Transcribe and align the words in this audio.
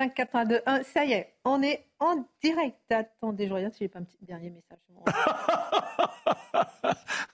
5, 0.00 0.14
4, 0.14 0.28
3, 0.28 0.44
2, 0.44 0.60
1, 0.64 0.82
ça 0.84 1.04
y 1.04 1.12
est, 1.12 1.34
on 1.44 1.60
est 1.60 1.84
en 1.98 2.24
direct. 2.42 2.76
Attendez, 2.90 3.48
je 3.48 3.52
regarde 3.52 3.72
si 3.72 3.80
j'ai 3.80 3.88
pas 3.88 3.98
un 3.98 4.04
petit 4.04 4.16
dernier 4.22 4.50
message. 4.50 4.78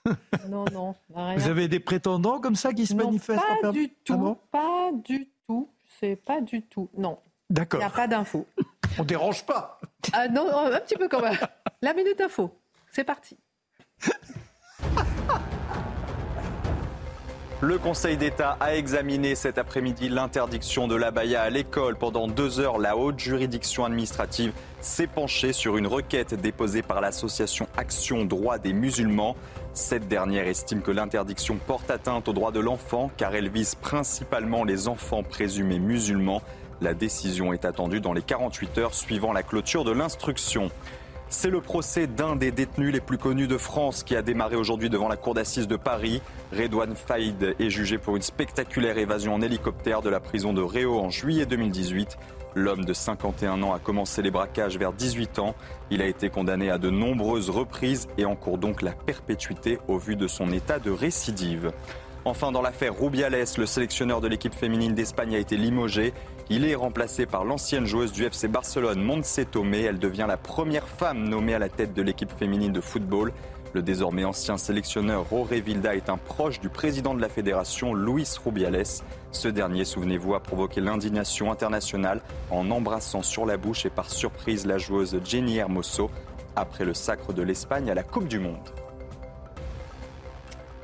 non, 0.48 0.64
non, 0.72 0.94
rien. 1.14 1.36
Vous 1.36 1.48
avez 1.48 1.68
des 1.68 1.80
prétendants 1.80 2.40
comme 2.40 2.56
ça 2.56 2.72
qui 2.72 2.86
se 2.86 2.94
non, 2.94 3.04
manifestent 3.06 3.42
Pas 3.60 3.68
en 3.68 3.72
du 3.72 3.90
tout, 3.90 4.14
Ah 4.14 4.16
bon 4.16 4.38
pas 4.50 4.90
du 4.92 5.28
tout. 5.46 5.68
C'est 6.00 6.16
pas 6.16 6.40
du 6.40 6.62
tout. 6.62 6.88
Non, 6.96 7.18
il 7.50 7.54
D'accord. 7.56 7.80
n'y 7.80 7.86
a 7.86 7.90
pas 7.90 8.08
d'infos. 8.08 8.46
On 8.98 9.04
dérange 9.04 9.44
pas. 9.44 9.78
Ah 10.12 10.28
non, 10.28 10.48
un 10.50 10.80
petit 10.80 10.96
peu 10.96 11.08
quand 11.08 11.20
même. 11.20 11.36
La 11.82 11.92
minute 11.92 12.20
info, 12.20 12.50
c'est 12.90 13.04
parti. 13.04 13.36
Le 17.66 17.78
Conseil 17.78 18.18
d'État 18.18 18.58
a 18.60 18.76
examiné 18.76 19.34
cet 19.34 19.56
après-midi 19.56 20.10
l'interdiction 20.10 20.86
de 20.86 20.94
l'abaya 20.96 21.40
à 21.40 21.48
l'école. 21.48 21.96
Pendant 21.96 22.28
deux 22.28 22.60
heures, 22.60 22.76
la 22.76 22.94
haute 22.94 23.18
juridiction 23.18 23.86
administrative 23.86 24.52
s'est 24.82 25.06
penchée 25.06 25.54
sur 25.54 25.78
une 25.78 25.86
requête 25.86 26.34
déposée 26.34 26.82
par 26.82 27.00
l'association 27.00 27.66
Action 27.78 28.26
Droit 28.26 28.58
des 28.58 28.74
musulmans. 28.74 29.34
Cette 29.72 30.08
dernière 30.08 30.46
estime 30.46 30.82
que 30.82 30.90
l'interdiction 30.90 31.56
porte 31.56 31.90
atteinte 31.90 32.28
aux 32.28 32.34
droits 32.34 32.52
de 32.52 32.60
l'enfant 32.60 33.10
car 33.16 33.34
elle 33.34 33.48
vise 33.48 33.76
principalement 33.76 34.64
les 34.64 34.86
enfants 34.86 35.22
présumés 35.22 35.78
musulmans. 35.78 36.42
La 36.82 36.92
décision 36.92 37.54
est 37.54 37.64
attendue 37.64 38.02
dans 38.02 38.12
les 38.12 38.20
48 38.20 38.76
heures 38.76 38.94
suivant 38.94 39.32
la 39.32 39.42
clôture 39.42 39.84
de 39.84 39.92
l'instruction. 39.92 40.70
C'est 41.36 41.50
le 41.50 41.60
procès 41.60 42.06
d'un 42.06 42.36
des 42.36 42.52
détenus 42.52 42.92
les 42.92 43.00
plus 43.00 43.18
connus 43.18 43.48
de 43.48 43.58
France 43.58 44.04
qui 44.04 44.14
a 44.14 44.22
démarré 44.22 44.54
aujourd'hui 44.54 44.88
devant 44.88 45.08
la 45.08 45.16
cour 45.16 45.34
d'assises 45.34 45.66
de 45.66 45.74
Paris. 45.74 46.22
Redouane 46.52 46.94
Faïd 46.94 47.56
est 47.58 47.70
jugé 47.70 47.98
pour 47.98 48.14
une 48.14 48.22
spectaculaire 48.22 48.96
évasion 48.96 49.34
en 49.34 49.42
hélicoptère 49.42 50.00
de 50.00 50.08
la 50.08 50.20
prison 50.20 50.52
de 50.52 50.62
Réau 50.62 51.00
en 51.00 51.10
juillet 51.10 51.44
2018. 51.44 52.16
L'homme 52.54 52.84
de 52.84 52.92
51 52.94 53.62
ans 53.64 53.74
a 53.74 53.80
commencé 53.80 54.22
les 54.22 54.30
braquages 54.30 54.78
vers 54.78 54.92
18 54.92 55.40
ans. 55.40 55.56
Il 55.90 56.02
a 56.02 56.06
été 56.06 56.30
condamné 56.30 56.70
à 56.70 56.78
de 56.78 56.88
nombreuses 56.88 57.50
reprises 57.50 58.06
et 58.16 58.24
encourt 58.24 58.56
donc 58.56 58.80
la 58.80 58.92
perpétuité 58.92 59.80
au 59.88 59.98
vu 59.98 60.14
de 60.14 60.28
son 60.28 60.52
état 60.52 60.78
de 60.78 60.92
récidive. 60.92 61.72
Enfin, 62.24 62.52
dans 62.52 62.62
l'affaire 62.62 62.98
Rubiales, 62.98 63.44
le 63.58 63.66
sélectionneur 63.66 64.22
de 64.22 64.28
l'équipe 64.28 64.54
féminine 64.54 64.94
d'Espagne 64.94 65.34
a 65.34 65.38
été 65.38 65.56
limogé. 65.56 66.14
Il 66.50 66.66
est 66.66 66.74
remplacé 66.74 67.24
par 67.24 67.44
l'ancienne 67.44 67.86
joueuse 67.86 68.12
du 68.12 68.24
FC 68.24 68.48
Barcelone, 68.48 69.02
Montse 69.02 69.40
Tomé. 69.50 69.82
Elle 69.82 69.98
devient 69.98 70.26
la 70.28 70.36
première 70.36 70.86
femme 70.86 71.26
nommée 71.26 71.54
à 71.54 71.58
la 71.58 71.70
tête 71.70 71.94
de 71.94 72.02
l'équipe 72.02 72.30
féminine 72.30 72.72
de 72.72 72.82
football. 72.82 73.32
Le 73.72 73.80
désormais 73.80 74.24
ancien 74.24 74.58
sélectionneur 74.58 75.26
Roré 75.30 75.62
Vilda 75.62 75.96
est 75.96 76.10
un 76.10 76.18
proche 76.18 76.60
du 76.60 76.68
président 76.68 77.14
de 77.14 77.20
la 77.22 77.30
fédération, 77.30 77.94
Luis 77.94 78.28
Rubiales. 78.44 78.84
Ce 79.32 79.48
dernier, 79.48 79.86
souvenez-vous, 79.86 80.34
a 80.34 80.40
provoqué 80.40 80.82
l'indignation 80.82 81.50
internationale 81.50 82.20
en 82.50 82.70
embrassant 82.70 83.22
sur 83.22 83.46
la 83.46 83.56
bouche 83.56 83.86
et 83.86 83.90
par 83.90 84.10
surprise 84.10 84.66
la 84.66 84.76
joueuse 84.76 85.18
Jenny 85.24 85.56
Hermoso 85.56 86.10
après 86.56 86.84
le 86.84 86.92
sacre 86.92 87.32
de 87.32 87.42
l'Espagne 87.42 87.90
à 87.90 87.94
la 87.94 88.02
Coupe 88.02 88.28
du 88.28 88.38
Monde. 88.38 88.83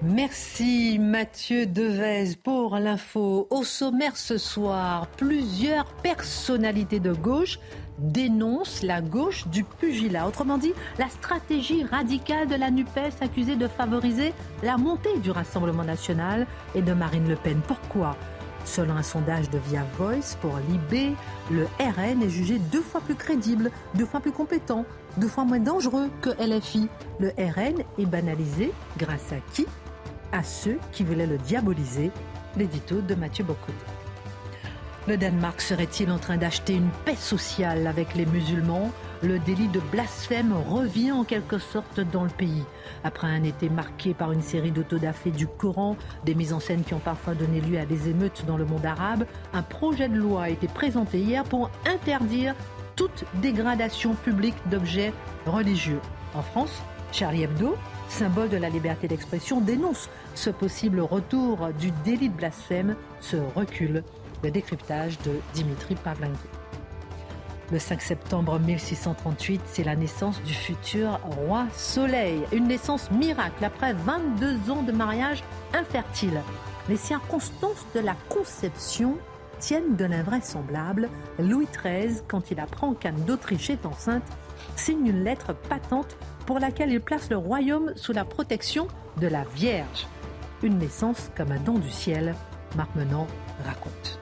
Merci 0.02 0.98
Mathieu 0.98 1.66
Devez 1.66 2.34
pour 2.42 2.76
l'info. 2.76 3.46
Au 3.50 3.64
sommaire 3.64 4.16
ce 4.16 4.38
soir, 4.38 5.06
plusieurs 5.08 5.84
personnalités 5.84 7.00
de 7.00 7.12
gauche 7.12 7.58
dénoncent 7.98 8.82
la 8.82 9.02
gauche 9.02 9.46
du 9.48 9.62
pugilat. 9.62 10.26
Autrement 10.26 10.56
dit, 10.56 10.72
la 10.98 11.10
stratégie 11.10 11.84
radicale 11.84 12.48
de 12.48 12.54
la 12.54 12.70
NUPES 12.70 13.20
accusée 13.20 13.56
de 13.56 13.68
favoriser 13.68 14.32
la 14.62 14.78
montée 14.78 15.18
du 15.18 15.30
Rassemblement 15.30 15.84
national 15.84 16.46
et 16.74 16.80
de 16.80 16.94
Marine 16.94 17.28
Le 17.28 17.36
Pen. 17.36 17.60
Pourquoi? 17.68 18.16
Selon 18.64 18.96
un 18.96 19.02
sondage 19.02 19.50
de 19.50 19.58
Via 19.68 19.84
Voice 19.98 20.34
pour 20.40 20.56
l'IB, 20.68 21.14
le 21.50 21.66
RN 21.78 22.22
est 22.22 22.30
jugé 22.30 22.58
deux 22.72 22.82
fois 22.82 23.02
plus 23.02 23.16
crédible, 23.16 23.70
deux 23.94 24.06
fois 24.06 24.20
plus 24.20 24.32
compétent, 24.32 24.86
deux 25.18 25.28
fois 25.28 25.44
moins 25.44 25.60
dangereux 25.60 26.08
que 26.22 26.30
LFI. 26.42 26.88
Le 27.18 27.28
RN 27.36 27.82
est 27.98 28.06
banalisé 28.06 28.72
grâce 28.96 29.32
à 29.32 29.40
qui? 29.52 29.66
À 30.32 30.42
ceux 30.42 30.78
qui 30.92 31.04
voulaient 31.04 31.26
le 31.26 31.38
diaboliser, 31.38 32.10
l'édito 32.56 33.00
de 33.00 33.14
Mathieu 33.14 33.44
Bocoté. 33.44 33.74
Le 35.08 35.16
Danemark 35.16 35.60
serait-il 35.60 36.10
en 36.10 36.18
train 36.18 36.36
d'acheter 36.36 36.74
une 36.74 36.90
paix 37.04 37.16
sociale 37.16 37.86
avec 37.86 38.14
les 38.14 38.26
musulmans? 38.26 38.92
Le 39.22 39.38
délit 39.38 39.68
de 39.68 39.80
blasphème 39.90 40.52
revient 40.52 41.12
en 41.12 41.24
quelque 41.24 41.58
sorte 41.58 42.00
dans 42.00 42.22
le 42.24 42.30
pays. 42.30 42.64
Après 43.02 43.26
un 43.26 43.42
été 43.42 43.68
marqué 43.70 44.14
par 44.14 44.30
une 44.30 44.42
série 44.42 44.70
d'autodafés 44.70 45.30
du 45.30 45.46
Coran, 45.46 45.96
des 46.24 46.34
mises 46.34 46.52
en 46.52 46.60
scène 46.60 46.84
qui 46.84 46.94
ont 46.94 47.00
parfois 47.00 47.34
donné 47.34 47.60
lieu 47.60 47.78
à 47.78 47.86
des 47.86 48.08
émeutes 48.08 48.44
dans 48.46 48.56
le 48.56 48.66
monde 48.66 48.84
arabe, 48.84 49.24
un 49.52 49.62
projet 49.62 50.08
de 50.08 50.16
loi 50.16 50.44
a 50.44 50.48
été 50.50 50.68
présenté 50.68 51.18
hier 51.18 51.44
pour 51.44 51.70
interdire 51.86 52.54
toute 52.94 53.24
dégradation 53.36 54.14
publique 54.14 54.56
d'objets 54.66 55.14
religieux. 55.46 56.00
En 56.34 56.42
France, 56.42 56.82
Charlie 57.10 57.44
Hebdo, 57.44 57.76
symbole 58.10 58.48
de 58.48 58.56
la 58.56 58.68
liberté 58.68 59.08
d'expression, 59.08 59.60
dénonce 59.60 60.10
ce 60.34 60.50
possible 60.50 61.00
retour 61.00 61.68
du 61.78 61.90
délit 62.04 62.28
de 62.28 62.36
blasphème, 62.36 62.96
ce 63.20 63.36
recul. 63.54 64.02
Le 64.42 64.50
décryptage 64.50 65.18
de 65.18 65.32
Dimitri 65.54 65.94
Pavlenko. 65.94 66.48
Le 67.72 67.78
5 67.78 68.02
septembre 68.02 68.58
1638, 68.58 69.60
c'est 69.64 69.84
la 69.84 69.94
naissance 69.94 70.42
du 70.42 70.54
futur 70.54 71.20
roi 71.22 71.66
Soleil. 71.72 72.42
Une 72.52 72.66
naissance 72.66 73.10
miracle 73.12 73.64
après 73.64 73.92
22 73.92 74.70
ans 74.72 74.82
de 74.82 74.90
mariage 74.90 75.44
infertile. 75.72 76.40
Les 76.88 76.96
circonstances 76.96 77.86
de 77.94 78.00
la 78.00 78.16
conception 78.28 79.18
tiennent 79.60 79.94
de 79.94 80.04
l'invraisemblable. 80.04 81.08
Louis 81.38 81.68
XIII, 81.72 82.22
quand 82.26 82.50
il 82.50 82.58
apprend 82.58 82.94
qu'Anne 82.94 83.24
d'Autriche 83.24 83.70
est 83.70 83.86
enceinte, 83.86 84.24
signe 84.74 85.06
une 85.06 85.22
lettre 85.22 85.54
patente 85.68 86.16
pour 86.50 86.58
laquelle 86.58 86.90
il 86.90 87.00
place 87.00 87.30
le 87.30 87.36
royaume 87.36 87.92
sous 87.94 88.12
la 88.12 88.24
protection 88.24 88.88
de 89.20 89.28
la 89.28 89.44
Vierge. 89.54 90.08
Une 90.64 90.78
naissance 90.78 91.30
comme 91.36 91.52
un 91.52 91.60
don 91.60 91.78
du 91.78 91.88
ciel, 91.88 92.34
Marc 92.76 92.92
Menant 92.96 93.28
raconte. 93.64 94.18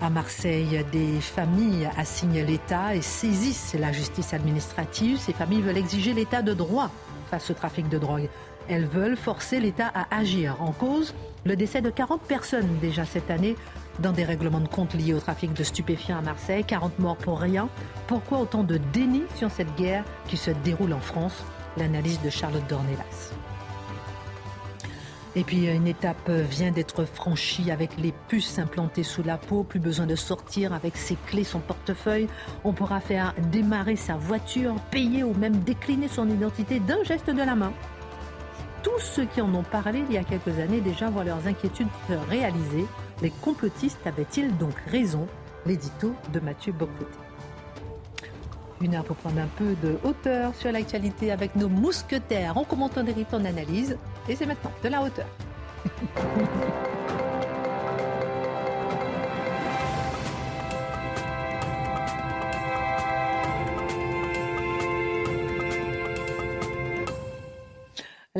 À 0.00 0.08
Marseille, 0.08 0.82
des 0.90 1.20
familles 1.20 1.90
assignent 1.98 2.40
l'État 2.40 2.94
et 2.94 3.02
saisissent 3.02 3.76
la 3.78 3.92
justice 3.92 4.32
administrative. 4.32 5.18
Ces 5.18 5.34
familles 5.34 5.60
veulent 5.60 5.76
exiger 5.76 6.14
l'État 6.14 6.40
de 6.40 6.54
droit 6.54 6.90
face 7.30 7.50
au 7.50 7.52
trafic 7.52 7.90
de 7.90 7.98
drogue. 7.98 8.30
Elles 8.68 8.86
veulent 8.86 9.16
forcer 9.16 9.60
l'État 9.60 9.90
à 9.94 10.16
agir. 10.16 10.56
En 10.60 10.72
cause, 10.72 11.14
le 11.44 11.56
décès 11.56 11.82
de 11.82 11.90
40 11.90 12.22
personnes 12.22 12.78
déjà 12.80 13.04
cette 13.04 13.30
année 13.30 13.56
dans 13.98 14.12
des 14.12 14.24
règlements 14.24 14.60
de 14.60 14.68
compte 14.68 14.94
liés 14.94 15.14
au 15.14 15.20
trafic 15.20 15.52
de 15.52 15.64
stupéfiants 15.64 16.18
à 16.18 16.22
Marseille. 16.22 16.64
40 16.64 16.98
morts 16.98 17.16
pour 17.16 17.40
rien. 17.40 17.68
Pourquoi 18.06 18.38
autant 18.38 18.62
de 18.62 18.78
déni 18.92 19.22
sur 19.36 19.50
cette 19.50 19.74
guerre 19.76 20.04
qui 20.28 20.36
se 20.36 20.50
déroule 20.64 20.92
en 20.92 21.00
France? 21.00 21.44
L'analyse 21.76 22.20
de 22.20 22.30
Charlotte 22.30 22.66
Dornelas. 22.68 23.32
Et 25.34 25.44
puis 25.44 25.66
une 25.66 25.86
étape 25.86 26.30
vient 26.30 26.70
d'être 26.70 27.06
franchie 27.06 27.70
avec 27.70 27.96
les 27.96 28.12
puces 28.28 28.58
implantées 28.58 29.02
sous 29.02 29.22
la 29.22 29.38
peau. 29.38 29.62
Plus 29.62 29.80
besoin 29.80 30.06
de 30.06 30.14
sortir 30.14 30.74
avec 30.74 30.96
ses 30.98 31.16
clés, 31.26 31.44
son 31.44 31.60
portefeuille. 31.60 32.28
On 32.64 32.74
pourra 32.74 33.00
faire 33.00 33.32
démarrer 33.50 33.96
sa 33.96 34.14
voiture, 34.14 34.74
payer 34.90 35.24
ou 35.24 35.32
même 35.32 35.56
décliner 35.60 36.08
son 36.08 36.28
identité 36.28 36.80
d'un 36.80 37.02
geste 37.04 37.30
de 37.30 37.42
la 37.42 37.54
main. 37.54 37.72
Tous 38.82 38.98
ceux 38.98 39.26
qui 39.26 39.40
en 39.40 39.54
ont 39.54 39.62
parlé 39.62 40.02
il 40.08 40.14
y 40.14 40.18
a 40.18 40.24
quelques 40.24 40.58
années 40.58 40.80
déjà 40.80 41.08
voient 41.08 41.24
leurs 41.24 41.46
inquiétudes 41.46 41.88
se 42.08 42.14
réaliser. 42.28 42.86
Les 43.20 43.30
complotistes 43.30 44.04
avaient-ils 44.06 44.56
donc 44.56 44.74
raison? 44.90 45.26
L'édito 45.64 46.14
de 46.32 46.40
Mathieu 46.40 46.72
Bocoté. 46.72 47.06
Une 48.80 48.96
heure 48.96 49.04
pour 49.04 49.16
prendre 49.16 49.40
un 49.40 49.46
peu 49.46 49.76
de 49.80 49.96
hauteur 50.02 50.52
sur 50.56 50.72
l'actualité 50.72 51.30
avec 51.30 51.54
nos 51.54 51.68
mousquetaires. 51.68 52.54
On 52.56 52.64
commente, 52.64 52.98
on 52.98 53.06
hérite, 53.06 53.28
on 53.32 53.44
analyse. 53.44 53.96
Et 54.28 54.34
c'est 54.34 54.46
maintenant 54.46 54.72
de 54.82 54.88
la 54.88 55.02
hauteur. 55.02 55.26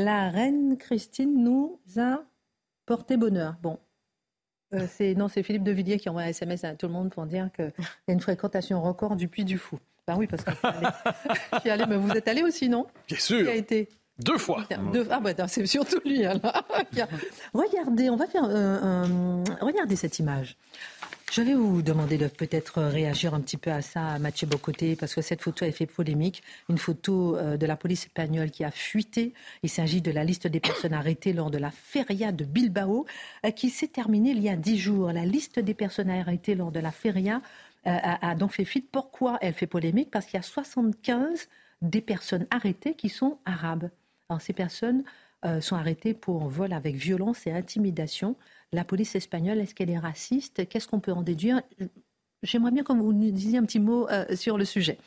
La 0.03 0.31
reine 0.31 0.77
Christine 0.77 1.45
nous 1.45 1.79
a 1.97 2.25
porté 2.87 3.17
bonheur. 3.17 3.55
Bon, 3.63 3.79
Euh, 4.75 4.87
c'est, 4.89 5.15
non, 5.15 5.29
c'est 5.29 5.43
Philippe 5.43 5.65
Devilliers 5.65 5.99
qui 5.99 6.09
envoie 6.09 6.23
un 6.23 6.29
SMS 6.29 6.65
à 6.65 6.75
tout 6.75 6.87
le 6.87 6.93
monde 6.95 7.11
pour 7.11 7.27
dire 7.27 7.51
qu'il 7.55 7.73
y 8.09 8.11
a 8.11 8.15
une 8.15 8.21
fréquentation 8.21 8.81
record 8.81 9.17
du 9.17 9.29
Puy 9.29 9.45
du 9.45 9.59
Fou. 9.59 9.79
Ben 10.07 10.17
oui, 10.17 10.27
parce 10.27 10.43
que 10.45 10.51
je 10.51 11.61
suis 11.61 11.71
allé, 11.71 11.85
mais 11.89 11.97
vous 11.99 12.11
êtes 12.13 12.27
allé 12.27 12.43
aussi, 12.43 12.69
non? 12.71 12.87
Bien 13.07 13.19
sûr. 13.19 13.45
Qui 13.45 13.51
a 13.51 13.55
été 13.55 13.89
deux 14.19 14.39
fois. 14.39 14.67
ah 15.11 15.21
bah 15.21 15.47
c'est 15.47 15.67
surtout 15.67 16.01
lui. 16.05 16.25
regardez, 17.55 18.11
on 18.11 18.17
va 18.17 18.27
faire. 18.27 18.45
Euh, 18.49 19.45
regardez 19.61 19.97
cette 19.97 20.19
image. 20.19 20.57
Je 21.33 21.41
vais 21.41 21.55
vous 21.55 21.81
demander 21.81 22.19
de 22.19 22.27
peut-être 22.27 22.83
réagir 22.83 23.33
un 23.33 23.41
petit 23.41 23.57
peu 23.57 23.71
à 23.71 23.81
ça, 23.81 24.19
Mathieu 24.19 24.47
Bocoté, 24.47 24.97
parce 24.97 25.15
que 25.15 25.23
cette 25.23 25.41
photo 25.41 25.65
a 25.65 25.73
fait 25.73 25.87
polémique. 25.87 26.43
Une 26.69 26.77
photo 26.77 27.39
euh, 27.39 27.57
de 27.57 27.65
la 27.65 27.75
police 27.75 28.03
espagnole 28.05 28.51
qui 28.51 28.65
a 28.65 28.71
fuité. 28.71 29.33
Il 29.63 29.71
s'agit 29.71 30.03
de 30.03 30.11
la 30.11 30.25
liste 30.25 30.47
des 30.47 30.61
personnes 30.61 30.93
arrêtées 30.93 31.33
lors 31.33 31.51
de 31.51 31.57
la 31.57 31.71
feria 31.71 32.33
de 32.33 32.45
Bilbao, 32.45 33.07
euh, 33.47 33.51
qui 33.51 33.71
s'est 33.71 33.89
terminée 33.89 34.33
il 34.33 34.43
y 34.43 34.51
a 34.51 34.57
dix 34.57 34.77
jours. 34.77 35.11
La 35.11 35.25
liste 35.25 35.59
des 35.59 35.73
personnes 35.73 36.11
arrêtées 36.11 36.55
lors 36.55 36.71
de 36.71 36.81
la 36.81 36.93
feria 36.93 37.41
a, 37.87 38.35
donc 38.35 38.53
fait 38.53 38.67
fuite. 38.67 38.91
Pourquoi 38.93 39.39
elle 39.41 39.55
fait 39.55 39.67
polémique? 39.67 40.11
Parce 40.11 40.27
qu'il 40.27 40.37
y 40.37 40.39
a 40.39 40.43
75 40.43 41.49
des 41.81 42.03
personnes 42.03 42.47
arrêtées 42.51 42.93
qui 42.93 43.09
sont 43.09 43.39
arabes. 43.47 43.89
Alors, 44.29 44.43
ces 44.43 44.53
personnes 44.53 45.03
euh, 45.45 45.61
sont 45.61 45.75
arrêtées 45.75 46.15
pour 46.15 46.47
vol 46.49 46.73
avec 46.73 46.95
violence 46.95 47.49
et 47.49 47.53
intimidation. 47.53 48.37
La 48.73 48.85
police 48.85 49.15
espagnole, 49.15 49.61
est-ce 49.61 49.75
qu'elle 49.75 49.91
est 49.91 49.99
raciste? 49.99 50.67
Qu'est-ce 50.69 50.89
qu'on 50.89 51.01
peut 51.01 51.13
en 51.13 51.23
déduire? 51.23 51.61
J'aimerais 52.43 52.71
bien 52.71 52.83
que 52.83 52.93
vous 52.93 53.13
nous 53.13 53.31
disiez 53.31 53.59
un 53.59 53.65
petit 53.65 53.81
mot 53.81 54.09
euh, 54.09 54.35
sur 54.35 54.57
le 54.57 54.65
sujet. 54.65 54.99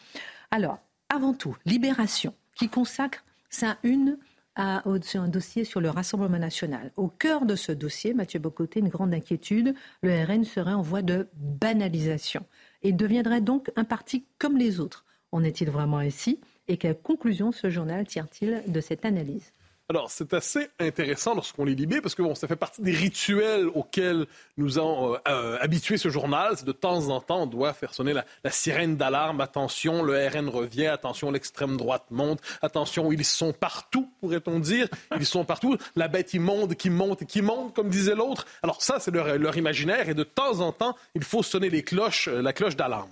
Alors, 0.52 0.78
avant 1.10 1.34
tout, 1.34 1.58
Libération, 1.66 2.34
qui 2.56 2.70
consacre 2.70 3.24
sa 3.50 3.78
une 3.84 4.18
à, 4.56 4.84
un 4.86 5.28
dossier 5.28 5.66
sur 5.66 5.82
le 5.82 5.90
Rassemblement 5.90 6.40
national. 6.40 6.92
Au 6.96 7.08
cœur 7.08 7.46
de 7.46 7.56
ce 7.56 7.72
dossier, 7.72 8.14
Mathieu 8.14 8.40
Bocoté, 8.40 8.80
une 8.80 8.90
grande 8.90 9.14
inquiétude, 9.14 9.76
le 10.02 10.24
RN 10.24 10.46
serait 10.46 10.74
en 10.74 10.82
voie 10.82 11.02
de 11.02 11.28
banalisation 11.34 12.46
et 12.84 12.92
deviendrait 12.92 13.42
donc 13.42 13.72
un 13.76 13.84
parti 13.84 14.26
comme 14.38 14.58
les 14.58 14.80
autres. 14.80 15.06
En 15.32 15.44
est-il 15.44 15.70
vraiment 15.70 15.98
ainsi? 15.98 16.40
Et 16.68 16.78
quelle 16.78 16.98
conclusion 16.98 17.52
ce 17.52 17.70
journal 17.70 18.06
tire-t-il 18.06 18.64
de 18.68 18.80
cette 18.80 19.06
analyse? 19.06 19.52
Alors, 19.88 20.10
c'est 20.10 20.34
assez 20.34 20.68
intéressant 20.80 21.36
lorsqu'on 21.36 21.64
les 21.64 21.76
libère 21.76 22.02
parce 22.02 22.16
que 22.16 22.24
bon, 22.24 22.34
ça 22.34 22.48
fait 22.48 22.56
partie 22.56 22.82
des 22.82 22.92
rituels 22.92 23.68
auxquels 23.68 24.26
nous 24.58 24.80
avons 24.80 25.14
euh, 25.14 25.18
euh, 25.28 25.58
habitué 25.62 25.98
ce 25.98 26.10
journal. 26.10 26.56
De 26.66 26.72
temps 26.72 27.10
en 27.10 27.22
temps, 27.22 27.44
on 27.44 27.46
doit 27.46 27.72
faire 27.74 27.94
sonner 27.94 28.14
la, 28.14 28.52
sirène 28.52 28.98
d'alarme. 28.98 29.42
Attention, 29.42 30.02
le 30.02 30.28
RN 30.28 30.50
revient. 30.50 30.88
Attention, 30.88 31.30
l'extrême 31.30 31.78
droite 31.78 32.06
monte. 32.10 32.40
Attention, 32.64 33.12
ils 33.12 33.24
sont 33.24 33.54
partout, 33.54 34.12
pourrait-on 34.22 34.60
dire. 34.60 34.88
Ils 35.20 35.26
sont 35.26 35.46
partout. 35.46 35.78
La 35.96 36.08
bête 36.08 36.34
immonde 36.34 36.74
qui 36.74 36.90
monte 36.90 37.22
et 37.22 37.26
qui 37.28 37.44
monte, 37.44 37.76
comme 37.76 37.90
disait 37.90 38.16
l'autre. 38.16 38.48
Alors 38.64 38.82
ça, 38.82 39.00
c'est 39.00 39.12
leur, 39.12 39.38
leur, 39.38 39.56
imaginaire. 39.56 40.10
Et 40.10 40.16
de 40.16 40.24
temps 40.24 40.62
en 40.62 40.72
temps, 40.72 40.96
il 41.14 41.24
faut 41.24 41.44
sonner 41.44 41.70
les 41.70 41.84
cloches, 41.84 42.28
euh, 42.28 42.42
la 42.42 42.54
cloche 42.54 42.76
d'alarme. 42.76 43.12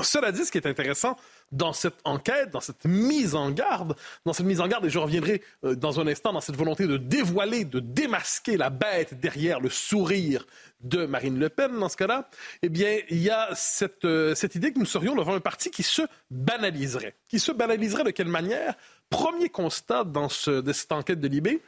Cela 0.00 0.30
dit, 0.30 0.44
ce 0.44 0.52
qui 0.52 0.58
est 0.58 0.66
intéressant, 0.66 1.16
dans 1.52 1.72
cette 1.72 1.98
enquête, 2.04 2.50
dans 2.50 2.60
cette 2.60 2.84
mise 2.84 3.34
en 3.34 3.50
garde, 3.50 3.96
dans 4.24 4.32
cette 4.32 4.46
mise 4.46 4.60
en 4.60 4.68
garde, 4.68 4.84
et 4.86 4.90
je 4.90 4.98
reviendrai 4.98 5.42
euh, 5.64 5.74
dans 5.74 6.00
un 6.00 6.06
instant 6.06 6.32
dans 6.32 6.40
cette 6.40 6.56
volonté 6.56 6.86
de 6.86 6.96
dévoiler, 6.96 7.64
de 7.64 7.80
démasquer 7.80 8.56
la 8.56 8.70
bête 8.70 9.18
derrière 9.20 9.60
le 9.60 9.70
sourire 9.70 10.46
de 10.80 11.06
Marine 11.06 11.38
Le 11.38 11.48
Pen 11.48 11.78
dans 11.78 11.88
ce 11.88 11.96
cas-là, 11.96 12.28
eh 12.62 12.68
bien, 12.68 12.98
il 13.08 13.18
y 13.18 13.30
a 13.30 13.48
cette, 13.54 14.04
euh, 14.04 14.34
cette 14.34 14.54
idée 14.54 14.72
que 14.72 14.78
nous 14.78 14.86
serions 14.86 15.14
devant 15.14 15.34
un 15.34 15.40
parti 15.40 15.70
qui 15.70 15.82
se 15.82 16.02
banaliserait. 16.30 17.14
Qui 17.28 17.40
se 17.40 17.52
banaliserait 17.52 18.04
de 18.04 18.10
quelle 18.10 18.28
manière? 18.28 18.74
Premier 19.10 19.48
constat 19.48 20.04
dans 20.04 20.28
ce, 20.28 20.60
de 20.60 20.72
cette 20.72 20.92
enquête 20.92 21.20
de 21.20 21.28
Libé, 21.28 21.62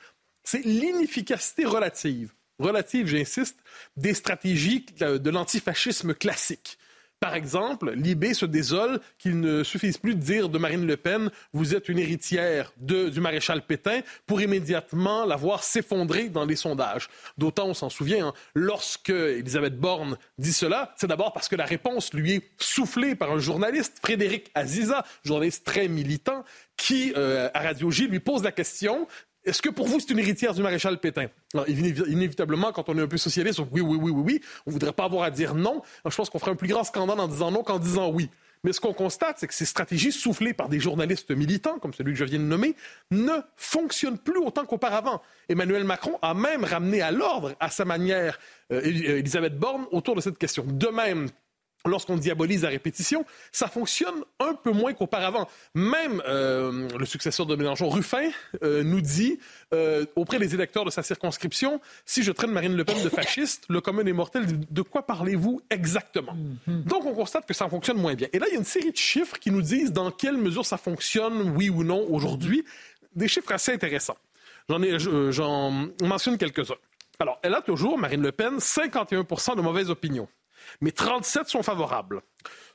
c'est 0.45 0.65
l'inefficacité 0.65 1.65
relative 1.65 2.33
relative, 2.61 3.07
j'insiste, 3.07 3.59
des 3.97 4.15
stratégies 4.15 4.87
de 5.01 5.31
l'antifascisme 5.31 6.15
classique. 6.15 6.79
Par 7.21 7.35
exemple, 7.35 7.93
Libé 7.93 8.33
se 8.33 8.47
désole 8.47 8.99
qu'il 9.19 9.41
ne 9.41 9.63
suffise 9.63 9.99
plus 9.99 10.15
de 10.15 10.21
dire 10.21 10.49
de 10.49 10.57
Marine 10.57 10.87
Le 10.87 10.97
Pen 10.97 11.31
Vous 11.53 11.75
êtes 11.75 11.91
une 11.91 11.99
héritière 11.99 12.73
du 12.79 13.21
maréchal 13.21 13.61
Pétain 13.67 14.01
pour 14.27 14.41
immédiatement 14.41 15.27
la 15.27 15.37
voir 15.37 15.63
s'effondrer 15.63 16.31
dans 16.31 16.47
les 16.47 16.57
sondages. 16.57 17.09
D'autant, 17.37 17.67
on 17.67 17.75
s'en 17.75 17.91
souvient, 17.91 18.29
hein, 18.29 18.33
lorsque 18.55 19.11
Elisabeth 19.11 19.79
Borne 19.79 20.17
dit 20.39 20.55
cela, 20.55 20.95
c'est 20.97 21.09
d'abord 21.09 21.35
parce 21.35 21.49
que 21.51 21.57
la 21.57 21.67
réponse 21.67 22.15
lui 22.15 22.37
est 22.37 22.51
soufflée 22.57 23.15
par 23.15 23.31
un 23.31 23.39
journaliste, 23.39 23.99
Frédéric 24.03 24.51
Aziza, 24.55 25.05
journaliste 25.23 25.67
très 25.67 25.89
militant, 25.89 26.43
qui, 26.79 27.13
euh, 27.19 27.51
à 27.53 27.61
Radio 27.61 27.91
J, 27.91 28.09
lui 28.09 28.21
pose 28.21 28.43
la 28.43 28.53
question 28.53 29.07
est-ce 29.45 29.63
que 29.63 29.71
pour 29.71 29.87
vous, 29.87 30.01
c'est 30.01 30.11
une 30.11 30.19
héritière 30.19 30.55
du 30.55 30.63
maréchal 30.63 30.99
Pétain? 30.99 31.29
inévitablement, 31.67 32.73
quand 32.73 32.89
on 32.89 32.99
est 32.99 33.03
un 33.03 33.07
peu 33.07 33.17
socialiste, 33.17 33.61
oui, 33.73 33.81
oui, 33.81 33.99
oui, 34.01 34.11
oui, 34.11 34.23
oui, 34.25 34.41
on 34.67 34.71
ne 34.71 34.73
voudrait 34.73 34.93
pas 34.93 35.05
avoir 35.05 35.25
à 35.25 35.31
dire 35.31 35.55
non. 35.55 35.83
je 36.05 36.15
pense 36.15 36.29
qu'on 36.29 36.39
ferait 36.39 36.51
un 36.51 36.57
plus 36.57 36.69
grand 36.69 36.85
scandale 36.85 37.21
en 37.21 37.29
disant 37.29 37.51
non 37.51 37.63
qu'en 37.63 37.79
disant 37.79 38.11
oui. 38.11 38.29
Mais 38.63 38.75
ce 38.75 38.81
qu'on 38.81 38.93
constate, 38.93 39.39
c'est 39.39 39.47
que 39.47 39.55
ces 39.55 39.65
stratégies 39.65 40.13
soufflées 40.13 40.53
par 40.53 40.69
des 40.69 40.81
journalistes 40.81 41.31
militants, 41.31 41.79
comme 41.79 41.95
celui 41.95 42.13
que 42.13 42.19
je 42.19 42.25
viens 42.25 42.39
de 42.39 42.45
nommer, 42.45 42.77
ne 43.11 43.33
fonctionnent 43.57 44.19
plus 44.19 44.39
autant 44.39 44.67
qu'auparavant. 44.67 45.23
Emmanuel 45.49 45.85
Macron 45.85 46.19
a 46.21 46.35
même 46.35 46.65
ramené 46.65 47.01
à 47.01 47.11
l'ordre, 47.11 47.55
à 47.59 47.71
sa 47.71 47.87
manière, 47.87 48.39
euh, 48.71 48.83
Elisabeth 48.83 49.59
Borne 49.59 49.87
autour 49.93 50.15
de 50.15 50.21
cette 50.21 50.37
question. 50.37 50.65
De 50.67 50.89
même, 50.89 51.29
lorsqu'on 51.87 52.17
diabolise 52.17 52.65
à 52.65 52.69
répétition, 52.69 53.25
ça 53.53 53.69
fonctionne 53.69 54.25
un 54.39 54.55
peu 54.55 54.73
moins 54.73 54.93
qu'auparavant. 54.93 55.49
Même 55.75 56.23
euh, 56.27 56.89
le 56.99 57.07
successeur 57.07 57.47
de 57.47 57.57
Mélenchon, 57.57 57.89
Ruffin, 57.89 58.31
euh, 58.63 58.83
nous 58.83 59.01
dit 59.01 59.39
euh, 59.73 60.05
auprès 60.17 60.39
des 60.39 60.55
électeurs 60.55 60.85
de 60.85 60.91
sa 60.91 61.03
circonscription, 61.03 61.81
si 62.05 62.23
je 62.23 62.33
traîne 62.33 62.51
Marine 62.51 62.77
Le 62.77 62.85
Pen 62.85 63.03
de 63.03 63.09
fasciste, 63.09 63.65
le 63.69 63.81
commun 63.81 64.05
est 64.05 64.13
mortel, 64.13 64.47
de 64.71 64.83
quoi 64.83 65.07
parlez-vous 65.07 65.63
exactement? 65.71 66.35
Mm-hmm. 66.35 66.85
Donc 66.85 67.07
on 67.07 67.15
constate 67.15 67.47
que 67.47 67.55
ça 67.55 67.69
fonctionne 67.69 67.99
moins 67.99 68.15
bien. 68.15 68.29
Et 68.33 68.39
là, 68.39 68.47
il 68.49 68.53
y 68.53 68.57
a 68.57 68.59
une 68.59 68.65
série 68.65 68.93
de 68.93 68.97
chiffres 68.97 69.39
qui 69.39 69.51
nous 69.51 69.63
disent 69.63 69.93
dans 69.93 70.11
quelle 70.11 70.37
mesure 70.37 70.67
ça 70.67 70.77
fonctionne, 70.77 71.55
oui 71.57 71.71
ou 71.71 71.85
non, 71.85 72.07
aujourd'hui. 72.11 72.65
Des 73.15 73.27
chiffres 73.27 73.53
assez 73.53 73.73
intéressants. 73.73 74.17
J'en, 74.69 75.89
mentionne 76.03 76.39
quelques-uns. 76.39 76.77
Alors, 77.19 77.39
elle 77.43 77.55
a 77.55 77.61
toujours, 77.61 77.99
Marine 77.99 78.23
Le 78.23 78.33
Pen, 78.33 78.61
51 78.61 79.25
de 79.57 79.61
mauvaises 79.61 79.91
opinions 79.91 80.29
mais 80.81 80.93
37 80.93 81.49
sont 81.49 81.63
favorables. 81.63 82.23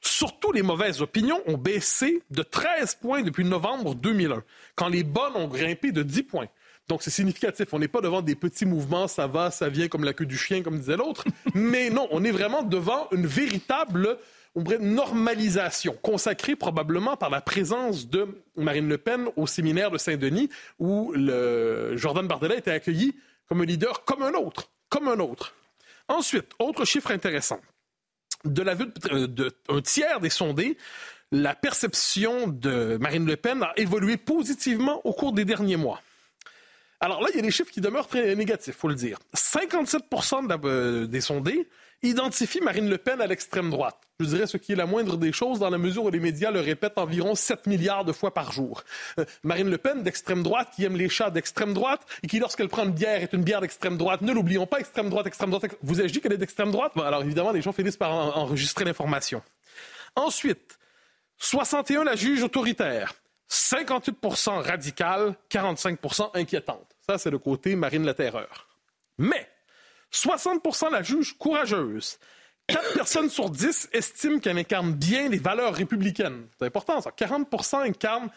Surtout, 0.02 0.52
les 0.52 0.62
mauvaises 0.62 1.02
opinions 1.02 1.42
ont 1.48 1.58
baissé 1.58 2.22
de 2.30 2.44
13 2.44 2.96
points 2.96 3.24
depuis 3.24 3.44
novembre 3.44 3.96
2001, 3.96 4.44
quand 4.76 4.88
les 4.88 5.04
bonnes 5.04 5.36
ont 5.36 5.48
grimpé 5.48 5.92
de 5.92 6.04
10 6.04 6.24
points. 6.24 6.48
Donc, 6.88 7.02
c'est 7.02 7.10
significatif. 7.10 7.74
On 7.74 7.80
n'est 7.80 7.88
pas 7.88 8.02
devant 8.02 8.22
des 8.22 8.36
petits 8.36 8.66
mouvements, 8.66 9.08
ça 9.08 9.26
va, 9.26 9.50
ça 9.50 9.70
vient 9.70 9.88
comme 9.88 10.04
la 10.04 10.14
queue 10.14 10.28
du 10.28 10.38
chien, 10.38 10.62
comme 10.62 10.78
disait 10.78 10.98
l'autre. 10.98 11.26
Mais 11.56 11.90
non, 11.90 12.08
on 12.12 12.24
est 12.24 12.32
vraiment 12.32 12.62
devant 12.62 13.08
une 13.12 13.26
véritable 13.26 14.20
normalisation, 14.56 15.98
consacrée 16.02 16.56
probablement 16.56 17.18
par 17.18 17.30
la 17.30 17.42
présence 17.42 18.08
de 18.08 18.28
Marine 18.56 18.88
Le 18.88 18.98
Pen 18.98 19.28
au 19.36 19.48
séminaire 19.48 19.92
de 19.92 19.98
Saint-Denis, 19.98 20.50
où 20.80 21.14
Jordan 21.96 22.28
Bardella 22.28 22.56
était 22.56 22.72
accueilli 22.72 23.16
comme 23.50 23.62
un 23.62 23.66
leader 23.66 24.06
comme 24.06 24.24
un 24.24 24.34
autre, 24.34 24.72
comme 24.90 25.08
un 25.08 25.20
autre. 25.20 25.54
Ensuite, 26.08 26.52
autre 26.60 26.86
chiffre 26.86 27.12
intéressant 27.12 27.60
de 28.46 28.62
la 28.62 28.76
vue 28.76 28.88
d'un 29.12 29.82
tiers 29.82 30.20
des 30.20 30.30
sondés, 30.30 30.78
la 31.32 31.56
perception 31.56 32.48
de 32.48 32.98
Marine 32.98 33.26
Le 33.26 33.36
Pen 33.36 33.64
a 33.64 33.74
évolué 33.78 34.18
positivement 34.18 35.06
au 35.06 35.14
cours 35.14 35.34
des 35.34 35.46
derniers 35.46 35.76
mois. 35.76 36.02
Alors 37.00 37.22
là, 37.22 37.28
il 37.34 37.36
y 37.36 37.40
a 37.40 37.42
des 37.42 37.52
chiffres 37.52 37.72
qui 37.72 37.82
demeurent 37.82 38.08
très 38.08 38.36
négatifs, 38.36 38.76
faut 38.76 38.88
le 38.88 38.96
dire. 38.96 39.20
57% 39.36 40.60
euh, 40.66 41.08
des 41.08 41.22
sondés 41.22 41.68
identifient 42.06 42.62
Marine 42.62 42.90
Le 42.90 42.98
Pen 42.98 43.22
à 43.22 43.28
l'extrême 43.28 43.70
droite. 43.70 43.98
Je 44.20 44.26
dirais 44.26 44.48
ce 44.48 44.58
qui 44.58 44.72
est 44.72 44.76
la 44.76 44.86
moindre 44.86 45.18
des 45.18 45.34
choses 45.34 45.60
dans 45.60 45.70
la 45.70 45.78
mesure 45.78 46.06
où 46.06 46.10
les 46.10 46.20
médias 46.20 46.52
le 46.52 46.62
répètent 46.62 46.98
environ 46.98 47.36
7 47.36 47.68
milliards 47.68 48.06
de 48.06 48.14
fois 48.14 48.34
par 48.34 48.52
jour. 48.52 48.84
Euh, 49.20 49.26
Marine 49.44 49.70
Le 49.70 49.78
Pen 49.78 50.04
d'extrême 50.04 50.42
droite 50.42 50.70
qui 50.76 50.86
aime 50.86 50.96
les 50.96 51.10
chats 51.10 51.30
d'extrême 51.30 51.74
droite 51.74 52.02
et 52.24 52.28
qui 52.28 52.40
lorsqu'elle 52.40 52.70
prend 52.70 52.86
une 52.86 52.92
bière 52.92 53.22
est 53.22 53.34
une 53.34 53.44
bière 53.44 53.62
d'extrême 53.62 53.98
droite. 53.98 54.22
Ne 54.22 54.32
l'oublions 54.34 54.68
pas, 54.68 54.80
extrême 54.80 55.10
droite, 55.10 55.28
extrême 55.28 55.50
droite. 55.50 55.76
Vous 55.82 56.02
ai-je 56.02 56.14
dit 56.14 56.22
qu'elle 56.22 56.34
est 56.34 56.38
d'extrême 56.38 56.72
droite? 56.72 56.94
Alors 56.98 57.24
évidemment, 57.24 57.52
les 57.52 57.62
gens 57.62 57.74
finissent 57.74 57.98
par 57.98 58.12
enregistrer 58.12 58.86
l'information. 58.86 59.42
Ensuite, 60.16 60.78
61 61.38 62.04
la 62.06 62.16
juge 62.16 62.44
autoritaire. 62.44 63.14
58% 63.50 64.62
radical, 64.62 65.36
45% 65.52 66.32
inquiétante. 66.34 66.96
Ça, 67.06 67.18
c'est 67.18 67.30
le 67.30 67.38
côté 67.38 67.76
Marine 67.76 68.06
la 68.06 68.14
Terreur. 68.14 68.68
Mais 69.18 69.48
60% 70.16 70.92
la 70.92 71.04
juge 71.04 71.38
courageuse. 71.38 72.18
4 72.68 72.94
personnes 72.96 73.30
sur 73.30 73.50
10 73.50 73.90
estiment 73.94 74.40
qu'elle 74.40 74.58
incarne 74.58 74.94
bien 74.94 75.30
les 75.30 75.38
valeurs 75.38 75.74
républicaines. 75.74 76.48
C'est 76.58 76.66
important, 76.66 77.02
ça. 77.02 77.12
40 77.12 77.48
incarnent 77.74 78.30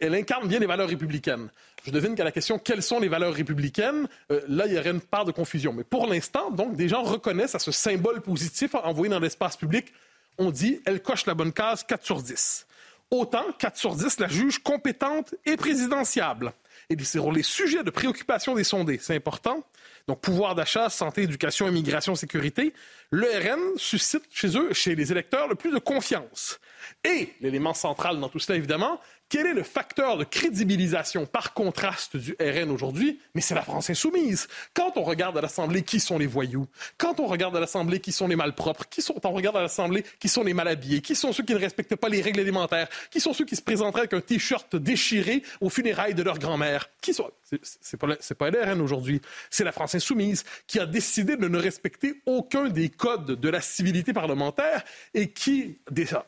elle 0.00 0.14
incarne 0.14 0.48
bien 0.48 0.58
les 0.58 0.66
valeurs 0.66 0.88
républicaines. 0.88 1.50
Je 1.84 1.90
devine 1.90 2.14
qu'à 2.14 2.24
la 2.24 2.32
question 2.32 2.58
quelles 2.58 2.82
sont 2.82 2.98
les 2.98 3.08
valeurs 3.08 3.34
républicaines, 3.34 4.08
euh, 4.30 4.40
là, 4.48 4.66
il 4.66 4.72
y 4.72 4.78
aurait 4.78 4.90
une 4.90 5.00
part 5.00 5.24
de 5.24 5.32
confusion. 5.32 5.72
Mais 5.72 5.84
pour 5.84 6.06
l'instant, 6.06 6.50
donc, 6.50 6.76
des 6.76 6.88
gens 6.88 7.02
reconnaissent 7.02 7.54
à 7.54 7.58
ce 7.58 7.72
symbole 7.72 8.20
positif 8.20 8.74
envoyé 8.74 9.10
dans 9.10 9.20
l'espace 9.20 9.56
public. 9.56 9.92
On 10.38 10.50
dit, 10.50 10.80
elle 10.84 11.02
coche 11.02 11.26
la 11.26 11.34
bonne 11.34 11.52
case 11.52 11.84
4 11.84 12.04
sur 12.04 12.22
10. 12.22 12.66
Autant, 13.10 13.44
4 13.58 13.76
sur 13.76 13.94
10, 13.94 14.20
la 14.20 14.28
juge 14.28 14.58
compétente 14.58 15.34
et 15.44 15.56
présidentiable. 15.56 16.52
Et 16.90 17.02
sur 17.04 17.32
les 17.32 17.42
sujets 17.42 17.84
de 17.84 17.90
préoccupation 17.90 18.54
des 18.54 18.64
sondés, 18.64 18.98
c'est 19.00 19.14
important, 19.14 19.64
Donc, 20.08 20.20
pouvoir 20.20 20.54
d'achat, 20.54 20.88
santé, 20.88 21.22
éducation, 21.22 21.66
immigration, 21.68 22.14
sécurité. 22.14 22.72
Le 23.10 23.26
RN 23.26 23.76
suscite 23.76 24.22
chez 24.30 24.56
eux, 24.56 24.72
chez 24.72 24.94
les 24.94 25.10
électeurs, 25.10 25.48
le 25.48 25.56
plus 25.56 25.72
de 25.72 25.78
confiance. 25.78 26.60
Et 27.04 27.32
l'élément 27.40 27.74
central 27.74 28.20
dans 28.20 28.28
tout 28.28 28.38
cela, 28.38 28.56
évidemment, 28.56 29.00
quel 29.28 29.46
est 29.46 29.54
le 29.54 29.64
facteur 29.64 30.16
de 30.16 30.22
crédibilisation 30.22 31.26
par 31.26 31.52
contraste 31.52 32.16
du 32.16 32.36
RN 32.40 32.70
aujourd'hui? 32.70 33.18
Mais 33.34 33.40
c'est 33.40 33.56
la 33.56 33.62
France 33.62 33.90
insoumise. 33.90 34.46
Quand 34.72 34.92
on 34.96 35.02
regarde 35.02 35.36
à 35.36 35.40
l'Assemblée 35.40 35.82
qui 35.82 35.98
sont 35.98 36.18
les 36.18 36.28
voyous, 36.28 36.68
quand 36.96 37.18
on 37.18 37.26
regarde 37.26 37.56
à 37.56 37.60
l'Assemblée 37.60 37.98
qui 37.98 38.12
sont 38.12 38.28
les 38.28 38.36
malpropres, 38.36 38.88
qui 38.88 39.02
sont, 39.02 39.14
on 39.24 39.32
regarde 39.32 39.56
à 39.56 39.62
l'Assemblée 39.62 40.04
qui 40.20 40.28
sont 40.28 40.44
les 40.44 40.54
malhabillés, 40.54 41.00
qui 41.00 41.16
sont 41.16 41.32
ceux 41.32 41.42
qui 41.42 41.54
ne 41.54 41.58
respectent 41.58 41.96
pas 41.96 42.08
les 42.08 42.22
règles 42.22 42.38
élémentaires, 42.38 42.88
qui 43.10 43.20
sont 43.20 43.32
ceux 43.32 43.44
qui 43.44 43.56
se 43.56 43.62
présenteraient 43.62 44.02
avec 44.02 44.14
un 44.14 44.20
t-shirt 44.20 44.76
déchiré 44.76 45.42
aux 45.60 45.70
funérailles 45.70 46.14
de 46.14 46.22
leur 46.22 46.38
grand-mère, 46.38 46.88
qui 47.00 47.12
sont... 47.12 47.28
C'est 47.62 47.96
pas, 47.96 48.08
pas 48.16 48.50
RN 48.50 48.80
aujourd'hui, 48.80 49.20
c'est 49.50 49.62
la 49.62 49.70
France 49.70 49.94
insoumise 49.94 50.44
qui 50.66 50.80
a 50.80 50.86
décidé 50.86 51.36
de 51.36 51.46
ne 51.46 51.58
respecter 51.58 52.20
aucun 52.26 52.68
des 52.68 52.88
codes 52.88 53.38
de 53.38 53.48
la 53.48 53.60
civilité 53.60 54.12
parlementaire 54.12 54.82
et 55.14 55.30
qui, 55.30 55.78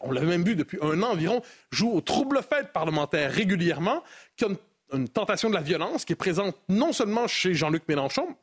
on 0.01 0.13
l'a 0.13 0.21
même 0.21 0.45
vu 0.45 0.55
depuis 0.55 0.79
un 0.81 1.03
an 1.03 1.11
environ, 1.11 1.43
joue 1.73 1.91
au 1.91 2.01
trouble-fête 2.01 2.73
parlementaire 2.73 3.33
régulièrement, 3.33 4.05
qui 4.37 4.45
a 4.45 4.49
une 4.93 5.09
tentation 5.09 5.51
de 5.51 5.55
la 5.55 5.61
violence 5.61 6.05
qui 6.05 6.13
est 6.13 6.17
présente 6.17 6.57
non 6.69 6.93
seulement 6.93 7.27
chez 7.27 7.53
Jean-Luc 7.53 7.83
Mélenchon, 7.89 8.37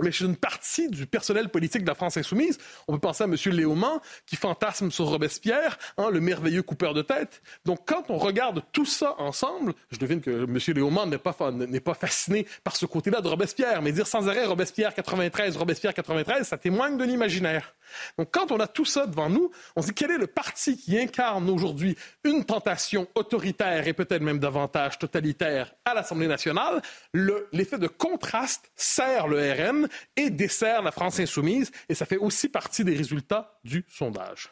mais 0.00 0.12
chez 0.12 0.24
une 0.24 0.36
partie 0.36 0.88
du 0.88 1.06
personnel 1.06 1.48
politique 1.48 1.82
de 1.82 1.88
la 1.88 1.94
France 1.94 2.16
insoumise, 2.16 2.58
on 2.88 2.94
peut 2.94 3.00
penser 3.00 3.24
à 3.24 3.26
M. 3.26 3.36
Léaumont 3.46 4.00
qui 4.26 4.36
fantasme 4.36 4.90
sur 4.90 5.06
Robespierre, 5.06 5.78
hein, 5.98 6.10
le 6.10 6.20
merveilleux 6.20 6.62
coupeur 6.62 6.94
de 6.94 7.02
tête. 7.02 7.42
Donc, 7.64 7.80
quand 7.86 8.04
on 8.08 8.16
regarde 8.16 8.62
tout 8.72 8.86
ça 8.86 9.14
ensemble, 9.18 9.74
je 9.90 9.98
devine 9.98 10.20
que 10.20 10.44
M. 10.44 10.58
Léaumont 10.68 11.06
n'est 11.06 11.18
pas, 11.18 11.36
n'est 11.50 11.80
pas 11.80 11.94
fasciné 11.94 12.46
par 12.64 12.76
ce 12.76 12.86
côté-là 12.86 13.20
de 13.20 13.28
Robespierre, 13.28 13.82
mais 13.82 13.92
dire 13.92 14.06
sans 14.06 14.28
arrêt 14.28 14.46
Robespierre 14.46 14.94
93, 14.94 15.56
Robespierre 15.56 15.94
93, 15.94 16.46
ça 16.46 16.56
témoigne 16.56 16.96
de 16.96 17.04
l'imaginaire. 17.04 17.74
Donc, 18.18 18.28
quand 18.32 18.52
on 18.52 18.60
a 18.60 18.66
tout 18.66 18.84
ça 18.84 19.06
devant 19.06 19.28
nous, 19.28 19.50
on 19.76 19.82
se 19.82 19.88
dit 19.88 19.94
quel 19.94 20.10
est 20.10 20.18
le 20.18 20.26
parti 20.26 20.76
qui 20.76 20.98
incarne 20.98 21.48
aujourd'hui 21.48 21.96
une 22.24 22.44
tentation 22.44 23.06
autoritaire 23.14 23.86
et 23.86 23.92
peut-être 23.92 24.22
même 24.22 24.38
davantage 24.38 24.98
totalitaire 24.98 25.74
à 25.84 25.94
l'Assemblée 25.94 26.28
nationale? 26.28 26.82
l'effet 27.52 27.78
de 27.78 27.86
contraste 27.86 28.70
sert 28.76 29.28
le 29.28 29.52
RN 29.52 29.88
et 30.16 30.30
dessert 30.30 30.82
la 30.82 30.92
France 30.92 31.20
insoumise. 31.20 31.70
Et 31.88 31.94
ça 31.94 32.06
fait 32.06 32.16
aussi 32.16 32.48
partie 32.48 32.84
des 32.84 32.94
résultats 32.94 33.58
du 33.64 33.84
sondage. 33.88 34.50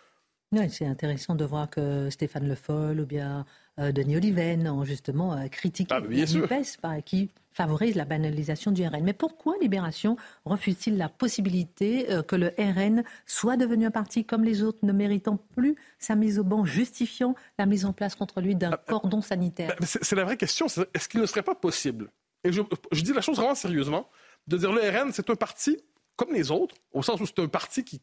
c'est 0.68 0.87
intéressant 0.87 1.35
de 1.35 1.44
voir 1.44 1.70
que 1.70 2.11
Stéphane 2.11 2.49
Le 2.49 2.54
Foll 2.54 3.00
ou 3.00 3.06
bien 3.06 3.47
euh, 3.78 3.92
Denis 3.92 4.16
Oliven 4.16 4.68
ont 4.68 4.85
justement 4.85 5.35
euh, 5.35 5.49
critiqué 5.49 5.94
ah, 5.94 6.00
la 6.00 7.02
qui 7.02 7.30
favorise 7.52 7.95
la 7.95 8.04
banalisation 8.04 8.71
du 8.71 8.87
RN. 8.87 9.02
Mais 9.02 9.12
pourquoi 9.12 9.54
Libération 9.61 10.16
refuse-t-il 10.45 10.97
la 10.97 11.09
possibilité 11.09 12.11
euh, 12.11 12.23
que 12.23 12.37
le 12.37 12.52
RN 12.59 13.02
soit 13.26 13.57
devenu 13.57 13.87
un 13.87 13.90
parti 13.90 14.25
comme 14.25 14.45
les 14.45 14.62
autres, 14.62 14.78
ne 14.83 14.92
méritant 14.92 15.37
plus 15.37 15.76
sa 15.99 16.14
mise 16.14 16.38
au 16.38 16.45
banc, 16.45 16.64
justifiant 16.64 17.35
la 17.59 17.66
mise 17.66 17.85
en 17.85 17.92
place 17.92 18.14
contre 18.14 18.40
lui 18.40 18.54
d'un 18.54 18.73
ah, 18.73 18.85
cordon 18.87 19.21
sanitaire? 19.21 19.75
C'est 19.83 20.16
la 20.16 20.25
vraie 20.25 20.37
question. 20.37 20.66
Est-ce 20.95 21.09
qu'il 21.09 21.21
ne 21.21 21.26
serait 21.26 21.42
pas 21.42 21.54
possible? 21.54 22.11
Et 22.45 22.52
je 22.52 23.02
dis 23.02 23.12
la 23.12 23.21
chose 23.21 23.37
vraiment 23.37 23.54
sérieusement 23.54 24.09
de 24.47 24.57
dire 24.57 24.73
le 24.73 24.80
RN, 24.80 25.12
c'est 25.12 25.28
un 25.28 25.37
parti 25.37 25.76
comme 26.16 26.33
les 26.33 26.50
autres, 26.50 26.75
au 26.92 27.02
sens 27.02 27.21
où 27.21 27.26
c'est 27.26 27.38
un 27.38 27.49
parti 27.49 27.85
qui, 27.85 28.00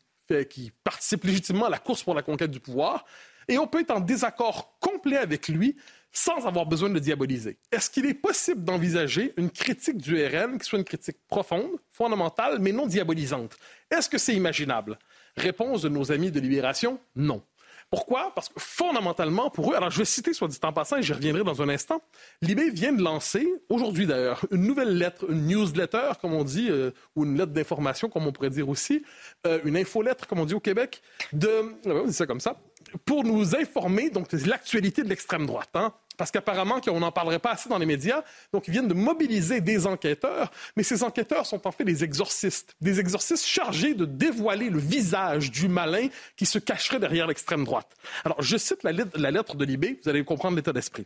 qui 0.50 0.72
participe 0.84 1.24
légitimement 1.24 1.66
à 1.66 1.70
la 1.70 1.78
course 1.78 2.04
pour 2.04 2.16
la 2.16 2.24
conquête 2.24 2.52
du 2.52 2.60
pouvoir, 2.60 3.06
et 3.48 3.58
on 3.58 3.68
peut 3.68 3.80
être 3.80 3.92
en 3.92 4.00
désaccord 4.00 4.78
complet 4.80 5.18
avec 5.18 5.48
lui 5.48 5.76
sans 6.12 6.46
avoir 6.46 6.66
besoin 6.66 6.90
de 6.90 7.00
diaboliser. 7.00 7.58
Est-ce 7.72 7.90
qu'il 7.90 8.06
est 8.06 8.14
possible 8.14 8.64
d'envisager 8.64 9.34
une 9.38 9.50
critique 9.50 9.98
du 9.98 10.26
RN 10.26 10.58
qui 10.58 10.66
soit 10.66 10.80
une 10.80 10.86
critique 10.86 11.18
profonde, 11.28 11.72
fondamentale, 11.92 12.60
mais 12.60 12.72
non 12.72 12.88
diabolisante? 12.88 13.58
Est-ce 13.92 14.10
que 14.10 14.18
c'est 14.18 14.36
imaginable? 14.36 14.98
Réponse 15.36 15.82
de 15.84 15.90
nos 15.90 16.12
amis 16.12 16.32
de 16.32 16.40
Libération, 16.40 17.00
non. 17.16 17.44
Pourquoi? 17.90 18.34
Parce 18.36 18.50
que 18.50 18.60
fondamentalement, 18.60 19.50
pour 19.50 19.72
eux, 19.72 19.76
alors 19.76 19.90
je 19.90 20.00
vais 20.00 20.06
citer, 20.06 20.34
soit 20.34 20.50
dit 20.50 20.60
en 20.62 20.74
passant, 20.74 20.98
et 20.98 21.04
j'y 21.04 21.14
reviendrai 21.14 21.44
dans 21.44 21.62
un 21.62 21.70
instant, 21.70 22.02
Libé 22.42 22.70
vient 22.70 22.92
de 22.92 23.02
lancer, 23.02 23.48
aujourd'hui 23.70 24.06
d'ailleurs, 24.06 24.46
une 24.52 24.64
nouvelle 24.68 24.98
lettre, 24.98 25.26
une 25.30 25.48
newsletter, 25.48 26.12
comme 26.22 26.34
on 26.34 26.44
dit, 26.44 26.68
euh, 26.70 26.92
ou 27.16 27.24
une 27.24 27.38
lettre 27.38 27.54
d'information, 27.54 28.10
comme 28.10 28.28
on 28.28 28.34
pourrait 28.34 28.50
dire 28.50 28.68
aussi, 28.68 29.04
euh, 29.46 29.60
une 29.64 29.78
infolettre, 29.78 30.28
comme 30.28 30.40
on 30.40 30.46
dit 30.46 30.54
au 30.54 30.60
Québec, 30.60 31.02
de, 31.32 31.50
on 31.86 32.06
dit 32.06 32.14
ça 32.14 32.26
comme 32.26 32.42
ça, 32.42 32.60
pour 33.06 33.24
nous 33.24 33.56
informer 33.56 34.10
donc 34.10 34.30
de 34.30 34.50
l'actualité 34.50 35.04
de 35.04 35.10
l'extrême 35.10 35.46
droite. 35.46 35.70
Hein? 35.74 35.94
parce 36.18 36.32
qu'apparemment 36.32 36.82
on 36.88 37.00
n'en 37.00 37.12
parlerait 37.12 37.40
pas 37.40 37.52
assez 37.52 37.70
dans 37.70 37.78
les 37.78 37.86
médias. 37.86 38.24
Donc, 38.52 38.68
ils 38.68 38.72
viennent 38.72 38.88
de 38.88 38.94
mobiliser 38.94 39.62
des 39.62 39.86
enquêteurs, 39.88 40.52
mais 40.76 40.84
ces 40.84 41.04
enquêteurs 41.04 41.46
sont 41.46 41.66
en 41.68 41.72
fait 41.72 41.86
des 41.86 42.04
exorcistes, 42.04 42.76
des 42.82 43.00
exorcistes 43.00 43.46
chargés 43.46 43.94
de 43.94 44.06
dévoiler 44.06 44.70
le 44.70 44.80
visage 44.80 45.52
du 45.52 45.68
malin 45.68 46.08
qui 46.36 46.46
se 46.46 46.60
cacherait 46.60 47.00
derrière 47.00 47.28
l'extrême 47.28 47.64
droite. 47.64 47.96
Alors, 48.26 48.42
je 48.42 48.58
cite 48.58 48.84
la, 48.84 48.92
la 48.92 49.32
lettre 49.32 49.56
de 49.56 49.64
Libé, 49.64 50.00
vous 50.04 50.10
allez 50.10 50.24
comprendre 50.24 50.58
l'état 50.58 50.74
d'esprit. 50.74 51.06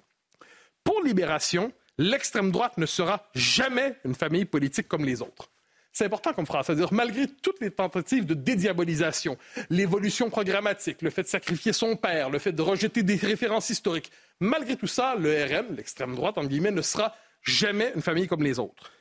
Pour 0.83 1.01
Libération, 1.03 1.71
l'extrême 1.97 2.51
droite 2.51 2.77
ne 2.77 2.85
sera 2.85 3.29
jamais 3.35 3.95
une 4.05 4.15
famille 4.15 4.45
politique 4.45 4.87
comme 4.87 5.05
les 5.05 5.21
autres. 5.21 5.49
C'est 5.93 6.05
important 6.05 6.33
comme 6.33 6.45
phrase. 6.45 6.67
C'est-à-dire, 6.67 6.93
malgré 6.93 7.27
toutes 7.27 7.59
les 7.59 7.71
tentatives 7.71 8.25
de 8.25 8.33
dédiabolisation, 8.33 9.37
l'évolution 9.69 10.29
programmatique, 10.29 11.01
le 11.01 11.09
fait 11.09 11.23
de 11.23 11.27
sacrifier 11.27 11.73
son 11.73 11.97
père, 11.97 12.29
le 12.29 12.39
fait 12.39 12.53
de 12.53 12.61
rejeter 12.61 13.03
des 13.03 13.15
références 13.15 13.69
historiques, 13.69 14.11
malgré 14.39 14.77
tout 14.77 14.87
ça, 14.87 15.15
le 15.15 15.43
RN, 15.43 15.75
l'extrême 15.75 16.15
droite, 16.15 16.37
en 16.37 16.45
guillemets, 16.45 16.71
ne 16.71 16.81
sera 16.81 17.15
jamais 17.43 17.91
une 17.95 18.01
famille 18.01 18.27
comme 18.27 18.43
les 18.43 18.57
autres. 18.57 18.91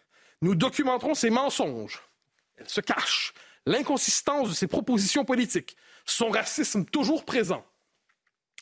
Nous 0.42 0.54
documenterons 0.54 1.14
ses 1.14 1.30
mensonges. 1.30 2.02
Elle 2.56 2.68
se 2.68 2.80
cache. 2.80 3.34
L'inconsistance 3.66 4.48
de 4.48 4.54
ses 4.54 4.66
propositions 4.66 5.24
politiques. 5.24 5.76
Son 6.06 6.30
racisme 6.30 6.84
toujours 6.84 7.24
présent. 7.24 7.64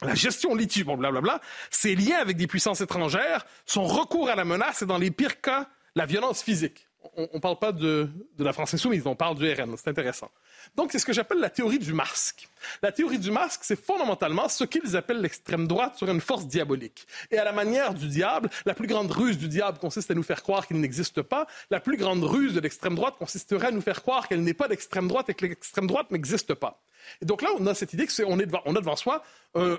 La 0.03 0.15
gestion 0.15 0.55
litige, 0.55 0.85
blablabla, 0.85 1.41
ses 1.71 1.97
liens 1.97 2.19
avec 2.19 2.37
des 2.37 2.47
puissances 2.47 2.81
étrangères, 2.81 3.47
son 3.65 3.85
recours 3.85 4.29
à 4.29 4.37
la 4.37 4.45
menace 4.45 4.83
et 4.83 4.87
dans 4.87 4.99
les 4.99 5.11
pires 5.11 5.41
cas, 5.41 5.69
la 5.97 6.07
violence 6.07 6.43
physique 6.43 6.88
on 7.17 7.29
ne 7.35 7.39
parle 7.39 7.59
pas 7.59 7.73
de, 7.73 8.09
la 8.39 8.53
France 8.53 8.75
insoumise, 8.75 9.07
on 9.07 9.15
parle 9.15 9.37
du 9.37 9.53
RN. 9.53 9.77
C'est 9.77 9.89
intéressant. 9.89 10.31
Donc, 10.77 10.93
c'est 10.93 10.99
ce 10.99 11.07
que 11.07 11.13
j'appelle 11.13 11.39
la 11.39 11.51
théorie 11.51 11.79
du 11.79 11.93
masque. 11.93 12.49
La 12.83 12.93
théorie 12.93 13.19
du 13.19 13.31
masque, 13.31 13.61
c'est 13.63 13.81
fondamentalement 13.81 14.49
ce 14.49 14.65
qu'ils 14.65 14.97
appellent 14.97 15.21
l'extrême 15.21 15.67
droite 15.67 15.97
sur 15.97 16.09
une 16.09 16.21
force 16.21 16.47
diabolique. 16.47 17.07
Et 17.31 17.39
à 17.39 17.45
la 17.45 17.53
manière 17.53 17.95
du 17.95 18.09
diable, 18.09 18.51
la 18.67 18.75
plus 18.75 18.87
grande 18.87 19.11
ruse 19.11 19.39
du 19.39 19.49
diable 19.49 19.79
consiste 19.79 20.11
à 20.11 20.15
nous 20.15 20.23
faire 20.23 20.43
croire 20.43 20.67
qu'il 20.67 20.81
n'existe 20.81 21.23
pas. 21.23 21.47
La 21.71 21.81
plus 21.81 21.97
grande 21.97 22.25
ruse 22.25 22.55
de 22.55 22.61
l'extrême 22.61 22.95
droite 22.95 23.15
consisterait 23.19 23.69
à 23.69 23.71
nous 23.71 23.81
faire 23.81 24.03
croire 24.03 24.29
qu'elle 24.29 24.43
n'est 24.43 24.55
pas 24.55 24.69
d'extrême 24.69 25.09
droite 25.09 25.29
et 25.31 25.35
que 25.35 25.47
l'extrême 25.47 25.87
droite 25.87 26.11
n'existe 26.11 26.55
pas. 26.55 26.81
Et 27.23 27.25
donc 27.25 27.43
là, 27.43 27.49
on 27.59 27.67
a 27.67 27.75
cette 27.75 27.93
idée 27.93 28.07
qu'on 28.07 28.39
on 28.65 28.75
a 28.77 28.81
devant 28.81 28.97
soi 28.97 29.23
un 29.55 29.79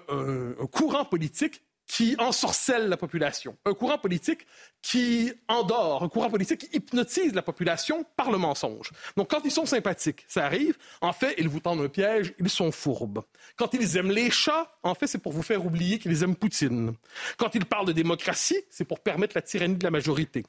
courant 0.72 1.06
politique 1.06 1.62
qui 1.90 2.16
ensorcelle 2.20 2.88
la 2.88 2.98
population, 2.98 3.58
un 3.66 3.74
courant 3.74 3.98
politique 3.98 4.46
qui 4.82 5.34
endort, 5.48 6.04
un 6.04 6.10
courant 6.10 6.30
politique 6.30 6.62
qui 6.62 6.78
hypnotise 6.78 7.34
la 7.34 7.42
population 7.42 8.06
par 8.16 8.32
le 8.32 8.38
mensonge. 8.38 8.92
Donc 9.18 9.30
quand 9.30 9.42
ils 9.44 9.52
sont 9.52 9.66
sympathiques, 9.66 10.26
ça 10.28 10.46
arrive, 10.46 10.78
en 11.02 11.14
fait, 11.14 11.36
ils 11.38 11.50
vous 11.50 11.60
tendent 11.60 11.82
un 11.82 11.90
piège, 11.90 12.34
ils 12.40 12.50
sont 12.50 12.72
fourbes. 12.72 13.24
Quand 13.58 13.74
ils 13.74 13.98
aiment 13.98 14.12
les 14.12 14.32
chats, 14.32 14.72
en 14.84 14.96
fait, 14.96 15.08
c'est 15.08 15.18
pour 15.18 15.34
vous 15.34 15.44
faire 15.44 15.66
oublier 15.66 16.00
qu'ils 16.00 16.24
aiment 16.24 16.36
Poutine. 16.36 16.94
Quand 17.38 17.56
ils 17.56 17.66
parlent 17.66 17.88
de 17.88 17.94
démocratie, 17.94 18.62
c'est 18.70 18.86
pour 18.86 19.00
permettre 19.02 19.34
la 19.36 19.42
tyrannie 19.42 19.76
de 19.76 19.84
la 19.84 19.92
majorité. 19.92 20.44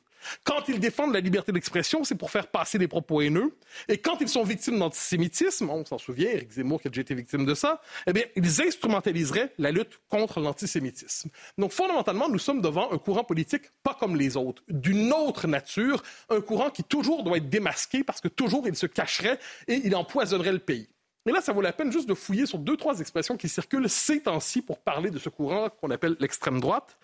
Quand 0.44 0.68
ils 0.68 0.78
défendent 0.78 1.14
la 1.14 1.20
liberté 1.20 1.52
d'expression, 1.52 2.04
c'est 2.04 2.14
pour 2.14 2.30
faire 2.30 2.49
passer 2.49 2.78
des 2.78 2.88
propos 2.88 3.22
haineux. 3.22 3.56
Et 3.88 3.99
quand 3.99 4.20
ils 4.20 4.28
sont 4.28 4.44
victimes 4.44 4.78
d'antisémitisme, 4.78 5.70
on 5.70 5.84
s'en 5.84 5.99
souvient, 5.99 6.30
Eric 6.30 6.50
Zemmour 6.50 6.80
qui 6.80 6.88
a 6.88 6.90
déjà 6.90 7.00
été 7.00 7.14
victime 7.14 7.46
de 7.46 7.54
ça, 7.54 7.80
eh 8.06 8.12
bien, 8.12 8.25
ils 8.37 8.62
instrumentaliseraient 8.62 9.52
la 9.58 9.70
lutte 9.70 10.00
contre 10.08 10.40
l'antisémitisme. 10.40 11.30
Donc, 11.58 11.72
fondamentalement, 11.72 12.28
nous 12.28 12.38
sommes 12.38 12.60
devant 12.60 12.92
un 12.92 12.99
courant 12.99 13.25
politique 13.25 13.62
pas 13.82 13.96
comme 13.99 14.16
autres, 14.37 14.62
d'une 14.69 15.12
autre 15.12 15.47
nature, 15.47 16.03
un 16.29 16.41
courant 16.41 16.71
qui 16.71 16.85
toujours 16.85 17.23
doit 17.23 17.39
être 17.39 17.49
démasqué 17.49 18.05
parce 18.05 18.21
que 18.21 18.29
toujours 18.29 18.67
il 18.67 18.77
se 18.77 18.87
cacherait 18.87 19.39
et 19.69 19.81
il 19.85 19.95
empoisonnerait 19.97 20.53
le 20.53 20.59
pays. 20.59 20.89
Et 21.27 21.33
là, 21.33 21.41
ça 21.41 21.53
vaut 21.53 21.61
la 21.61 21.73
peine 21.73 21.93
juste 21.93 22.09
de 22.09 22.15
fouiller 22.15 22.47
sur 22.47 22.59
deux, 22.59 22.77
trois 22.77 22.99
expressions 23.00 23.37
qui 23.37 23.49
circulent 23.49 23.89
ces 23.89 24.23
temps-ci 24.23 24.62
pour 24.62 24.79
parler 24.79 25.11
de 25.11 25.19
ce 25.19 25.29
courant 25.29 25.69
qu'on 25.69 25.91
appelle 25.91 26.17
l'extrême 26.19 26.61
droite. 26.61 26.99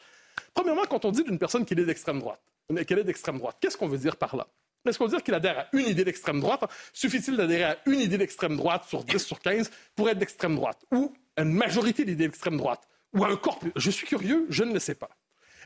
Premièrement, 0.54 0.84
quand 0.88 1.04
on 1.04 1.12
dit 1.12 1.22
d'une 1.22 1.38
personne 1.38 1.64
qui 1.64 1.74
est 1.74 1.76
d'extrême 1.76 2.20
droite, 2.20 2.40
qu'elle 2.86 2.98
est 2.98 3.04
d'extrême 3.04 3.38
droite. 3.38 3.56
Qu'est-ce 3.60 3.76
qu'on 3.76 3.88
veut 3.88 3.98
dire 3.98 4.16
par 4.16 4.36
là? 4.36 4.46
Est-ce 4.86 4.98
qu'on 4.98 5.04
veut 5.04 5.10
dire 5.10 5.22
qu'il 5.22 5.34
adhère 5.34 5.58
à 5.58 5.66
une 5.72 5.86
idée 5.86 6.04
d'extrême 6.04 6.40
droite? 6.40 6.64
Suffit-il 6.92 7.36
d'adhérer 7.36 7.64
à 7.64 7.78
une 7.86 8.00
idée 8.00 8.18
d'extrême 8.18 8.56
droite 8.56 8.84
sur 8.88 9.04
10, 9.04 9.18
sur 9.18 9.40
15 9.40 9.70
pour 9.94 10.08
être 10.08 10.18
d'extrême 10.18 10.54
droite? 10.54 10.84
Ou 10.92 11.12
à 11.36 11.42
une 11.42 11.52
majorité 11.52 12.04
d'idées 12.04 12.26
d'extrême 12.26 12.56
droite? 12.56 12.88
Ou 13.12 13.24
à 13.24 13.28
un 13.28 13.36
corps 13.36 13.60
Je 13.74 13.90
suis 13.90 14.06
curieux, 14.06 14.46
je 14.48 14.64
ne 14.64 14.72
le 14.72 14.78
sais 14.78 14.94
pas. 14.94 15.10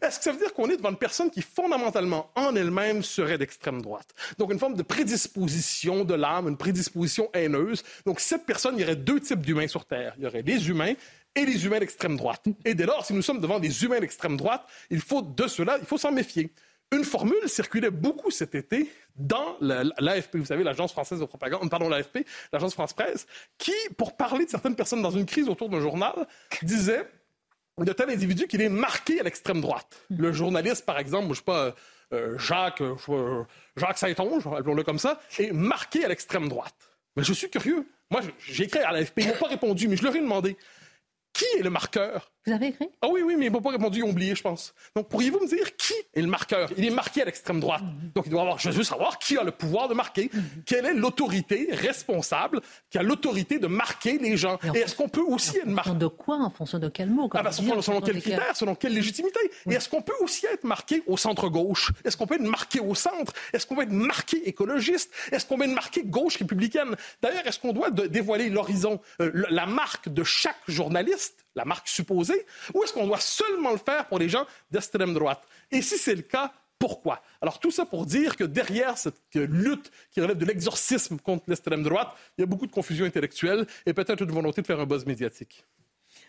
Est-ce 0.02 0.18
que 0.18 0.24
ça 0.24 0.32
veut 0.32 0.38
dire 0.38 0.54
qu'on 0.54 0.68
est 0.70 0.76
devant 0.76 0.90
une 0.90 0.96
personne 0.96 1.30
qui, 1.30 1.42
fondamentalement, 1.42 2.30
en 2.34 2.56
elle-même, 2.56 3.02
serait 3.02 3.36
d'extrême 3.36 3.82
droite? 3.82 4.14
Donc, 4.38 4.50
une 4.52 4.58
forme 4.58 4.74
de 4.74 4.82
prédisposition 4.82 6.04
de 6.04 6.14
l'âme, 6.14 6.48
une 6.48 6.56
prédisposition 6.56 7.28
haineuse. 7.34 7.82
Donc, 8.06 8.20
cette 8.20 8.46
personne, 8.46 8.76
il 8.76 8.80
y 8.80 8.84
aurait 8.84 8.96
deux 8.96 9.20
types 9.20 9.40
d'humains 9.40 9.68
sur 9.68 9.84
Terre. 9.84 10.14
Il 10.16 10.24
y 10.24 10.26
aurait 10.26 10.42
les 10.42 10.68
humains 10.68 10.94
et 11.34 11.44
les 11.44 11.66
humains 11.66 11.78
d'extrême 11.78 12.16
droite. 12.16 12.44
Et 12.64 12.74
dès 12.74 12.86
lors, 12.86 13.04
si 13.04 13.12
nous 13.12 13.22
sommes 13.22 13.40
devant 13.40 13.60
des 13.60 13.84
humains 13.84 14.00
d'extrême 14.00 14.36
droite, 14.36 14.66
il 14.90 15.00
faut 15.00 15.22
de 15.22 15.46
cela, 15.46 15.78
il 15.78 15.86
faut 15.86 15.98
s'en 15.98 16.12
méfier 16.12 16.50
Une 16.92 17.04
formule 17.04 17.46
circulait 17.48 17.90
beaucoup 17.90 18.30
cet 18.30 18.54
été 18.54 18.90
dans 19.16 19.56
l'AFP, 19.60 20.36
vous 20.36 20.46
savez, 20.46 20.64
l'agence 20.64 20.92
française 20.92 21.20
de 21.20 21.24
propagande, 21.26 21.68
pardon, 21.70 21.88
l'AFP, 21.88 22.26
l'agence 22.52 22.72
France-Presse, 22.72 23.26
qui, 23.58 23.74
pour 23.98 24.16
parler 24.16 24.46
de 24.46 24.50
certaines 24.50 24.74
personnes 24.74 25.02
dans 25.02 25.10
une 25.10 25.26
crise 25.26 25.48
autour 25.48 25.68
d'un 25.68 25.80
journal, 25.80 26.26
disait 26.62 27.06
de 27.84 27.92
tel 27.92 28.10
individu 28.10 28.46
qu'il 28.46 28.60
est 28.60 28.68
marqué 28.68 29.20
à 29.20 29.22
l'extrême 29.22 29.60
droite. 29.60 30.04
Le 30.10 30.32
journaliste, 30.32 30.84
par 30.84 30.98
exemple, 30.98 31.30
je 31.30 31.38
sais 31.38 31.44
pas, 31.44 31.74
euh, 32.12 32.38
Jacques, 32.38 32.82
euh, 32.82 33.44
Jacques 33.76 33.98
Saint-Onge, 33.98 34.46
appelons-le 34.46 34.82
comme 34.82 34.98
ça, 34.98 35.20
est 35.38 35.52
marqué 35.52 36.04
à 36.04 36.08
l'extrême 36.08 36.48
droite. 36.48 36.74
Mais 37.16 37.24
je 37.24 37.32
suis 37.32 37.48
curieux. 37.48 37.86
Moi, 38.10 38.20
j'ai 38.38 38.64
écrit 38.64 38.80
à 38.80 38.92
l'AFP, 38.92 39.22
ils 39.22 39.28
m'ont 39.28 39.34
pas 39.34 39.48
répondu, 39.48 39.88
mais 39.88 39.96
je 39.96 40.02
leur 40.02 40.14
ai 40.14 40.20
demandé 40.20 40.56
qui 41.32 41.44
est 41.58 41.62
le 41.62 41.70
marqueur 41.70 42.32
vous 42.46 42.52
avez 42.52 42.68
écrit? 42.68 42.88
Ah 43.02 43.08
oui, 43.10 43.20
oui, 43.22 43.36
mais 43.36 43.46
il 43.46 43.52
m'a 43.52 43.60
pas 43.60 43.70
répondu, 43.70 43.98
ils 43.98 44.04
ont 44.04 44.10
oublié, 44.10 44.34
je 44.34 44.42
pense. 44.42 44.72
Donc, 44.96 45.08
pourriez-vous 45.08 45.40
me 45.40 45.46
dire 45.46 45.76
qui 45.76 45.92
est 46.14 46.22
le 46.22 46.26
marqueur? 46.26 46.70
Il 46.78 46.86
est 46.86 46.90
marqué 46.90 47.20
à 47.20 47.26
l'extrême 47.26 47.60
droite. 47.60 47.82
Donc, 48.14 48.24
il 48.26 48.30
doit 48.30 48.40
avoir, 48.40 48.58
je 48.58 48.70
veux 48.70 48.82
savoir 48.82 49.18
qui 49.18 49.36
a 49.36 49.44
le 49.44 49.50
pouvoir 49.50 49.88
de 49.88 49.94
marquer. 49.94 50.30
Quelle 50.64 50.86
est 50.86 50.94
l'autorité 50.94 51.68
responsable 51.70 52.62
qui 52.88 52.96
a 52.96 53.02
l'autorité 53.02 53.58
de 53.58 53.66
marquer 53.66 54.16
les 54.16 54.38
gens? 54.38 54.58
Et, 54.74 54.78
est-ce 54.78 54.94
qu'on 54.94 55.08
peut 55.08 55.20
aussi 55.20 55.58
être 55.58 55.66
marqué 55.66 55.90
de 55.92 56.06
quoi 56.06 56.36
En 56.36 56.50
fonction 56.50 56.78
de 56.78 56.88
quel 56.88 57.10
mot 57.10 57.28
ah 57.34 57.42
ben, 57.42 57.52
selon, 57.52 57.82
selon 57.82 58.00
quels 58.00 58.20
critères, 58.20 58.56
selon 58.56 58.74
quelle 58.74 58.94
légitimité? 58.94 59.40
Et 59.68 59.74
est-ce 59.74 59.88
qu'on 59.88 60.02
peut 60.02 60.14
aussi 60.20 60.46
être 60.46 60.64
marqué 60.64 61.02
au 61.06 61.18
centre-gauche 61.18 61.92
Est-ce 62.04 62.16
qu'on 62.16 62.26
peut 62.26 62.36
être 62.36 62.40
marqué 62.40 62.80
au 62.80 62.94
centre? 62.94 63.34
Est-ce 63.52 63.66
qu'on 63.66 63.76
peut 63.76 63.82
être 63.82 63.92
marqué 63.92 64.48
écologiste? 64.48 65.12
Est-ce 65.30 65.44
qu'on 65.44 65.58
peut 65.58 65.64
être 65.64 65.74
marqué 65.74 66.04
gauche 66.04 66.36
républicaine? 66.36 66.96
D'ailleurs, 67.20 67.46
est-ce 67.46 67.58
qu'on 67.58 67.74
doit 67.74 67.90
dévoiler 67.90 68.48
l'horizon, 68.48 68.98
euh, 69.20 69.30
la 69.50 69.66
marque 69.66 70.08
de 70.08 70.24
chaque 70.24 70.56
journaliste 70.68 71.44
la 71.54 71.64
marque 71.64 71.88
supposée, 71.88 72.46
ou 72.74 72.82
est-ce 72.82 72.92
qu'on 72.92 73.06
doit 73.06 73.20
seulement 73.20 73.72
le 73.72 73.78
faire 73.78 74.06
pour 74.08 74.18
les 74.18 74.28
gens 74.28 74.46
d'extrême 74.70 75.14
droite? 75.14 75.42
Et 75.70 75.82
si 75.82 75.98
c'est 75.98 76.14
le 76.14 76.22
cas, 76.22 76.52
pourquoi? 76.78 77.22
Alors 77.42 77.60
tout 77.60 77.70
ça 77.70 77.84
pour 77.84 78.06
dire 78.06 78.36
que 78.36 78.44
derrière 78.44 78.96
cette 78.96 79.20
lutte 79.34 79.90
qui 80.10 80.20
relève 80.20 80.38
de 80.38 80.46
l'exorcisme 80.46 81.18
contre 81.18 81.44
l'extrême 81.48 81.82
droite, 81.82 82.08
il 82.38 82.40
y 82.40 82.44
a 82.44 82.46
beaucoup 82.46 82.66
de 82.66 82.72
confusion 82.72 83.04
intellectuelle 83.04 83.66
et 83.84 83.92
peut-être 83.92 84.22
une 84.22 84.32
volonté 84.32 84.62
de 84.62 84.66
faire 84.66 84.80
un 84.80 84.86
buzz 84.86 85.04
médiatique. 85.04 85.64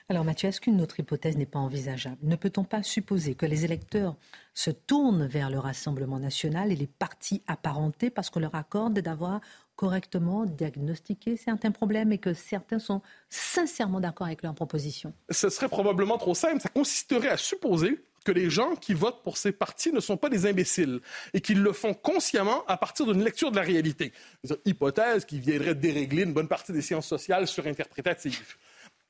Alors 0.09 0.25
Mathieu, 0.25 0.49
est-ce 0.49 0.59
qu'une 0.59 0.81
autre 0.81 0.99
hypothèse 0.99 1.37
n'est 1.37 1.45
pas 1.45 1.59
envisageable? 1.59 2.17
Ne 2.21 2.35
peut-on 2.35 2.65
pas 2.65 2.83
supposer 2.83 3.33
que 3.33 3.45
les 3.45 3.63
électeurs 3.63 4.17
se 4.53 4.69
tournent 4.69 5.25
vers 5.25 5.49
le 5.49 5.57
Rassemblement 5.57 6.19
national 6.19 6.71
et 6.71 6.75
les 6.75 6.87
partis 6.87 7.41
apparentés 7.47 8.09
parce 8.09 8.29
qu'on 8.29 8.41
leur 8.41 8.55
accorde 8.55 8.99
d'avoir 8.99 9.39
correctement 9.81 10.45
diagnostiqué 10.45 11.37
certains 11.37 11.71
problèmes 11.71 12.11
et 12.11 12.19
que 12.19 12.35
certains 12.35 12.77
sont 12.77 13.01
sincèrement 13.31 13.99
d'accord 13.99 14.27
avec 14.27 14.43
leurs 14.43 14.53
propositions 14.53 15.11
Ce 15.31 15.49
serait 15.49 15.69
probablement 15.69 16.19
trop 16.19 16.35
simple. 16.35 16.61
Ça 16.61 16.69
consisterait 16.69 17.29
à 17.29 17.37
supposer 17.37 17.99
que 18.23 18.31
les 18.31 18.51
gens 18.51 18.75
qui 18.75 18.93
votent 18.93 19.23
pour 19.23 19.37
ces 19.37 19.51
partis 19.51 19.91
ne 19.91 19.99
sont 19.99 20.17
pas 20.17 20.29
des 20.29 20.45
imbéciles 20.45 20.99
et 21.33 21.41
qu'ils 21.41 21.63
le 21.63 21.73
font 21.73 21.95
consciemment 21.95 22.63
à 22.67 22.77
partir 22.77 23.07
d'une 23.07 23.23
lecture 23.23 23.49
de 23.49 23.55
la 23.55 23.63
réalité. 23.63 24.13
Une 24.47 24.55
hypothèse 24.65 25.25
qui 25.25 25.39
viendrait 25.39 25.73
dérégler 25.73 26.21
une 26.21 26.33
bonne 26.33 26.47
partie 26.47 26.73
des 26.73 26.83
sciences 26.83 27.07
sociales 27.07 27.47
surinterprétatives. 27.47 28.55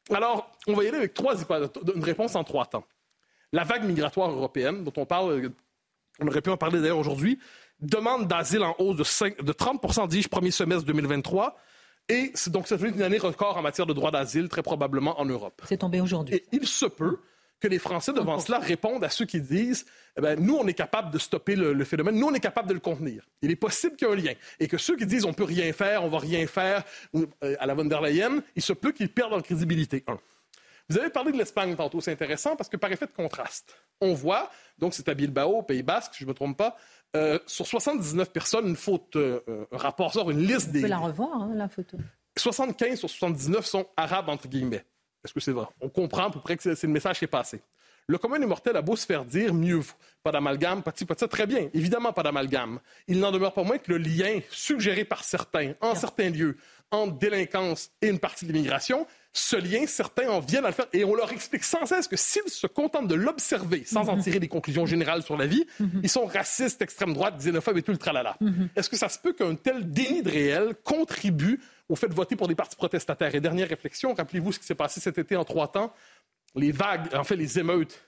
Alors, 0.10 0.54
on 0.68 0.74
va 0.74 0.86
y 0.86 0.88
aller 0.88 1.00
avec 1.00 1.14
trois 1.14 1.36
une 1.36 2.04
réponse 2.04 2.34
en 2.36 2.46
trois 2.46 2.66
temps. 2.66 2.86
La 3.52 3.66
vague 3.66 3.84
migratoire 3.84 4.32
européenne, 4.32 4.86
dont 4.86 4.94
on 4.96 5.06
parle, 5.06 5.52
on 6.22 6.28
aurait 6.28 6.42
pu 6.42 6.50
en 6.50 6.56
parler 6.56 6.80
d'ailleurs 6.80 6.98
aujourd'hui, 6.98 7.40
demande 7.82 8.28
d'asile 8.28 8.64
en 8.64 8.76
hausse 8.80 8.98
de, 8.98 9.42
de 9.44 9.52
30 9.52 10.10
dis-je, 10.10 10.30
premier 10.30 10.52
semestre 10.52 10.86
2023. 10.86 11.58
Et 12.10 12.34
donc, 12.48 12.68
c'est 12.68 12.82
une 12.82 13.02
année 13.02 13.18
record 13.18 13.58
en 13.58 13.62
matière 13.62 13.86
de 13.86 13.94
droit 13.94 14.12
d'asile, 14.12 14.50
très 14.50 14.64
probablement 14.64 15.20
en 15.20 15.26
Europe. 15.26 15.62
C'est 15.68 15.78
tombé 15.78 16.02
aujourd'hui. 16.02 16.36
Et 16.36 16.46
il 16.52 16.68
se 16.68 16.86
peut 16.86 17.20
que 17.62 17.68
les 17.68 17.80
Français, 17.80 18.12
devant 18.12 18.40
cela, 18.40 18.60
répondent 18.60 19.04
à 19.04 19.10
ceux 19.10 19.26
qui 19.26 19.40
disent 19.40 19.86
eh 20.18 20.22
bien, 20.22 20.36
nous, 20.36 20.56
on 20.56 20.68
est 20.68 20.74
capable 20.74 21.12
de 21.12 21.20
stopper 21.20 21.56
le, 21.56 21.86
phénomène, 21.86 22.16
nous, 22.16 22.28
on 22.28 22.34
est 22.34 22.40
capable 22.40 22.68
de 22.68 22.74
le 22.74 22.80
contenir. 22.80 23.26
Il 23.42 23.52
est 23.52 23.56
possible 23.56 23.96
qu'il 23.96 24.08
y 24.08 24.12
ait 24.12 24.14
un 24.14 24.18
lien. 24.18 24.34
Et 24.60 24.68
que 24.68 24.78
ceux 24.78 24.98
qui 24.98 25.06
disent 25.06 25.26
on 25.26 25.34
peut 25.34 25.44
rien 25.44 25.72
faire, 25.72 26.04
on 26.04 26.10
va 26.10 26.20
rien 26.20 26.46
faire, 26.48 26.84
euh, 27.16 27.56
à 27.60 27.66
la 27.66 27.74
von 27.76 27.86
der 27.86 28.02
Leyen, 28.02 28.42
il 28.56 28.62
se 28.62 28.74
peut 28.74 28.92
qu'ils 28.92 29.10
perdent 29.10 29.34
en 29.34 29.42
crédibilité. 29.42 30.04
Vous 30.90 30.98
avez 30.98 31.10
parlé 31.10 31.32
de 31.32 31.38
l'Espagne 31.38 31.76
tantôt, 31.76 32.02
c'est 32.02 32.12
intéressant 32.12 32.56
parce 32.56 32.68
que 32.68 32.76
par 32.76 32.92
effet 32.92 33.06
de 33.06 33.12
contraste, 33.12 33.78
on 34.02 34.14
voit, 34.14 34.50
donc 34.78 34.94
c'est 34.94 35.08
à 35.08 35.14
Bilbao, 35.14 35.62
Pays 35.62 35.84
Basque, 35.84 36.16
si 36.16 36.20
je 36.22 36.26
ne 36.26 36.30
me 36.30 36.34
trompe 36.34 36.58
pas, 36.58 36.76
euh, 37.16 37.40
sur 37.46 37.68
79 37.68 38.32
personnes, 38.32 38.68
une 38.68 38.76
faute, 38.76 39.16
euh, 39.16 39.42
un 39.72 39.78
rapport 39.78 40.14
sort, 40.14 40.32
une 40.32 40.40
liste 40.40 40.72
des. 40.72 40.80
On 40.80 40.84
peut 40.84 40.88
la 40.88 40.98
revoir, 40.98 41.42
hein, 41.42 41.52
la 41.56 41.68
photo. 41.68 41.98
75 42.38 43.00
sur 43.00 43.10
79 43.10 43.66
sont 43.66 43.88
arabes, 43.98 44.30
entre 44.30 44.48
guillemets. 44.48 44.86
Est-ce 45.24 45.34
que 45.34 45.40
c'est 45.40 45.52
vrai? 45.52 45.68
On 45.82 45.90
comprend 45.90 46.28
à 46.28 46.32
peu 46.32 46.40
près 46.40 46.58
que 46.58 46.64
c'est 46.76 46.84
le 46.84 46.94
message 46.94 47.20
qui 47.20 47.26
est 47.26 47.28
passé. 47.28 47.62
Le 48.08 48.18
commun 48.18 48.40
des 48.40 48.46
mortels 48.46 48.76
a 48.76 48.82
beau 48.82 48.96
se 48.96 49.06
faire 49.06 49.26
dire 49.26 49.54
mieux 49.54 49.76
vaut. 49.76 49.94
Pas 50.24 50.32
d'amalgame, 50.32 50.84
pas 50.84 50.92
de 50.92 51.06
pas 51.06 51.14
de 51.14 51.20
ça, 51.20 51.28
très 51.28 51.46
bien. 51.46 51.70
Évidemment, 51.74 52.14
pas 52.14 52.24
d'amalgame. 52.24 52.80
Il 53.08 53.20
n'en 53.20 53.32
demeure 53.32 53.54
pas 53.54 53.64
moins 53.64 53.78
que 53.78 53.92
le 53.92 53.98
lien 53.98 54.40
suggéré 54.50 55.06
par 55.06 55.24
certains, 55.24 55.74
en 55.82 55.96
certains 55.96 56.30
lieux, 56.30 56.58
entre 56.92 57.18
délinquance 57.18 57.92
et 58.02 58.08
une 58.08 58.20
partie 58.20 58.46
de 58.46 58.54
l'immigration, 58.54 59.06
ce 59.34 59.56
lien, 59.56 59.86
certains 59.88 60.30
en 60.30 60.40
viennent 60.40 60.66
à 60.66 60.70
le 60.70 60.74
faire 60.74 60.88
et 60.92 61.06
on 61.06 61.16
leur 61.16 61.32
explique 61.32 61.64
sans 61.64 61.86
cesse 61.86 62.08
que 62.08 62.18
s'ils 62.18 62.50
se 62.50 62.68
contentent 62.68 63.08
de 63.08 63.16
l'observer 63.16 63.84
sans 63.86 64.10
en 64.10 64.18
mhm. 64.18 64.24
tirer 64.24 64.40
des 64.40 64.50
conclusions 64.50 64.86
générales 64.86 65.24
sur 65.24 65.38
la 65.38 65.48
vie, 65.48 65.66
mhm. 65.80 66.02
ils 66.04 66.10
sont 66.10 66.26
racistes, 66.26 66.82
extrême 66.82 67.14
droite, 67.14 67.38
xénophobes 67.38 67.78
et 67.78 67.82
tout 67.82 67.92
le 67.92 67.98
tralala. 67.98 68.36
Mhm. 68.42 68.70
Est-ce 68.76 68.90
que 68.90 68.98
ça 68.98 69.08
se 69.08 69.20
peut 69.20 69.34
qu'un 69.34 69.56
tel 69.56 69.90
déni 69.90 70.22
de 70.22 70.30
réel 70.30 70.76
contribue 70.84 71.62
au 71.88 71.96
fait 71.96 72.08
de 72.08 72.14
voter 72.14 72.36
pour 72.36 72.50
des 72.50 72.56
partis 72.56 72.76
protestataires? 72.76 73.34
Et 73.34 73.40
dernière 73.40 73.70
réflexion, 73.70 74.14
rappelez-vous 74.14 74.52
ce 74.52 74.60
qui 74.60 74.66
s'est 74.66 74.76
passé 74.76 75.00
cet 75.00 75.18
été 75.18 75.38
en 75.38 75.46
trois 75.46 75.72
temps. 75.72 75.94
Les 76.56 76.74
vagues, 76.74 77.08
en 77.16 77.24
fait, 77.24 77.38
les 77.38 77.58
émeutes 77.58 78.06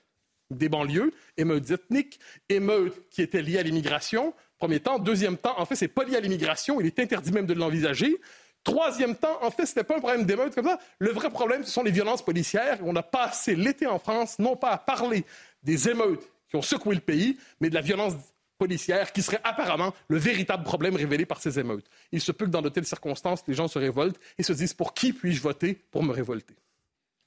des 0.50 0.68
banlieues, 0.68 1.12
émeutes 1.38 1.70
ethniques, 1.70 2.20
émeutes 2.50 3.08
qui 3.10 3.22
étaient 3.22 3.40
liées 3.40 3.58
à 3.58 3.62
l'immigration, 3.62 4.34
premier 4.58 4.78
temps. 4.78 4.98
Deuxième 4.98 5.38
temps, 5.38 5.58
en 5.58 5.64
fait, 5.64 5.74
c'est 5.74 5.88
pas 5.88 6.04
lié 6.04 6.16
à 6.16 6.20
l'immigration, 6.20 6.80
il 6.80 6.86
est 6.86 6.98
interdit 6.98 7.32
même 7.32 7.46
de 7.46 7.54
l'envisager. 7.54 8.20
Troisième 8.64 9.14
temps, 9.14 9.38
en 9.42 9.50
fait, 9.50 9.66
ce 9.66 9.72
n'était 9.72 9.84
pas 9.84 9.96
un 9.96 10.00
problème 10.00 10.24
d'émeute 10.24 10.54
comme 10.54 10.66
ça. 10.66 10.78
Le 10.98 11.10
vrai 11.10 11.28
problème, 11.28 11.64
ce 11.64 11.70
sont 11.70 11.82
les 11.82 11.90
violences 11.90 12.24
policières. 12.24 12.78
On 12.82 12.96
a 12.96 13.02
passé 13.02 13.54
l'été 13.54 13.86
en 13.86 13.98
France, 13.98 14.38
non 14.38 14.56
pas 14.56 14.70
à 14.70 14.78
parler 14.78 15.24
des 15.62 15.90
émeutes 15.90 16.26
qui 16.48 16.56
ont 16.56 16.62
secoué 16.62 16.94
le 16.94 17.02
pays, 17.02 17.38
mais 17.60 17.68
de 17.68 17.74
la 17.74 17.82
violence 17.82 18.14
policière 18.56 19.12
qui 19.12 19.20
serait 19.20 19.40
apparemment 19.44 19.92
le 20.08 20.16
véritable 20.16 20.64
problème 20.64 20.96
révélé 20.96 21.26
par 21.26 21.42
ces 21.42 21.58
émeutes. 21.58 21.86
Il 22.10 22.22
se 22.22 22.32
peut 22.32 22.46
que 22.46 22.50
dans 22.50 22.62
de 22.62 22.70
telles 22.70 22.86
circonstances, 22.86 23.42
les 23.46 23.54
gens 23.54 23.68
se 23.68 23.78
révoltent 23.78 24.18
et 24.38 24.42
se 24.42 24.52
disent 24.52 24.72
pour 24.72 24.94
qui 24.94 25.12
puis-je 25.12 25.42
voter 25.42 25.74
pour 25.90 26.02
me 26.02 26.12
révolter? 26.12 26.54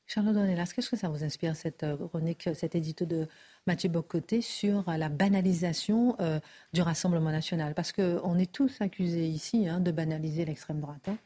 Charles 0.07 0.33
Donnelas, 0.33 0.71
qu'est-ce 0.73 0.89
que 0.89 0.95
ça 0.95 1.09
vous 1.09 1.23
inspire, 1.25 1.55
cette 1.57 1.83
euh, 1.83 1.97
chronique, 2.07 2.49
cet 2.53 2.75
édito 2.75 3.05
de 3.05 3.27
Mathieu 3.67 3.89
Bocoté 3.89 4.41
sur 4.41 4.85
la 4.87 5.09
banalisation 5.09 6.15
euh, 6.21 6.39
du 6.71 6.81
Rassemblement 6.81 7.29
national? 7.29 7.75
Parce 7.75 7.91
qu'on 7.91 8.37
est 8.37 8.51
tous 8.51 8.79
accusés 8.79 9.27
ici 9.27 9.67
hein, 9.67 9.81
de 9.81 9.91
banaliser 9.91 10.45
l'extrême 10.45 10.79
droite. 10.79 11.09
Hein. 11.09 11.17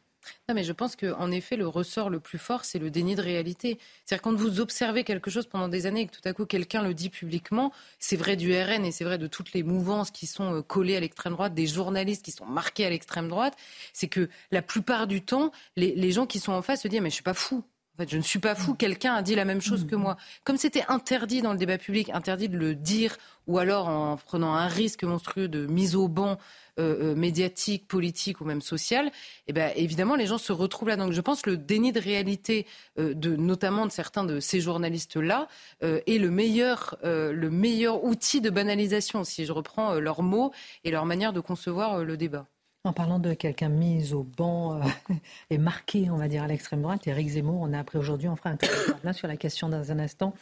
Non, 0.47 0.55
mais 0.55 0.63
je 0.63 0.71
pense 0.71 0.95
qu'en 0.95 1.31
effet, 1.31 1.55
le 1.55 1.67
ressort 1.67 2.09
le 2.09 2.19
plus 2.19 2.37
fort, 2.37 2.65
c'est 2.65 2.79
le 2.79 2.91
déni 2.91 3.15
de 3.15 3.21
réalité. 3.21 3.79
C'est-à-dire 4.05 4.21
quand 4.21 4.33
vous 4.33 4.59
observez 4.59 5.03
quelque 5.03 5.29
chose 5.29 5.47
pendant 5.47 5.67
des 5.67 5.85
années 5.85 6.01
et 6.01 6.07
que 6.07 6.15
tout 6.15 6.27
à 6.27 6.33
coup 6.33 6.45
quelqu'un 6.45 6.81
le 6.83 6.93
dit 6.93 7.09
publiquement, 7.09 7.71
c'est 7.99 8.15
vrai 8.15 8.35
du 8.35 8.53
RN 8.53 8.85
et 8.85 8.91
c'est 8.91 9.03
vrai 9.03 9.17
de 9.17 9.27
toutes 9.27 9.53
les 9.53 9.63
mouvances 9.63 10.11
qui 10.11 10.27
sont 10.27 10.55
euh, 10.55 10.61
collées 10.61 10.95
à 10.95 10.99
l'extrême 10.99 11.33
droite, 11.33 11.53
des 11.53 11.67
journalistes 11.67 12.23
qui 12.23 12.31
sont 12.31 12.45
marqués 12.45 12.85
à 12.85 12.89
l'extrême 12.89 13.29
droite, 13.29 13.55
c'est 13.93 14.07
que 14.07 14.29
la 14.51 14.61
plupart 14.61 15.07
du 15.07 15.21
temps, 15.21 15.51
les, 15.75 15.95
les, 15.95 16.11
gens 16.11 16.25
qui 16.25 16.39
sont 16.39 16.51
en 16.51 16.61
face 16.61 16.81
se 16.81 16.87
disent 16.87 17.01
mais 17.01 17.09
je 17.09 17.15
suis 17.15 17.23
pas 17.23 17.33
fou. 17.33 17.63
Fait, 18.01 18.09
je 18.09 18.17
ne 18.17 18.23
suis 18.23 18.39
pas 18.39 18.55
fou. 18.55 18.73
Quelqu'un 18.73 19.13
a 19.13 19.21
dit 19.21 19.35
la 19.35 19.45
même 19.45 19.61
chose 19.61 19.85
que 19.85 19.95
moi. 19.95 20.17
Comme 20.43 20.57
c'était 20.57 20.83
interdit 20.87 21.43
dans 21.43 21.51
le 21.51 21.59
débat 21.59 21.77
public, 21.77 22.09
interdit 22.09 22.49
de 22.49 22.57
le 22.57 22.73
dire, 22.73 23.15
ou 23.45 23.59
alors 23.59 23.89
en 23.89 24.17
prenant 24.17 24.55
un 24.55 24.65
risque 24.65 25.03
monstrueux 25.03 25.47
de 25.47 25.67
mise 25.67 25.95
au 25.95 26.07
banc 26.07 26.39
euh, 26.79 27.11
euh, 27.11 27.15
médiatique, 27.15 27.87
politique 27.87 28.41
ou 28.41 28.45
même 28.45 28.61
social, 28.61 29.11
eh 29.45 29.53
ben, 29.53 29.71
évidemment, 29.75 30.15
les 30.15 30.25
gens 30.25 30.39
se 30.39 30.51
retrouvent 30.51 30.89
là. 30.89 30.95
Donc 30.95 31.11
je 31.11 31.21
pense 31.21 31.43
que 31.43 31.51
le 31.51 31.57
déni 31.57 31.91
de 31.91 31.99
réalité, 31.99 32.65
euh, 32.97 33.13
de, 33.13 33.35
notamment 33.35 33.85
de 33.85 33.91
certains 33.91 34.23
de 34.23 34.39
ces 34.39 34.61
journalistes-là, 34.61 35.47
est 35.81 36.19
le 36.19 36.31
meilleur, 36.31 36.97
le 37.03 37.49
meilleur 37.49 38.03
outil 38.03 38.41
de 38.41 38.49
banalisation, 38.49 39.23
si 39.23 39.45
je 39.45 39.51
reprends 39.51 39.93
leurs 39.95 40.23
mots 40.23 40.51
et 40.83 40.89
leur 40.89 41.05
manière 41.05 41.33
de 41.33 41.39
concevoir 41.39 42.03
le 42.03 42.17
débat. 42.17 42.47
En 42.83 42.93
parlant 42.93 43.19
de 43.19 43.35
quelqu'un 43.35 43.69
mis 43.69 44.11
au 44.13 44.23
banc 44.23 44.79
et 45.51 45.59
marqué, 45.59 46.09
on 46.09 46.17
va 46.17 46.27
dire, 46.27 46.41
à 46.41 46.47
l'extrême 46.47 46.81
droite, 46.81 47.05
Eric 47.05 47.29
Zemmour, 47.29 47.61
on 47.61 47.73
a 47.73 47.79
appris 47.79 47.99
aujourd'hui, 47.99 48.27
on 48.27 48.35
fera 48.35 48.49
un 48.49 48.57
là 49.03 49.13
sur 49.13 49.27
la 49.27 49.37
question 49.37 49.69
dans 49.69 49.91
un 49.91 49.99
instant. 49.99 50.33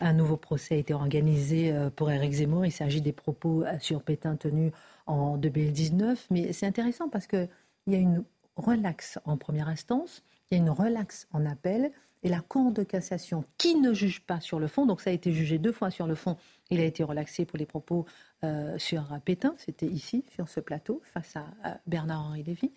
Un 0.00 0.12
nouveau 0.12 0.36
procès 0.36 0.76
a 0.76 0.78
été 0.78 0.94
organisé 0.94 1.74
pour 1.96 2.10
Eric 2.10 2.32
Zemmour. 2.32 2.64
Il 2.64 2.70
s'agit 2.70 3.00
des 3.00 3.12
propos 3.12 3.64
sur 3.80 4.02
Pétain 4.02 4.36
tenus 4.36 4.72
en 5.06 5.36
2019. 5.38 6.28
Mais 6.30 6.52
c'est 6.52 6.66
intéressant 6.66 7.08
parce 7.08 7.26
qu'il 7.26 7.48
y 7.88 7.96
a 7.96 7.98
une 7.98 8.22
relaxe 8.58 9.18
en 9.24 9.36
première 9.36 9.68
instance, 9.68 10.22
il 10.50 10.58
y 10.58 10.60
a 10.60 10.62
une 10.62 10.70
relaxe 10.70 11.28
en 11.32 11.46
appel, 11.46 11.90
et 12.22 12.28
la 12.28 12.40
Cour 12.40 12.72
de 12.72 12.82
cassation, 12.82 13.44
qui 13.58 13.76
ne 13.76 13.92
juge 13.92 14.20
pas 14.20 14.40
sur 14.40 14.58
le 14.58 14.66
fond, 14.66 14.86
donc 14.86 15.00
ça 15.00 15.10
a 15.10 15.12
été 15.12 15.32
jugé 15.32 15.58
deux 15.58 15.72
fois 15.72 15.90
sur 15.90 16.06
le 16.06 16.14
fond, 16.14 16.36
il 16.70 16.80
a 16.80 16.84
été 16.84 17.04
relaxé 17.04 17.44
pour 17.44 17.58
les 17.58 17.66
propos 17.66 18.06
euh, 18.44 18.78
sur 18.78 19.04
Pétain, 19.24 19.54
c'était 19.58 19.86
ici, 19.86 20.24
sur 20.34 20.48
ce 20.48 20.60
plateau, 20.60 21.00
face 21.04 21.36
à, 21.36 21.78
Bernard-Henri 21.86 22.42
Lévy. 22.42 22.72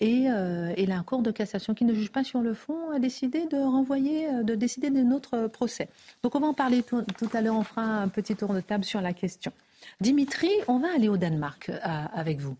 Et, 0.00 0.30
euh, 0.30 0.72
et, 0.76 0.86
la 0.86 1.00
Cour 1.00 1.20
de 1.22 1.30
cassation, 1.30 1.74
qui 1.74 1.84
ne 1.84 1.92
juge 1.92 2.10
pas 2.10 2.24
sur 2.24 2.40
le 2.40 2.54
fond, 2.54 2.90
a 2.90 2.98
décidé 2.98 3.46
de 3.46 3.56
renvoyer, 3.56 4.28
euh, 4.28 4.42
de 4.42 4.54
décider 4.54 4.90
de 4.90 5.02
notre 5.02 5.46
procès. 5.48 5.88
Donc 6.22 6.34
on 6.34 6.40
va 6.40 6.46
en 6.46 6.54
parler 6.54 6.82
tout, 6.82 7.02
tout 7.18 7.28
à 7.34 7.42
l'heure, 7.42 7.56
on 7.56 7.64
fera 7.64 7.82
un 7.82 8.08
petit 8.08 8.34
tour 8.34 8.54
de 8.54 8.60
table 8.60 8.84
sur 8.84 9.02
la 9.02 9.12
question. 9.12 9.52
Dimitri, 10.00 10.50
on 10.68 10.78
va 10.78 10.88
aller 10.94 11.08
au 11.08 11.16
Danemark 11.16 11.70
avec 11.82 12.40
vous. 12.40 12.56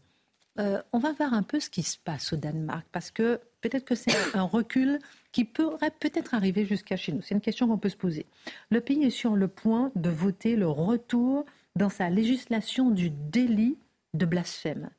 On 0.58 0.98
va 0.98 1.12
voir 1.12 1.32
un 1.32 1.42
peu 1.42 1.60
ce 1.60 1.70
qui 1.70 1.82
se 1.82 1.96
passe 1.98 2.32
au 2.32 2.36
Danemark, 2.36 2.86
parce 2.92 3.10
que 3.10 3.40
peut-être 3.60 3.84
que 3.84 3.94
c'est 3.94 4.14
un 4.34 4.42
recul 4.42 4.98
qui 5.32 5.44
pourrait 5.44 5.92
peut-être 5.98 6.34
arriver 6.34 6.66
jusqu'à 6.66 6.96
chez 6.96 7.12
nous. 7.12 7.22
C'est 7.22 7.34
une 7.34 7.40
question 7.40 7.68
qu'on 7.68 7.78
peut 7.78 7.88
se 7.88 7.96
poser. 7.96 8.26
Le 8.70 8.80
pays 8.80 9.04
est 9.04 9.10
sur 9.10 9.36
le 9.36 9.48
point 9.48 9.92
de 9.94 10.10
voter 10.10 10.56
le 10.56 10.68
retour 10.68 11.46
dans 11.76 11.88
sa 11.88 12.10
législation 12.10 12.90
du 12.90 13.10
délit 13.10 13.78
de 14.14 14.26
blasphème. 14.26 14.90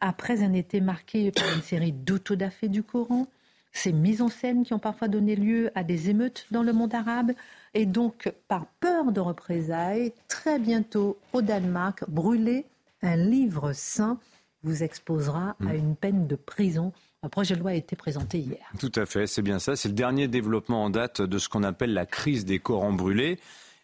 Après 0.00 0.42
un 0.42 0.52
été 0.52 0.80
marqué 0.80 1.30
par 1.30 1.52
une 1.54 1.62
série 1.62 1.92
d'autodafés 1.92 2.68
du 2.68 2.82
Coran, 2.82 3.26
ces 3.72 3.92
mises 3.92 4.22
en 4.22 4.28
scène 4.28 4.64
qui 4.64 4.74
ont 4.74 4.78
parfois 4.78 5.08
donné 5.08 5.36
lieu 5.36 5.70
à 5.74 5.84
des 5.84 6.10
émeutes 6.10 6.46
dans 6.50 6.62
le 6.62 6.72
monde 6.72 6.94
arabe, 6.94 7.32
et 7.74 7.86
donc 7.86 8.32
par 8.48 8.66
peur 8.80 9.12
de 9.12 9.20
représailles, 9.20 10.12
très 10.28 10.58
bientôt 10.58 11.18
au 11.32 11.40
Danemark, 11.40 12.04
brûler 12.08 12.66
un 13.02 13.16
livre 13.16 13.72
saint 13.72 14.18
vous 14.62 14.82
exposera 14.82 15.56
à 15.60 15.72
mm. 15.72 15.76
une 15.76 15.96
peine 15.96 16.26
de 16.26 16.36
prison 16.36 16.92
un 17.22 17.28
projet 17.28 17.54
de 17.54 17.60
loi 17.60 17.72
a 17.72 17.74
été 17.74 17.96
présenté 17.96 18.38
hier. 18.38 18.64
Tout 18.78 18.92
à 18.94 19.04
fait, 19.04 19.26
c'est 19.26 19.42
bien 19.42 19.58
ça. 19.58 19.76
C'est 19.76 19.90
le 19.90 19.94
dernier 19.94 20.26
développement 20.26 20.84
en 20.84 20.90
date 20.90 21.20
de 21.20 21.38
ce 21.38 21.48
qu'on 21.50 21.62
appelle 21.62 21.92
la 21.92 22.06
crise 22.06 22.46
des 22.46 22.58
Corans 22.58 22.94
brûlés, 22.94 23.38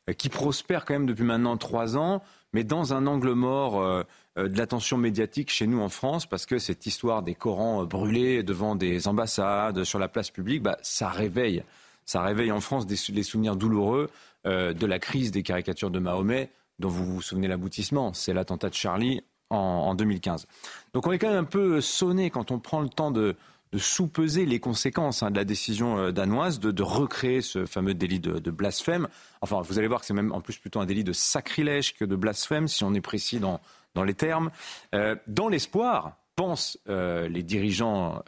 euh, 0.08 0.14
qui 0.14 0.30
prospère 0.30 0.86
quand 0.86 0.94
même 0.94 1.06
depuis 1.06 1.24
maintenant 1.24 1.56
trois 1.58 1.98
ans, 1.98 2.22
mais 2.54 2.64
dans 2.64 2.94
un 2.94 3.06
angle 3.06 3.32
mort 3.32 3.78
euh, 3.78 4.04
euh, 4.38 4.48
de 4.48 4.56
l'attention 4.56 4.96
médiatique 4.96 5.50
chez 5.50 5.66
nous 5.66 5.80
en 5.80 5.90
France, 5.90 6.24
parce 6.24 6.46
que 6.46 6.58
cette 6.58 6.86
histoire 6.86 7.22
des 7.22 7.34
Corans 7.34 7.84
brûlés 7.84 8.42
devant 8.42 8.74
des 8.74 9.06
ambassades, 9.06 9.84
sur 9.84 9.98
la 9.98 10.08
place 10.08 10.30
publique, 10.30 10.62
bah, 10.62 10.78
ça 10.80 11.10
réveille. 11.10 11.62
Ça 12.06 12.22
réveille 12.22 12.52
en 12.52 12.60
France 12.60 12.86
des, 12.86 12.96
souvenirs 12.96 13.56
douloureux 13.56 14.08
de 14.44 14.86
la 14.86 15.00
crise 15.00 15.32
des 15.32 15.42
caricatures 15.42 15.90
de 15.90 15.98
Mahomet, 15.98 16.50
dont 16.78 16.88
vous 16.88 17.04
vous 17.04 17.20
souvenez 17.20 17.48
l'aboutissement. 17.48 18.12
C'est 18.12 18.32
l'attentat 18.32 18.68
de 18.68 18.74
Charlie 18.74 19.22
en, 19.50 19.94
2015. 19.94 20.46
Donc 20.92 21.06
on 21.06 21.12
est 21.12 21.18
quand 21.18 21.28
même 21.28 21.38
un 21.38 21.44
peu 21.44 21.80
sonné 21.80 22.30
quand 22.30 22.50
on 22.50 22.58
prend 22.58 22.80
le 22.80 22.88
temps 22.88 23.10
de, 23.10 23.36
sous-peser 23.76 24.46
les 24.46 24.58
conséquences 24.58 25.22
hein, 25.22 25.30
de 25.30 25.36
la 25.36 25.44
décision 25.44 25.98
euh, 25.98 26.10
danoise 26.10 26.60
de, 26.60 26.82
recréer 26.82 27.42
ce 27.42 27.66
fameux 27.66 27.94
délit 27.94 28.20
de, 28.20 28.50
blasphème. 28.50 29.08
Enfin, 29.42 29.60
vous 29.60 29.78
allez 29.78 29.88
voir 29.88 30.00
que 30.00 30.06
c'est 30.06 30.14
même 30.14 30.32
en 30.32 30.40
plus 30.40 30.56
plutôt 30.56 30.80
un 30.80 30.86
délit 30.86 31.04
de 31.04 31.12
sacrilège 31.12 31.94
que 31.94 32.04
de 32.04 32.16
blasphème, 32.16 32.68
si 32.68 32.84
on 32.84 32.94
est 32.94 33.00
précis 33.00 33.38
dans, 33.38 33.60
dans 33.94 34.04
les 34.04 34.14
termes. 34.14 34.50
Euh, 34.94 35.16
dans 35.26 35.48
l'espoir, 35.48 36.16
pensent 36.36 36.78
euh, 36.88 37.28
les, 37.28 37.42
dirigeants, 37.42 38.22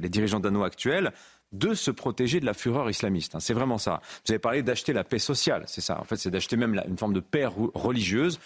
les 0.00 0.08
dirigeants 0.08 0.40
danois 0.40 0.66
actuels, 0.66 1.12
de 1.52 1.74
se 1.74 1.90
protéger 1.90 2.40
de 2.40 2.46
la 2.46 2.54
fureur 2.54 2.88
islamiste. 2.88 3.34
Hein. 3.34 3.40
C'est 3.40 3.54
vraiment 3.54 3.78
ça. 3.78 4.00
Vous 4.24 4.32
avez 4.32 4.38
parlé 4.38 4.62
d'acheter 4.62 4.92
la 4.92 5.04
paix 5.04 5.18
sociale, 5.18 5.64
c'est 5.66 5.80
ça. 5.80 6.00
En 6.00 6.04
fait, 6.04 6.16
c'est 6.16 6.30
d'acheter 6.30 6.56
même 6.56 6.80
une 6.86 6.98
forme 6.98 7.12
de 7.12 7.20
paix 7.20 7.46
religieuse. 7.46 8.38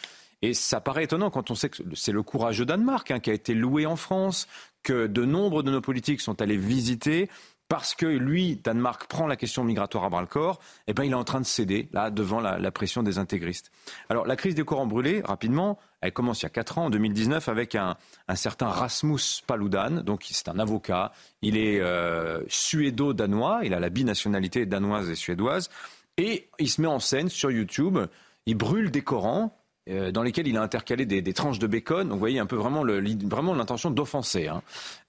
Et 0.45 0.53
ça 0.53 0.79
paraît 0.79 1.05
étonnant 1.05 1.31
quand 1.31 1.51
on 1.51 1.55
sait 1.55 1.71
que 1.71 1.79
c'est 1.95 2.13
le 2.13 2.23
courage 2.23 2.59
de 2.59 2.65
Danemark 2.65 3.11
hein, 3.11 3.19
qui 3.19 3.31
a 3.31 3.33
été 3.33 3.55
loué 3.55 3.87
en 3.87 3.97
France, 3.97 4.47
que 4.83 5.07
de 5.07 5.25
nombre 5.25 5.63
de 5.63 5.71
nos 5.71 5.81
politiques 5.81 6.21
sont 6.21 6.43
allés 6.43 6.59
visiter 6.59 7.31
parce 7.71 7.95
que 7.95 8.05
lui, 8.05 8.57
Danemark, 8.63 9.07
prend 9.07 9.27
la 9.27 9.37
question 9.37 9.65
migratoire 9.65 10.05
à 10.05 10.11
bras 10.11 10.21
le 10.21 10.27
corps, 10.27 10.61
eh 10.87 10.93
ben, 10.93 11.05
il 11.05 11.13
est 11.13 11.15
en 11.15 11.25
train 11.25 11.41
de 11.41 11.47
céder 11.47 11.89
là 11.95 12.11
devant 12.11 12.41
la, 12.41 12.71
pression 12.71 13.03
des 13.03 13.17
intégristes. 13.17 13.73
Alors 14.11 14.27
la 14.27 14.37
crise 14.37 14.55
des 14.55 14.65
Corans 14.65 14.87
brûlés, 14.87 15.23
rapidement, 15.25 15.79
elle 16.03 16.13
commence 16.13 16.43
il 16.43 16.45
y 16.45 16.47
a 16.47 16.51
4 16.51 16.77
ans, 16.77 16.85
en 16.85 16.91
2019, 16.91 17.49
avec 17.49 17.75
un, 17.75 17.97
certain 18.35 18.69
Rasmus 18.69 19.41
Paludan. 19.47 20.03
Donc 20.03 20.27
c'est 20.29 20.49
un 20.49 20.59
avocat, 20.59 21.13
il 21.41 21.57
est 21.57 21.81
euh, 21.81 22.43
suédo-danois, 22.49 23.61
il 23.65 23.73
a 23.73 23.81
la 23.81 23.89
binationalité 23.89 24.67
danoise 24.67 25.09
et 25.09 25.15
suédoise, 25.15 25.71
et 26.19 26.51
il 26.59 26.69
se 26.69 26.83
met 26.83 26.87
en 26.87 26.99
scène 26.99 27.31
sur 27.31 27.51
YouTube. 27.51 27.99
Il 28.45 28.57
brûle 28.57 28.91
des 28.91 29.01
Corans 29.01 29.57
euh, 29.91 30.11
dans 30.11 30.23
lesquels 30.23 30.49
il 30.49 30.57
a 30.57 30.63
intercalé 30.63 31.05
des, 31.05 31.33
tranches 31.35 31.59
de 31.59 31.67
bacon. 31.67 32.05
Donc 32.05 32.13
vous 32.13 32.19
voyez 32.19 32.39
un 32.39 32.47
peu 32.47 32.57
vraiment, 32.57 32.85
vraiment 32.85 33.55
l'intention 33.55 33.91
d'offenser, 33.91 34.49
hein, 34.49 34.63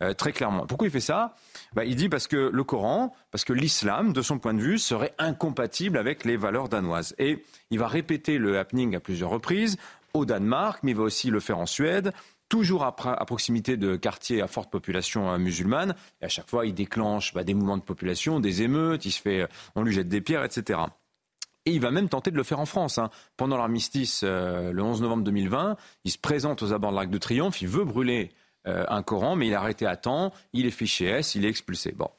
euh, 0.04 0.14
très 0.14 0.34
clairement. 0.34 0.66
Pourquoi 0.66 0.88
il 0.88 0.92
fait 0.92 1.00
ça? 1.00 1.36
Bah, 1.74 1.86
Il 1.86 1.96
dit 1.96 2.10
parce 2.10 2.28
que 2.28 2.50
le 2.52 2.64
Coran, 2.64 3.14
parce 3.32 3.46
que 3.46 3.54
l'islam, 3.54 4.12
de 4.12 4.22
son 4.22 4.38
point 4.38 4.54
de 4.54 4.62
vue, 4.62 4.78
serait 4.78 5.14
incompatible 5.18 5.98
avec 5.98 6.26
les 6.26 6.36
valeurs 6.36 6.68
danoises. 6.68 7.16
Et 7.20 7.44
il 7.72 7.80
va 7.80 7.88
répéter 7.88 8.38
le 8.38 8.60
happening 8.60 8.96
à 8.96 9.00
plusieurs 9.00 9.30
reprises, 9.30 9.78
au 10.14 10.26
Danemark, 10.26 10.80
mais 10.84 10.92
il 10.92 10.98
va 10.98 11.04
aussi 11.04 11.30
le 11.30 11.40
faire 11.40 11.60
en 11.60 11.66
Suède 11.66 12.12
toujours 12.48 12.84
à, 12.84 12.96
proximité 13.26 13.76
de 13.76 13.96
quartiers 13.96 14.42
à 14.42 14.48
forte 14.48 14.70
population 14.70 15.32
euh, 15.32 15.38
musulmane. 15.38 15.96
Et 16.22 16.26
à 16.26 16.30
chaque 16.30 16.50
fois, 16.50 16.66
il 16.66 16.74
déclenche 16.74 17.34
bah, 17.34 17.44
des 17.44 17.54
mouvements 17.54 17.78
de 17.78 17.84
population, 17.84 18.40
des 18.40 18.62
émeutes, 18.62 19.06
il 19.06 19.12
se 19.12 19.22
fait, 19.22 19.48
on 19.76 19.84
lui 19.84 19.94
jette 19.94 20.10
des 20.10 20.22
pierres, 20.22 20.44
etc. 20.44 20.80
Et 21.66 21.72
il 21.72 21.82
va 21.82 21.92
même 21.92 22.10
tenter 22.10 22.32
de 22.32 22.38
le 22.38 22.44
faire 22.44 22.60
en 22.60 22.66
France. 22.66 22.98
Hein. 22.98 23.10
Pendant 23.38 23.58
l'armistice, 23.58 24.22
euh, 24.24 24.72
le 24.72 24.84
11 24.84 25.02
novembre 25.02 25.24
2020, 25.24 25.78
il 26.04 26.12
se 26.12 26.18
présente 26.18 26.62
aux 26.62 26.74
abords 26.74 26.92
de 26.92 26.96
l'Arc 26.96 27.10
de 27.10 27.18
Triomphe, 27.18 27.62
il 27.62 27.68
veut 27.68 27.86
brûler 27.86 28.32
euh, 28.68 28.86
un 28.88 29.04
Coran, 29.04 29.36
mais 29.36 29.48
il 29.48 29.54
est 29.54 29.56
arrêté 29.56 29.86
à 29.86 29.96
temps, 29.96 30.32
il 30.54 30.66
est 30.66 30.72
fiché 30.72 31.06
S, 31.06 31.36
il 31.36 31.46
est 31.46 31.50
expulsé. 31.50 31.92
Bon. 31.92 32.10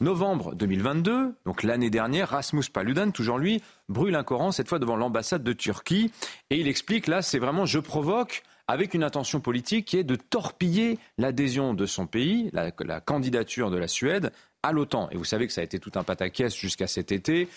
Novembre 0.00 0.54
2022, 0.54 1.34
donc 1.44 1.62
l'année 1.62 1.90
dernière, 1.90 2.30
Rasmus 2.30 2.64
Paludan, 2.72 3.10
toujours 3.10 3.36
lui, 3.36 3.62
brûle 3.90 4.14
un 4.14 4.24
Coran, 4.24 4.50
cette 4.50 4.66
fois 4.66 4.78
devant 4.78 4.96
l'ambassade 4.96 5.42
de 5.42 5.52
Turquie, 5.52 6.10
et 6.48 6.58
il 6.58 6.68
explique 6.68 7.06
là, 7.06 7.20
c'est 7.20 7.38
vraiment 7.38 7.66
je 7.66 7.78
provoque 7.78 8.42
avec 8.66 8.94
une 8.94 9.02
intention 9.02 9.40
politique 9.40 9.84
qui 9.84 9.98
est 9.98 10.04
de 10.04 10.14
torpiller 10.14 10.98
l'adhésion 11.18 11.74
de 11.74 11.84
son 11.84 12.06
pays, 12.06 12.48
la, 12.54 12.70
la, 12.78 13.00
candidature 13.00 13.70
de 13.70 13.76
la 13.76 13.88
Suède 13.88 14.32
à 14.62 14.72
l'OTAN. 14.72 15.08
Et 15.10 15.16
vous 15.16 15.24
savez 15.24 15.46
que 15.46 15.52
ça 15.52 15.60
a 15.60 15.64
été 15.64 15.78
tout 15.78 15.92
un 15.96 16.04
pataquès 16.04 16.54
jusqu'à 16.56 16.86
cet 16.86 17.12
été. 17.12 17.48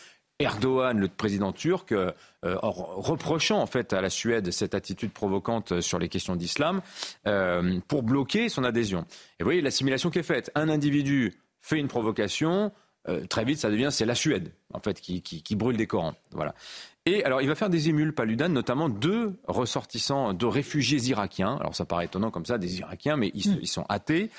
Erdogan, 0.44 1.00
le 1.00 1.08
président 1.08 1.52
turc, 1.52 1.92
euh, 1.92 2.12
reprochant 2.42 3.62
en 3.62 3.66
fait 3.66 3.94
à 3.94 4.02
la 4.02 4.10
Suède 4.10 4.52
cette 4.52 4.76
attitude 4.76 5.12
provocante 5.12 5.82
sur 5.82 6.00
les 6.00 6.10
questions 6.10 6.36
d'islam 6.36 6.82
euh, 7.28 7.80
pour 7.88 8.04
bloquer 8.04 8.50
son 8.50 8.64
adhésion. 8.64 9.06
Et 9.40 9.44
vous 9.44 9.46
voyez 9.46 9.62
l'assimilation 9.62 10.10
qui 10.10 10.20
est 10.20 10.24
faite. 10.24 10.52
Un 10.56 10.70
individu 10.70 11.34
fait 11.62 11.80
une 11.80 11.88
provocation, 11.88 12.72
euh, 13.08 13.26
très 13.26 13.46
vite 13.46 13.60
ça 13.60 13.70
devient 13.70 13.90
c'est 13.92 14.06
la 14.06 14.16
Suède 14.16 14.52
en 14.74 14.80
fait 14.80 15.00
qui, 15.00 15.22
qui 15.22 15.56
brûle 15.56 15.78
des 15.78 15.88
Corans. 15.88 16.16
Voilà. 16.32 16.54
Et 17.06 17.26
alors, 17.26 17.42
il 17.42 17.50
va 17.50 17.56
faire 17.56 17.70
des 17.70 17.90
émules, 17.90 18.14
Paludan, 18.14 18.48
notamment 18.48 18.88
deux 18.88 19.38
ressortissants, 19.48 20.34
de 20.34 20.46
réfugiés 20.46 21.00
irakiens. 21.10 21.58
Alors, 21.60 21.76
ça 21.76 21.84
paraît 21.84 22.06
étonnant 22.06 22.32
comme 22.32 22.46
ça, 22.46 22.58
des 22.58 22.80
Irakiens, 22.80 23.18
mais 23.18 23.30
ils, 23.34 23.52
mm. 23.52 23.66
sont 23.66 23.86
athées. 23.90 24.30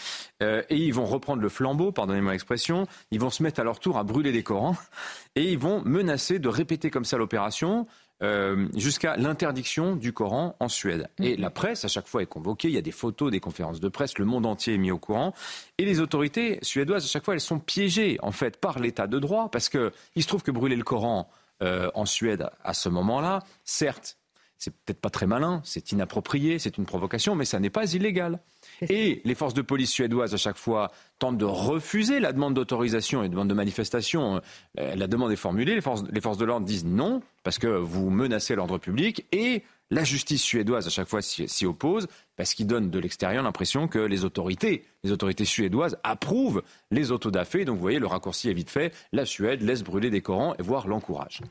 Euh, 0.42 0.62
et 0.70 0.78
ils 0.78 0.94
vont 0.94 1.04
reprendre 1.04 1.42
le 1.42 1.50
flambeau, 1.50 1.92
pardonnez-moi 1.92 2.32
l'expression. 2.32 2.86
Ils 3.10 3.20
vont 3.20 3.28
se 3.28 3.42
mettre 3.42 3.60
à 3.60 3.64
leur 3.64 3.80
tour 3.80 3.98
à 3.98 4.02
brûler 4.02 4.32
des 4.32 4.42
Corans. 4.42 4.76
Et 5.36 5.52
ils 5.52 5.58
vont 5.58 5.82
menacer 5.84 6.38
de 6.38 6.48
répéter 6.48 6.90
comme 6.90 7.04
ça 7.04 7.18
l'opération. 7.18 7.86
Euh, 8.22 8.68
jusqu'à 8.76 9.16
l'interdiction 9.16 9.96
du 9.96 10.12
Coran 10.12 10.54
en 10.60 10.68
Suède. 10.68 11.08
Et 11.18 11.36
mm. 11.36 11.40
la 11.40 11.50
presse, 11.50 11.84
à 11.84 11.88
chaque 11.88 12.06
fois, 12.06 12.22
est 12.22 12.26
convoquée. 12.26 12.68
Il 12.68 12.74
y 12.74 12.78
a 12.78 12.82
des 12.82 12.92
photos, 12.92 13.30
des 13.30 13.40
conférences 13.40 13.80
de 13.80 13.88
presse. 13.88 14.16
Le 14.18 14.24
monde 14.24 14.46
entier 14.46 14.74
est 14.74 14.78
mis 14.78 14.90
au 14.90 14.98
courant. 14.98 15.34
Et 15.76 15.84
les 15.84 16.00
autorités 16.00 16.60
suédoises, 16.62 17.04
à 17.04 17.08
chaque 17.08 17.26
fois, 17.26 17.34
elles 17.34 17.40
sont 17.40 17.58
piégées, 17.58 18.16
en 18.22 18.32
fait, 18.32 18.56
par 18.56 18.78
l'état 18.78 19.06
de 19.06 19.18
droit, 19.18 19.50
parce 19.50 19.68
qu'il 19.68 19.90
se 20.16 20.26
trouve 20.26 20.42
que 20.42 20.52
brûler 20.52 20.76
le 20.76 20.84
Coran, 20.84 21.28
euh, 21.62 21.90
en 21.94 22.06
Suède 22.06 22.48
à 22.62 22.74
ce 22.74 22.88
moment-là. 22.88 23.40
Certes, 23.64 24.18
c'est 24.58 24.70
peut-être 24.70 25.00
pas 25.00 25.10
très 25.10 25.26
malin, 25.26 25.60
c'est 25.64 25.92
inapproprié, 25.92 26.58
c'est 26.58 26.78
une 26.78 26.86
provocation, 26.86 27.34
mais 27.34 27.44
ça 27.44 27.60
n'est 27.60 27.70
pas 27.70 27.92
illégal. 27.92 28.40
Et 28.88 29.22
les 29.24 29.34
forces 29.34 29.54
de 29.54 29.62
police 29.62 29.90
suédoises, 29.90 30.34
à 30.34 30.36
chaque 30.36 30.56
fois, 30.56 30.90
tentent 31.18 31.38
de 31.38 31.44
refuser 31.44 32.20
la 32.20 32.32
demande 32.32 32.54
d'autorisation 32.54 33.22
et 33.22 33.28
demande 33.28 33.48
de 33.48 33.54
manifestation. 33.54 34.40
Euh, 34.78 34.94
la 34.94 35.06
demande 35.06 35.32
est 35.32 35.36
formulée, 35.36 35.74
les 35.74 35.80
forces, 35.80 36.04
les 36.10 36.20
forces 36.20 36.38
de 36.38 36.44
l'ordre 36.44 36.66
disent 36.66 36.84
non, 36.84 37.20
parce 37.42 37.58
que 37.58 37.66
vous 37.66 38.10
menacez 38.10 38.54
l'ordre 38.54 38.78
public, 38.78 39.26
et 39.32 39.62
la 39.90 40.04
justice 40.04 40.42
suédoise, 40.42 40.86
à 40.86 40.90
chaque 40.90 41.08
fois, 41.08 41.20
s'y 41.22 41.66
oppose, 41.66 42.08
parce 42.36 42.54
qu'il 42.54 42.66
donne 42.66 42.90
de 42.90 42.98
l'extérieur 42.98 43.42
l'impression 43.42 43.86
que 43.86 43.98
les 43.98 44.24
autorités, 44.24 44.84
les 45.04 45.12
autorités 45.12 45.44
suédoises 45.44 45.98
approuvent 46.02 46.62
les 46.90 47.12
autodafés. 47.12 47.64
Donc 47.64 47.76
vous 47.76 47.82
voyez, 47.82 47.98
le 47.98 48.06
raccourci 48.06 48.50
est 48.50 48.54
vite 48.54 48.70
fait. 48.70 48.92
La 49.12 49.26
Suède 49.26 49.62
laisse 49.62 49.84
brûler 49.84 50.10
des 50.10 50.20
Corans 50.20 50.54
et 50.58 50.62
voire 50.62 50.88
l'encourage. 50.88 51.42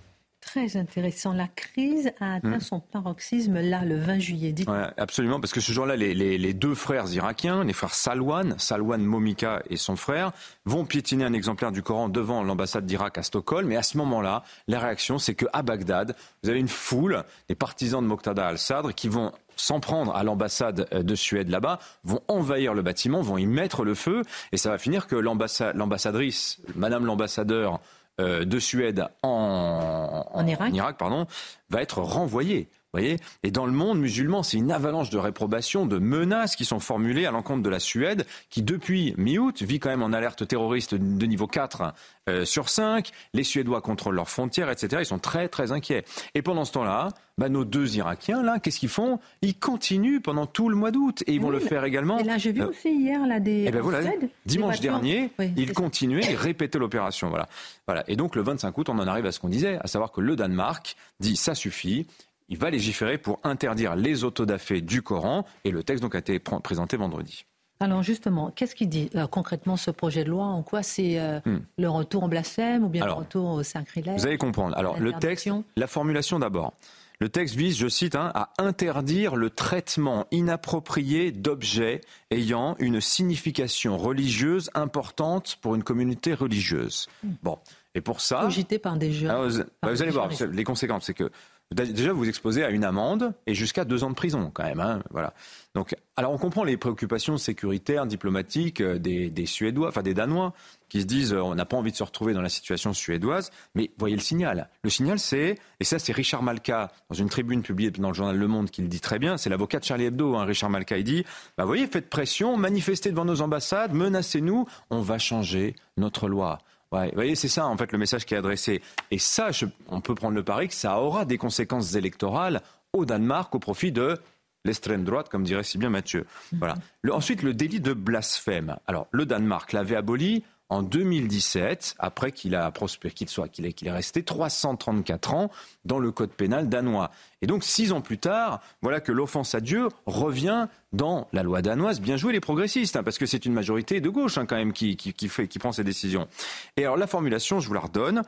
Très 0.53 0.77
intéressant. 0.77 1.33
La 1.33 1.47
crise 1.47 2.11
a 2.19 2.35
atteint 2.35 2.57
hmm. 2.57 2.61
son 2.61 2.79
paroxysme 2.79 3.59
là, 3.59 3.83
le 3.83 3.97
20 3.97 4.19
juillet. 4.19 4.53
Ouais, 4.67 4.85
absolument, 4.97 5.39
parce 5.39 5.51
que 5.51 5.59
ce 5.59 5.71
jour-là, 5.71 5.95
les, 5.95 6.53
deux 6.53 6.75
frères 6.75 7.11
irakiens, 7.11 7.63
les 7.63 7.73
frères 7.73 7.95
Salwan, 7.95 8.53
Salwan 8.59 9.01
Momika 9.01 9.63
et 9.71 9.77
son 9.77 9.95
frère, 9.95 10.31
vont 10.65 10.85
piétiner 10.85 11.25
un 11.25 11.33
exemplaire 11.33 11.71
du 11.71 11.81
Coran 11.81 12.07
devant 12.07 12.43
l'ambassade 12.43 12.85
d'Irak 12.85 13.17
à 13.17 13.23
Stockholm. 13.23 13.71
Et 13.71 13.77
à 13.77 13.81
ce 13.81 13.97
moment-là, 13.97 14.43
la 14.67 14.77
réaction, 14.77 15.17
c'est 15.17 15.33
qu'à 15.33 15.63
Bagdad, 15.63 16.15
vous 16.43 16.49
avez 16.51 16.59
une 16.59 16.67
foule 16.67 17.23
des 17.49 17.55
partisans 17.55 18.03
de 18.03 18.07
Moqtada 18.07 18.45
al-Sadr 18.45 18.93
qui 18.93 19.07
vont 19.07 19.31
s'en 19.55 19.79
prendre 19.79 20.15
à 20.15 20.23
l'ambassade 20.23 20.87
euh, 20.93 21.01
de 21.01 21.15
Suède 21.15 21.49
là-bas, 21.49 21.79
vont 22.03 22.21
envahir 22.27 22.75
le 22.75 22.83
bâtiment, 22.83 23.21
vont 23.21 23.39
y 23.39 23.47
mettre 23.47 23.83
le 23.83 23.95
feu, 23.95 24.21
et 24.51 24.57
ça 24.57 24.69
va 24.69 24.77
finir 24.77 25.07
que 25.07 25.15
l'ambassadrice, 25.15 26.59
Madame 26.75 27.07
l'ambassadeur 27.07 27.79
de 28.19 28.59
Suède 28.59 29.07
en, 29.23 30.45
Irak, 30.47 30.97
pardon, 30.97 31.25
va 31.69 31.81
être 31.81 32.01
renvoyée 32.01 32.69
voyez 32.93 33.17
Et 33.43 33.51
dans 33.51 33.65
le 33.65 33.71
monde 33.71 33.99
musulman, 33.99 34.43
c'est 34.43 34.57
une 34.57 34.71
avalanche 34.71 35.09
de 35.09 35.17
réprobation, 35.17 35.85
de 35.85 35.97
menaces 35.99 36.55
qui 36.55 36.65
sont 36.65 36.79
formulées 36.79 37.25
à 37.25 37.31
l'encontre 37.31 37.63
de 37.63 37.69
la 37.69 37.79
Suède, 37.79 38.25
qui 38.49 38.61
depuis 38.61 39.13
mi-août 39.17 39.61
vit 39.63 39.79
quand 39.79 39.89
même 39.89 40.03
en 40.03 40.13
alerte 40.13 40.47
terroriste 40.47 40.95
de 40.95 41.25
niveau 41.25 41.47
4 41.47 41.93
euh, 42.29 42.45
sur 42.45 42.69
5. 42.69 43.11
Les 43.33 43.43
Suédois 43.43 43.81
contrôlent 43.81 44.15
leurs 44.15 44.29
frontières, 44.29 44.69
etc. 44.69 44.97
Ils 44.99 45.05
sont 45.05 45.19
très 45.19 45.49
très 45.49 45.71
inquiets. 45.71 46.05
Et 46.35 46.41
pendant 46.41 46.65
ce 46.65 46.71
temps-là, 46.73 47.09
bah, 47.37 47.49
nos 47.49 47.65
deux 47.65 47.95
Irakiens, 47.97 48.43
là, 48.43 48.59
qu'est-ce 48.59 48.79
qu'ils 48.79 48.89
font? 48.89 49.19
Ils 49.41 49.57
continuent 49.57 50.21
pendant 50.21 50.45
tout 50.45 50.69
le 50.69 50.75
mois 50.75 50.91
d'août 50.91 51.23
et 51.25 51.33
ils 51.33 51.41
vont 51.41 51.49
le 51.49 51.59
faire 51.59 51.83
également. 51.83 52.19
Et 52.19 52.23
là, 52.23 52.37
j'ai 52.37 52.51
vu 52.51 52.61
euh, 52.61 52.69
aussi 52.69 52.89
hier 52.89 53.25
là, 53.25 53.39
des. 53.39 53.51
Et 53.51 53.65
eh 53.67 53.71
ben 53.71 53.81
voilà, 53.81 54.11
dimanche 54.45 54.79
dernier, 54.79 55.31
ils 55.57 55.73
continuaient, 55.73 56.27
ils 56.29 56.35
répétaient 56.35 56.79
l'opération. 56.79 57.29
Voilà. 57.29 57.47
voilà. 57.87 58.03
Et 58.07 58.15
donc 58.15 58.35
le 58.35 58.43
25 58.43 58.77
août, 58.77 58.89
on 58.89 58.99
en 58.99 59.07
arrive 59.07 59.25
à 59.25 59.31
ce 59.31 59.39
qu'on 59.39 59.49
disait, 59.49 59.79
à 59.81 59.87
savoir 59.87 60.11
que 60.11 60.21
le 60.21 60.35
Danemark 60.35 60.95
dit 61.19 61.35
ça 61.35 61.55
suffit 61.55 62.05
il 62.49 62.57
va 62.57 62.69
légiférer 62.69 63.17
pour 63.17 63.39
interdire 63.43 63.95
les 63.95 64.23
autodafés 64.23 64.81
du 64.81 65.01
Coran 65.01 65.45
et 65.63 65.71
le 65.71 65.83
texte 65.83 66.03
donc 66.03 66.15
a 66.15 66.19
été 66.19 66.39
présenté 66.39 66.97
vendredi. 66.97 67.45
Alors 67.79 68.01
justement, 68.01 68.51
qu'est-ce 68.51 68.75
qu'il 68.75 68.87
dit 68.87 69.09
euh, 69.15 69.27
concrètement 69.27 69.75
ce 69.75 69.91
projet 69.91 70.23
de 70.23 70.29
loi? 70.29 70.45
En 70.45 70.63
quoi 70.63 70.83
c'est 70.83 71.19
euh, 71.19 71.39
hmm. 71.45 71.59
le 71.77 71.89
retour 71.89 72.23
au 72.23 72.27
blasphème 72.27 72.85
ou 72.85 72.89
bien 72.89 73.05
le 73.05 73.11
retour 73.11 73.49
au 73.49 73.63
sacrilège? 73.63 74.21
Vous 74.21 74.27
allez 74.27 74.37
comprendre. 74.37 74.77
Alors 74.77 74.99
le 74.99 75.11
texte, 75.13 75.49
la 75.75 75.87
formulation 75.87 76.39
d'abord. 76.39 76.73
Le 77.19 77.29
texte 77.29 77.55
vise, 77.55 77.77
je 77.77 77.87
cite, 77.87 78.15
hein, 78.15 78.31
à 78.35 78.49
interdire 78.57 79.35
le 79.35 79.49
traitement 79.49 80.25
inapproprié 80.31 81.31
d'objets 81.31 82.01
ayant 82.31 82.75
une 82.79 82.99
signification 82.99 83.97
religieuse 83.97 84.69
importante 84.73 85.57
pour 85.61 85.75
une 85.75 85.83
communauté 85.83 86.33
religieuse. 86.33 87.07
Hmm. 87.23 87.31
Bon, 87.41 87.59
et 87.95 88.01
pour 88.01 88.21
ça, 88.21 88.41
cogité 88.41 88.79
par 88.79 88.97
des 88.97 89.11
jeunes. 89.11 89.31
Ah, 89.31 89.63
bah, 89.81 89.91
vous 89.91 90.01
allez 90.01 90.11
voir, 90.11 90.29
les 90.51 90.63
conséquences, 90.63 91.05
c'est 91.05 91.13
que 91.13 91.29
Déjà, 91.71 92.13
vous 92.13 92.19
vous 92.19 92.29
exposez 92.29 92.63
à 92.63 92.69
une 92.69 92.83
amende 92.83 93.33
et 93.47 93.55
jusqu'à 93.55 93.83
deux 93.83 94.03
ans 94.03 94.09
de 94.09 94.15
prison, 94.15 94.51
quand 94.53 94.63
même. 94.63 94.79
Hein, 94.79 95.01
voilà. 95.09 95.33
Donc, 95.73 95.95
alors, 96.17 96.31
on 96.31 96.37
comprend 96.37 96.63
les 96.63 96.77
préoccupations 96.77 97.37
sécuritaires, 97.37 98.05
diplomatiques 98.05 98.79
euh, 98.79 98.99
des, 98.99 99.45
Suédois, 99.47 99.87
enfin 99.87 100.03
des 100.03 100.13
Danois, 100.13 100.53
qui 100.89 101.01
se 101.01 101.07
disent 101.07 101.33
euh, 101.33 101.41
on 101.41 101.55
n'a 101.55 101.65
pas 101.65 101.75
envie 101.75 101.91
de 101.91 101.95
se 101.95 102.03
retrouver 102.03 102.33
dans 102.33 102.41
la 102.41 102.49
situation 102.49 102.93
suédoise. 102.93 103.49
Mais 103.73 103.89
voyez 103.97 104.15
le 104.15 104.21
signal. 104.21 104.69
Le 104.83 104.91
signal, 104.91 105.17
c'est, 105.17 105.55
et 105.79 105.83
ça, 105.83 105.97
c'est 105.97 106.13
Richard 106.13 106.43
Malka, 106.43 106.91
dans 107.09 107.15
une 107.15 107.29
tribune 107.29 107.63
publiée 107.63 107.89
dans 107.89 108.09
le 108.09 108.13
journal 108.13 108.37
Le 108.37 108.47
Monde, 108.47 108.69
qui 108.69 108.83
le 108.83 108.87
dit 108.87 109.01
très 109.01 109.17
bien. 109.17 109.37
C'est 109.37 109.49
l'avocat 109.49 109.79
de 109.79 109.85
Charlie 109.85 110.05
Hebdo, 110.05 110.35
hein, 110.35 110.45
Richard 110.45 110.69
Malka. 110.69 110.97
Il 110.97 111.03
dit 111.03 111.25
bah, 111.57 111.65
voyez, 111.65 111.87
faites 111.87 112.09
pression, 112.09 112.55
manifestez 112.55 113.09
devant 113.09 113.25
nos 113.25 113.41
ambassades, 113.41 113.93
menacez-nous, 113.93 114.67
on 114.91 115.01
va 115.01 115.17
changer 115.17 115.75
notre 115.97 116.27
loi. 116.27 116.59
Ouais, 116.93 117.07
vous 117.07 117.15
voyez, 117.15 117.35
c'est 117.35 117.47
ça 117.49 117.65
en 117.65 117.75
fait 117.75 117.91
le 117.91 117.97
message 117.97 118.25
qui 118.25 118.35
est 118.35 118.37
adressé. 118.37 118.81
Et 119.09 119.17
ça, 119.17 119.49
on 119.89 119.99
peut 119.99 120.13
prendre 120.13 120.35
le 120.35 120.43
pari 120.43 120.67
que 120.67 120.75
ça 120.75 120.99
aura 120.99 121.25
des 121.25 121.39
conséquences 121.39 121.95
électorales 121.95 122.61
au 122.93 123.05
Danemark 123.05 123.53
au 123.55 123.59
profit 123.59 123.91
de 123.91 124.19
l'extrême 124.63 125.03
droite, 125.03 125.27
comme 125.27 125.43
dirait 125.43 125.63
si 125.63 125.77
bien 125.77 125.89
Mathieu. 125.89 126.25
Voilà. 126.53 126.75
ensuite, 127.11 127.41
le 127.41 127.53
délit 127.53 127.81
de 127.81 127.93
blasphème. 127.93 128.77
Alors, 128.87 129.07
le 129.11 129.25
Danemark 129.25 129.73
l'avait 129.73 129.95
aboli 129.95 130.43
en 130.73 130.81
2017, 130.81 131.95
après 131.99 132.31
qu'il 132.31 132.55
a 132.55 132.69
prospéré, 132.71 133.13
qu'il 133.13 133.29
soit, 133.29 133.47
qu'il 133.47 133.67
est, 133.67 133.73
qu'il 133.73 133.87
est 133.87 133.91
resté 133.91 134.23
334 134.23 135.33
ans 135.35 135.51
dans 135.85 135.99
le 135.99 136.11
code 136.11 136.31
pénal 136.31 136.67
danois. 136.67 137.11
Et 137.43 137.47
donc, 137.47 137.63
six 137.63 137.91
ans 137.91 138.01
plus 138.01 138.17
tard, 138.17 138.59
voilà 138.81 138.99
que 138.99 139.11
l'offense 139.11 139.53
à 139.53 139.59
Dieu 139.59 139.89
revient 140.07 140.67
dans 140.91 141.27
la 141.31 141.43
loi 141.43 141.61
danoise. 141.61 142.01
Bien 142.01 142.17
joué 142.17 142.33
les 142.33 142.39
progressistes, 142.39 142.95
hein, 142.95 143.03
parce 143.03 143.19
que 143.19 143.27
c'est 143.27 143.45
une 143.45 143.53
majorité 143.53 144.01
de 144.01 144.09
gauche 144.09 144.39
hein, 144.39 144.47
quand 144.47 144.55
même 144.55 144.73
qui, 144.73 144.97
qui, 144.97 145.29
fait, 145.29 145.47
qui 145.47 145.59
prend 145.59 145.71
ces 145.71 145.83
décisions. 145.83 146.27
Et 146.75 146.85
alors, 146.85 146.97
la 146.97 147.07
formulation, 147.07 147.59
je 147.59 147.67
vous 147.67 147.75
la 147.75 147.81
redonne. 147.81 148.23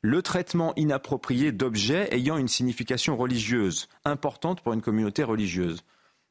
Le 0.00 0.22
traitement 0.22 0.72
inapproprié 0.76 1.52
d'objets 1.52 2.08
ayant 2.12 2.38
une 2.38 2.48
signification 2.48 3.18
religieuse 3.18 3.88
importante 4.06 4.62
pour 4.62 4.72
une 4.72 4.80
communauté 4.80 5.24
religieuse. 5.24 5.82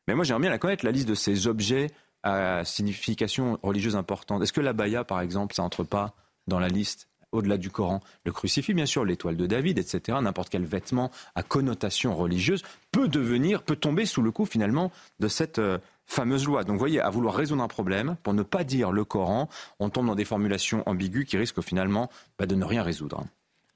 Mais 0.08 0.16
moi, 0.16 0.26
j'aimerais 0.26 0.42
bien 0.42 0.50
la 0.50 0.58
connaître, 0.58 0.84
la 0.84 0.92
liste 0.92 1.08
de 1.08 1.16
ces 1.16 1.46
objets 1.46 1.92
à 2.24 2.64
signification 2.66 3.58
religieuse 3.64 3.96
importante. 3.96 4.42
Est-ce 4.44 4.54
que 4.54 4.62
la 4.62 4.74
baya, 4.74 5.04
par 5.04 5.22
exemple, 5.22 5.56
ça 5.56 5.64
entre 5.64 5.84
pas 5.84 6.14
dans 6.48 6.60
la 6.60 6.68
liste 6.68 7.08
au-delà 7.32 7.58
du 7.58 7.70
Coran? 7.70 8.02
Le 8.26 8.32
crucifix, 8.32 8.74
bien 8.74 8.86
sûr, 8.86 9.06
l'étoile 9.06 9.38
de 9.38 9.46
David, 9.46 9.78
etc. 9.78 10.18
N'importe 10.22 10.50
quel 10.50 10.66
vêtement 10.66 11.12
à 11.36 11.44
connotation 11.44 12.16
religieuse 12.16 12.64
peut 12.92 13.08
devenir, 13.08 13.64
peut 13.64 13.76
tomber 13.76 14.06
sous 14.06 14.22
le 14.22 14.32
coup 14.32 14.46
finalement 14.46 14.92
de 15.20 15.28
cette 15.28 15.60
euh, 15.60 15.78
fameuse 16.06 16.46
loi. 16.46 16.64
Donc, 16.64 16.74
vous 16.74 16.80
voyez, 16.80 17.00
à 17.00 17.10
vouloir 17.10 17.36
résoudre 17.36 17.64
un 17.64 17.68
problème, 17.68 18.18
pour 18.24 18.34
ne 18.34 18.44
pas 18.44 18.64
dire 18.64 18.92
le 18.92 19.06
Coran, 19.06 19.50
on 19.80 19.90
tombe 19.90 20.08
dans 20.08 20.16
des 20.16 20.26
formulations 20.26 20.84
ambiguës 20.88 21.26
qui 21.26 21.38
risquent 21.38 21.62
finalement 21.62 22.10
bah, 22.38 22.46
de 22.46 22.56
ne 22.56 22.66
rien 22.66 22.84
résoudre. 22.84 23.24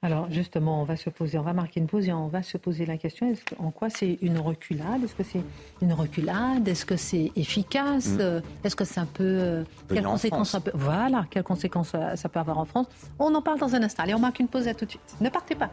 Alors 0.02 0.30
justement, 0.30 0.82
on 0.82 0.84
va 0.84 0.96
se 0.96 1.10
poser, 1.10 1.38
on 1.38 1.42
va 1.42 1.52
marquer 1.52 1.80
une 1.80 1.86
pause 1.86 2.06
et 2.06 2.12
on 2.12 2.28
va 2.28 2.42
se 2.42 2.58
poser 2.58 2.86
la 2.86 2.96
question 2.96 3.32
en 3.58 3.70
quoi 3.70 3.90
c'est 3.90 4.18
une 4.20 4.38
reculade? 4.38 5.02
Est-ce 5.02 5.14
que 5.14 5.24
c'est 5.24 5.42
une 5.80 5.92
reculade? 5.92 6.68
Est-ce 6.68 6.84
que 6.84 6.96
c'est 6.96 7.32
efficace? 7.34 8.10
Mm. 8.10 8.42
Est-ce 8.62 8.76
que 8.76 8.84
c'est 8.84 9.00
un 9.00 9.06
peu 9.06 9.24
euh, 9.24 9.64
quelles 9.88 10.04
conséquences 10.04 10.50
ça 10.50 10.60
peut 10.60 10.70
voilà 10.74 11.24
quelles 11.30 11.42
conséquences 11.42 11.96
ça 12.14 12.28
peut 12.28 12.38
avoir 12.38 12.58
en 12.58 12.66
France? 12.66 12.86
On 13.18 13.34
en 13.34 13.42
parle 13.42 13.58
dans 13.58 13.74
un 13.74 13.82
instant. 13.82 14.02
Allez, 14.02 14.14
on 14.14 14.20
marque 14.20 14.38
une 14.38 14.48
pause 14.48 14.68
à 14.68 14.74
tout 14.74 14.84
de 14.84 14.90
suite. 14.90 15.16
Ne 15.20 15.30
partez 15.30 15.54
pas 15.54 15.70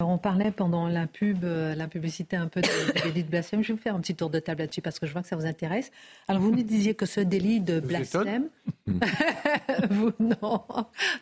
on 0.00 0.18
parlait 0.18 0.50
pendant 0.50 0.88
la 0.88 1.06
pub, 1.06 1.44
euh, 1.44 1.74
la 1.76 1.86
publicité 1.86 2.36
un 2.36 2.48
peu 2.48 2.60
de, 2.60 3.02
délit 3.02 3.22
de 3.22 3.30
blasphème. 3.30 3.62
Je 3.62 3.68
vais 3.68 3.74
vous 3.74 3.80
faire 3.80 3.94
un 3.94 4.00
petit 4.00 4.16
tour 4.16 4.28
de 4.28 4.40
table 4.40 4.62
là-dessus 4.62 4.82
parce 4.82 4.98
que 4.98 5.06
je 5.06 5.12
vois 5.12 5.22
que 5.22 5.28
ça 5.28 5.36
vous 5.36 5.46
intéresse. 5.46 5.92
Alors 6.26 6.42
vous 6.42 6.50
nous 6.50 6.64
disiez 6.64 6.94
que 6.94 7.06
ce 7.06 7.20
délit 7.20 7.60
de 7.60 7.78
blasphème, 7.78 8.48
vous 9.90 10.10
non, 10.18 10.64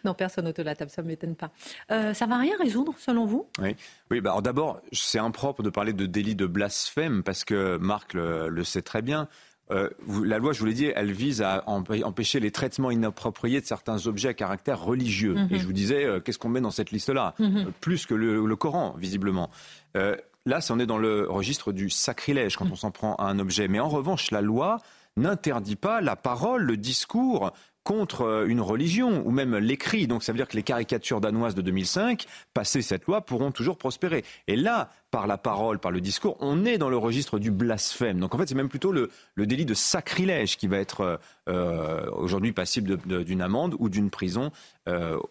non 0.04 0.14
personne 0.14 0.48
autour 0.48 0.64
de 0.64 0.70
la 0.70 0.74
table, 0.74 0.90
ça 0.90 1.02
ne 1.02 1.08
m'étonne 1.08 1.36
pas. 1.36 1.50
Euh, 1.90 2.14
ça 2.14 2.26
va 2.26 2.38
rien 2.38 2.56
résoudre 2.58 2.94
selon 2.98 3.26
vous? 3.26 3.46
Oui, 3.60 3.76
oui. 4.10 4.20
Bah, 4.22 4.38
d'abord 4.42 4.80
c'est 4.90 5.18
impropre 5.18 5.62
de 5.62 5.70
parler 5.70 5.92
de 5.92 6.06
délit 6.06 6.34
de 6.34 6.46
blasphème 6.46 7.22
parce 7.22 7.44
que 7.44 7.76
Marc 7.76 8.14
le 8.14 8.64
sait 8.64 8.82
très 8.82 9.02
bien. 9.02 9.28
Euh, 9.70 9.88
la 10.24 10.38
loi, 10.38 10.52
je 10.52 10.60
vous 10.60 10.66
l'ai 10.66 10.74
dit, 10.74 10.90
elle 10.94 11.12
vise 11.12 11.40
à 11.42 11.64
empêcher 11.66 12.40
les 12.40 12.50
traitements 12.50 12.90
inappropriés 12.90 13.60
de 13.60 13.66
certains 13.66 14.06
objets 14.06 14.28
à 14.28 14.34
caractère 14.34 14.82
religieux. 14.82 15.34
Mhm. 15.34 15.48
Et 15.50 15.58
je 15.58 15.66
vous 15.66 15.72
disais, 15.72 16.04
euh, 16.04 16.20
qu'est-ce 16.20 16.38
qu'on 16.38 16.48
met 16.48 16.60
dans 16.60 16.70
cette 16.70 16.90
liste-là? 16.90 17.34
Mhm. 17.38 17.56
euh, 17.56 17.70
Plus 17.80 18.06
que 18.06 18.14
le, 18.14 18.56
Coran, 18.56 18.94
visiblement. 18.98 19.50
là, 19.94 20.58
on 20.70 20.78
est 20.78 20.86
dans 20.86 20.98
le 20.98 21.28
registre 21.28 21.72
du 21.72 21.88
sacrilège 21.90 22.56
quand 22.56 22.64
mhm. 22.64 22.72
on 22.72 22.76
s'en 22.76 22.90
prend 22.90 23.14
à 23.16 23.24
un 23.24 23.38
objet. 23.38 23.68
Mais 23.68 23.80
en 23.80 23.88
revanche, 23.88 24.30
la 24.30 24.40
loi 24.40 24.78
n'interdit 25.16 25.76
pas 25.76 26.00
la 26.00 26.16
parole, 26.16 26.62
le 26.62 26.76
discours 26.76 27.52
contre 27.84 28.22
euh, 28.22 28.46
une 28.46 28.60
religion 28.60 29.22
ou 29.26 29.30
même 29.30 29.56
l'écrit. 29.56 30.06
Donc 30.06 30.22
ça 30.22 30.32
veut 30.32 30.36
dire 30.36 30.48
que 30.48 30.56
les 30.56 30.62
caricatures 30.62 31.20
danoises 31.20 31.54
de 31.54 31.62
2005, 31.62 32.26
passées 32.54 32.82
cette 32.82 33.06
loi, 33.06 33.22
pourront 33.22 33.50
toujours 33.50 33.76
prospérer. 33.76 34.24
Et 34.46 34.56
là, 34.56 34.90
par 35.10 35.26
la 35.26 35.38
parole, 35.38 35.78
par 35.78 35.90
le 35.90 36.00
discours, 36.00 36.36
on 36.40 36.64
est 36.64 36.78
dans 36.78 36.88
le 36.88 36.96
registre 36.96 37.38
du 37.38 37.50
blasphème. 37.50 38.20
Donc 38.20 38.34
en 38.34 38.38
fait, 38.38 38.48
c'est 38.48 38.54
même 38.54 38.68
plutôt 38.68 38.92
le, 38.92 39.10
délit 39.36 39.64
de 39.64 39.74
sacrilège 39.74 40.56
qui 40.56 40.68
va 40.68 40.78
être 40.78 41.00
euh, 41.00 41.16
euh, 41.48 42.10
aujourd'hui 42.12 42.52
passible 42.52 42.98
d'une 43.24 43.42
amende 43.42 43.74
ou 43.78 43.88
d'une 43.88 44.10
prison 44.10 44.50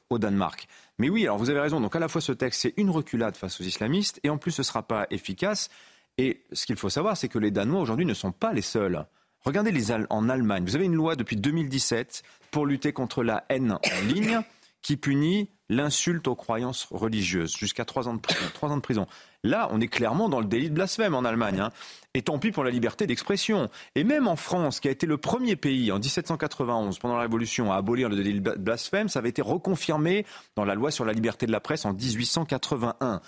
au 0.09 0.17
Danemark. 0.17 0.67
Mais 0.97 1.09
oui, 1.09 1.23
alors 1.23 1.37
vous 1.37 1.49
avez 1.49 1.59
raison. 1.59 1.81
Donc 1.81 1.95
à 1.95 1.99
la 1.99 2.07
fois 2.07 2.21
ce 2.21 2.31
texte, 2.31 2.61
c'est 2.61 2.73
une 2.77 2.89
reculade 2.89 3.35
face 3.35 3.59
aux 3.59 3.63
islamistes 3.63 4.19
et 4.23 4.29
en 4.29 4.37
plus 4.37 4.51
ce 4.51 4.61
ne 4.61 4.65
sera 4.65 4.83
pas 4.83 5.07
efficace. 5.09 5.69
Et 6.17 6.43
ce 6.51 6.65
qu'il 6.65 6.75
faut 6.75 6.89
savoir, 6.89 7.17
c'est 7.17 7.27
que 7.27 7.39
les 7.39 7.51
Danois 7.51 7.81
aujourd'hui 7.81 8.05
ne 8.05 8.13
sont 8.13 8.31
pas 8.31 8.53
les 8.53 8.61
seuls. 8.61 9.05
Regardez 9.43 9.71
les 9.71 9.91
en 9.91 10.29
Allemagne. 10.29 10.63
Vous 10.65 10.75
avez 10.75 10.85
une 10.85 10.95
loi 10.95 11.15
depuis 11.15 11.35
2017 11.35 12.23
pour 12.51 12.65
lutter 12.65 12.93
contre 12.93 13.23
la 13.23 13.43
haine 13.49 13.73
en 13.73 14.01
ligne 14.07 14.41
qui 14.81 14.97
punit 14.97 15.49
l'insulte 15.69 16.27
aux 16.27 16.35
croyances 16.35 16.87
religieuses, 16.91 17.55
jusqu'à 17.55 17.85
trois 17.85 18.07
ans, 18.07 18.15
de 18.15 18.19
prison, 18.19 18.49
ans 18.61 18.75
de 18.75 18.81
prison. 18.81 19.07
Là, 19.43 19.69
on 19.71 19.79
est 19.79 19.87
clairement 19.87 20.27
dans 20.27 20.39
le 20.39 20.45
délit 20.45 20.69
de 20.69 20.75
blasphème 20.75 21.15
en 21.15 21.23
Allemagne. 21.23 21.59
Hein. 21.59 21.69
Et 22.13 22.23
tant 22.23 22.39
pis 22.39 22.51
pour 22.51 22.63
la 22.63 22.71
liberté 22.71 23.07
d'expression. 23.07 23.69
Et 23.95 24.03
même 24.03 24.27
en 24.27 24.35
France, 24.35 24.79
qui 24.79 24.89
a 24.89 24.91
été 24.91 25.07
le 25.07 25.17
premier 25.17 25.55
pays 25.55 25.91
en 25.91 25.99
1791, 25.99 26.99
pendant 26.99 27.15
la 27.15 27.21
Révolution, 27.21 27.71
à 27.71 27.77
abolir 27.77 28.09
le 28.09 28.17
délit 28.17 28.41
de 28.41 28.51
blasphème, 28.55 29.07
ça 29.07 29.19
avait 29.19 29.29
été 29.29 29.41
reconfirmé 29.41 30.25
dans 30.55 30.65
la 30.65 30.75
loi 30.75 30.91
sur 30.91 31.05
la 31.05 31.13
liberté 31.13 31.45
de 31.45 31.51
la 31.51 31.61
presse 31.61 31.85
en 31.85 31.93
1881 31.93 33.21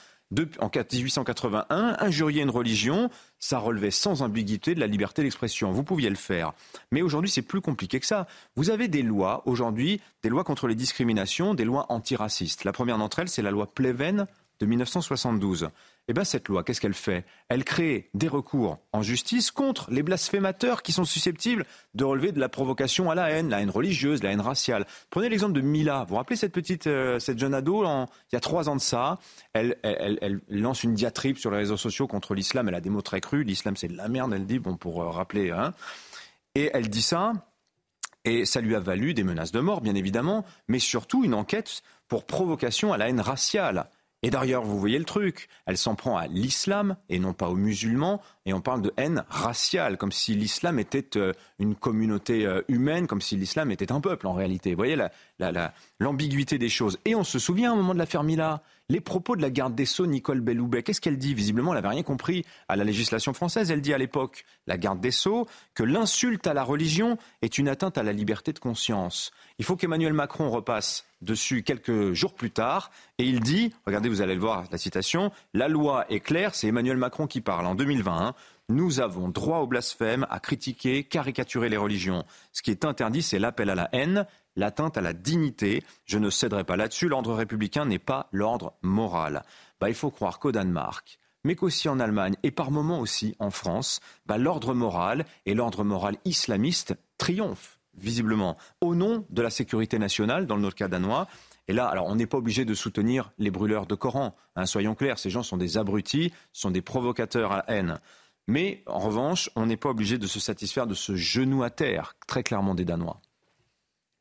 en 0.60 0.70
1881, 0.70 1.98
injurier 2.00 2.42
une 2.42 2.50
religion, 2.50 3.10
ça 3.40 3.60
relevait 3.60 3.92
sans 3.92 4.22
ambiguïté 4.22 4.76
de 4.76 4.80
la 4.80 4.88
liberté 4.88 5.22
d'expression. 5.22 5.72
Vous 5.72 5.84
pouviez 5.84 6.10
le 6.10 6.16
faire. 6.16 6.54
Mais 6.92 7.02
aujourd'hui, 7.02 7.30
c'est 7.30 7.42
plus 7.42 7.62
compliqué 7.62 8.00
que 8.00 8.06
ça. 8.06 8.28
Vous 8.56 8.70
avez 8.70 8.88
des 8.88 9.04
lois, 9.04 9.44
aujourd'hui, 9.46 10.02
des 10.22 10.30
lois 10.30 10.44
contre 10.44 10.68
les 10.68 10.76
discriminations, 10.76 11.54
des 11.54 11.66
lois 11.66 11.86
antiracistes. 11.90 12.64
La 12.64 12.72
première 12.72 12.98
d'entre 12.98 13.20
elles, 13.20 13.30
c'est 13.30 13.42
la 13.42 13.52
loi 13.52 13.68
Pleven 13.68 14.28
de 14.60 14.66
1972. 14.66 15.70
Eh 16.10 16.14
bien, 16.14 16.26
cette 16.26 16.50
loi, 16.50 16.64
qu'est-ce 16.64 16.82
qu'elle 16.82 16.94
fait? 16.94 17.26
Elle 17.48 17.64
crée 17.64 18.10
des 18.14 18.28
recours 18.28 18.80
en 18.92 19.02
justice 19.02 19.52
contre 19.52 19.90
les 19.90 20.04
blasphémateurs 20.04 20.84
qui 20.84 20.92
sont 20.92 21.06
susceptibles 21.06 21.66
de 21.94 22.04
relever 22.04 22.34
de 22.34 22.42
la 22.42 22.50
provocation 22.50 23.10
à 23.10 23.16
la 23.16 23.30
haine, 23.30 23.50
la 23.50 23.62
haine 23.62 23.70
religieuse, 23.70 24.22
la 24.22 24.32
haine 24.32 24.42
raciale. 24.42 24.86
Prenez 25.10 25.30
l'exemple 25.30 25.54
de 25.54 25.62
Mila. 25.62 26.04
Vous 26.04 26.10
vous 26.10 26.16
rappelez 26.16 26.36
cette 26.36 26.52
petite, 26.52 26.88
euh, 26.88 27.20
cette 27.20 27.40
jeune 27.40 27.54
ado, 27.54 27.86
il 27.86 28.34
y 28.34 28.36
a 28.36 28.42
trois 28.42 28.68
ans 28.68 28.76
de 28.76 28.82
ça, 28.82 29.18
elle, 29.54 29.78
elle, 29.84 30.42
lance 30.50 30.84
une 30.84 30.94
diatribe 30.94 31.38
sur 31.38 31.52
les 31.52 31.58
réseaux 31.58 31.78
sociaux 31.78 32.08
contre 32.08 32.34
l'islam. 32.34 32.68
Elle 32.68 32.76
a 32.76 32.82
des 32.82 32.90
mots 32.90 33.02
très 33.02 33.22
crus. 33.22 33.46
L'islam, 33.46 33.78
c'est 33.78 33.88
de 33.88 33.96
la 33.96 34.10
merde, 34.10 34.34
elle 34.34 34.46
dit, 34.46 34.60
bon, 34.60 34.76
pour 34.76 35.02
euh, 35.02 35.10
rappeler. 35.10 35.52
Hein. 35.52 35.74
Et 36.56 36.70
elle 36.74 36.90
dit 36.90 37.02
ça, 37.02 37.32
et 38.26 38.46
ça 38.46 38.60
lui 38.60 38.76
a 38.76 38.80
valu 38.80 39.14
des 39.14 39.24
menaces 39.24 39.52
de 39.54 39.60
mort, 39.62 39.80
bien 39.80 39.96
évidemment, 39.96 40.46
mais 40.68 40.80
surtout 40.80 41.24
une 41.24 41.34
enquête 41.34 41.82
pour 42.08 42.26
provocation 42.26 42.92
à 42.92 42.98
la 42.98 43.10
haine 43.10 43.22
raciale. 43.22 43.88
Et 44.26 44.30
d'ailleurs, 44.30 44.64
vous 44.64 44.80
voyez 44.80 44.98
le 44.98 45.04
truc, 45.04 45.50
elle 45.66 45.78
s'en 45.78 45.96
prend 45.96 46.16
à 46.16 46.28
l'islam 46.28 46.96
et 47.10 47.20
non 47.20 47.34
pas 47.34 47.50
aux 47.50 47.56
musulmans, 47.56 48.22
et 48.46 48.54
on 48.54 48.62
parle 48.62 48.82
de 48.82 48.94
haine 48.96 49.26
raciale, 49.30 49.98
comme 49.98 50.14
si 50.14 50.34
l'islam 50.34 50.80
était 50.80 51.18
euh, 51.18 51.34
une 51.60 51.76
communauté 51.76 52.46
euh, 52.46 52.62
humaine, 52.70 53.06
comme 53.06 53.22
si 53.22 53.36
l'islam 53.36 53.70
était 53.70 53.92
un 53.92 54.00
peuple 54.00 54.26
en 54.28 54.34
réalité. 54.34 54.72
Vous 54.72 54.78
voyez 54.78 54.98
l'ambiguïté 56.00 56.58
des 56.58 56.70
choses. 56.70 56.98
Et 57.04 57.16
on 57.16 57.26
se 57.26 57.38
souvient 57.38 57.74
au 57.74 57.76
moment 57.76 57.94
de 57.94 58.00
l'affaire 58.00 58.24
Mila, 58.24 58.64
les 58.94 59.02
propos 59.02 59.36
de 59.36 59.42
la 59.42 59.50
garde 59.50 59.74
des 59.74 59.88
Sceaux, 59.88 60.06
Nicole 60.06 60.40
Belloubet. 60.40 60.84
Qu'est-ce 60.84 61.02
qu'elle 61.02 61.18
dit? 61.18 61.34
Visiblement, 61.34 61.72
elle 61.74 61.82
n'avait 61.82 61.96
rien 61.96 62.04
compris 62.04 62.46
à 62.68 62.76
la 62.76 62.84
législation 62.84 63.34
française. 63.34 63.72
Elle 63.72 63.82
dit 63.82 63.92
à 63.92 63.98
l'époque, 63.98 64.46
la 64.68 64.78
garde 64.78 65.02
des 65.02 65.10
Sceaux, 65.10 65.48
que 65.74 65.82
l'insulte 65.82 66.46
à 66.46 66.54
la 66.54 66.64
religion 66.64 67.18
est 67.42 67.58
une 67.58 67.70
atteinte 67.70 67.98
à 67.98 68.04
la 68.04 68.14
liberté 68.14 68.54
de 68.54 68.60
conscience. 68.60 69.32
Il 69.58 69.66
faut 69.66 69.76
qu'Emmanuel 69.76 70.14
Macron 70.14 70.52
repasse 70.52 71.06
dessus 71.24 71.64
quelques 71.64 72.14
jours 72.14 72.36
plus 72.36 72.52
tard 72.52 72.92
et 73.18 73.24
il 73.24 73.40
dit, 73.40 73.74
regardez, 73.88 74.10
vous 74.10 74.22
allez 74.22 74.36
le 74.36 74.42
voir, 74.42 74.66
la 74.72 74.78
citation, 74.78 75.32
la 75.56 75.68
loi 75.68 76.06
est 76.10 76.20
claire, 76.20 76.54
c'est 76.54 76.68
Emmanuel 76.68 76.98
Macron 76.98 77.26
qui 77.26 77.42
parle 77.42 77.66
en 77.66 77.74
2021. 77.74 78.36
Nous 78.70 79.00
avons 79.00 79.28
droit 79.28 79.58
au 79.58 79.68
blasphème, 79.68 80.28
à 80.30 80.40
critiquer, 80.40 81.04
caricaturer 81.04 81.68
les 81.68 81.78
religions. 81.78 82.26
Ce 82.52 82.62
qui 82.62 82.72
est 82.72 82.86
interdit, 82.86 83.22
c'est 83.22 83.40
l'appel 83.40 83.70
à 83.70 83.76
la 83.76 83.90
haine, 83.92 84.26
l'atteinte 84.56 84.98
à 84.98 85.02
la 85.02 85.14
dignité. 85.14 85.84
Je 86.06 86.18
ne 86.18 86.30
céderai 86.30 86.64
pas 86.64 86.78
là-dessus. 86.78 87.10
L'ordre 87.10 87.34
républicain 87.34 87.86
n'est 87.86 88.00
pas 88.00 88.28
l'ordre 88.32 88.74
moral. 88.82 89.44
Bah, 89.80 89.90
il 89.90 89.96
faut 89.96 90.12
croire 90.12 90.40
qu'au 90.40 90.52
Danemark, 90.52 91.20
mais 91.44 91.56
qu'aussi 91.56 91.90
en 91.90 92.00
Allemagne 92.00 92.36
et 92.44 92.52
par 92.52 92.72
moments 92.72 93.00
aussi 93.00 93.36
en 93.40 93.52
France, 93.52 94.00
bah, 94.26 94.38
l'ordre 94.38 94.74
moral 94.74 95.26
et 95.46 95.54
l'ordre 95.54 95.84
moral 95.84 96.18
islamiste 96.26 96.96
triomphent 97.18 97.80
visiblement 97.96 98.58
au 98.82 98.96
nom 98.96 99.26
de 99.30 99.42
la 99.42 99.50
sécurité 99.50 100.00
nationale, 100.00 100.48
dans 100.48 100.56
le 100.56 100.72
cas 100.72 100.88
danois. 100.88 101.28
Et 101.68 101.74
là, 101.74 101.86
alors 101.88 102.08
on 102.08 102.16
n'est 102.16 102.28
pas 102.28 102.38
obligé 102.38 102.66
de 102.66 102.74
soutenir 102.74 103.32
les 103.38 103.52
brûleurs 103.52 103.86
de 103.86 103.96
Coran. 103.96 104.36
Hein, 104.56 104.66
soyons 104.66 104.96
clairs, 104.96 105.20
ces 105.20 105.30
gens 105.30 105.44
sont 105.44 105.58
des 105.58 105.78
abrutis, 105.78 106.34
sont 106.52 106.72
des 106.72 106.82
provocateurs 106.82 107.52
à 107.52 107.66
haine. 107.68 108.00
Mais 108.48 108.84
en 108.88 109.00
revanche, 109.00 109.50
on 109.56 109.66
n'est 109.66 109.78
pas 109.78 109.90
obligé 109.90 110.18
de 110.18 110.28
se 110.28 110.40
satisfaire 110.40 110.88
de 110.88 110.94
ce 110.94 111.16
genou 111.16 111.64
à 111.64 111.70
terre, 111.70 112.16
très 112.28 112.44
clairement 112.44 112.76
des 112.76 112.84
Danois 112.84 113.22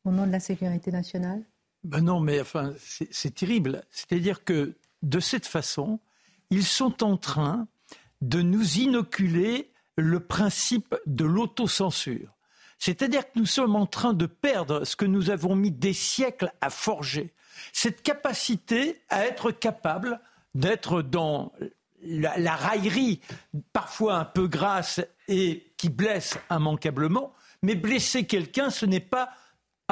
au 0.05 0.11
nom 0.11 0.27
de 0.27 0.33
la 0.33 0.41
sécurité 0.41 0.91
nationale? 0.91 1.43
Ben 1.85 2.01
Non, 2.01 2.21
mais 2.21 2.41
enfin, 2.41 2.75
c'est 2.79 3.35
terrible. 3.35 3.83
C'est-à-dire 3.91 4.45
que 4.45 4.75
de 5.03 5.21
cette 5.21 5.47
façon, 5.47 6.01
ils 6.51 6.65
sont 6.65 7.03
en 7.03 7.17
train 7.17 7.67
de 8.21 8.41
nous 8.41 8.79
inoculer 8.79 9.73
le 9.97 10.21
principe 10.21 10.95
de 11.07 11.25
l'autocensure. 11.25 12.37
C'est-à-dire 12.79 13.25
que 13.25 13.39
nous 13.39 13.47
sommes 13.47 13.77
en 13.77 13.87
train 13.87 14.13
de 14.13 14.27
perdre 14.27 14.85
ce 14.85 14.97
que 14.97 15.05
nous 15.05 15.31
avons 15.31 15.55
mis 15.55 15.71
des 15.71 15.93
siècles 15.93 16.53
à 16.61 16.71
forger, 16.71 17.33
cette 17.73 18.03
capacité 18.03 19.01
à 19.09 19.25
être 19.25 19.51
capable 19.51 20.21
d'être 20.55 21.03
dans 21.03 21.53
la, 22.03 22.37
la, 22.39 22.57
raillerie, 22.57 23.21
parfois 23.73 24.17
un 24.17 24.25
peu 24.25 24.49
grasse 24.49 25.01
et 25.29 25.73
qui 25.77 25.89
blesse 25.89 26.39
immanquablement, 26.51 27.33
mais 27.63 27.77
blesser 27.77 28.25
quelqu'un, 28.25 28.71
ce 28.71 28.87
n'est 28.87 29.01
pas 29.01 29.31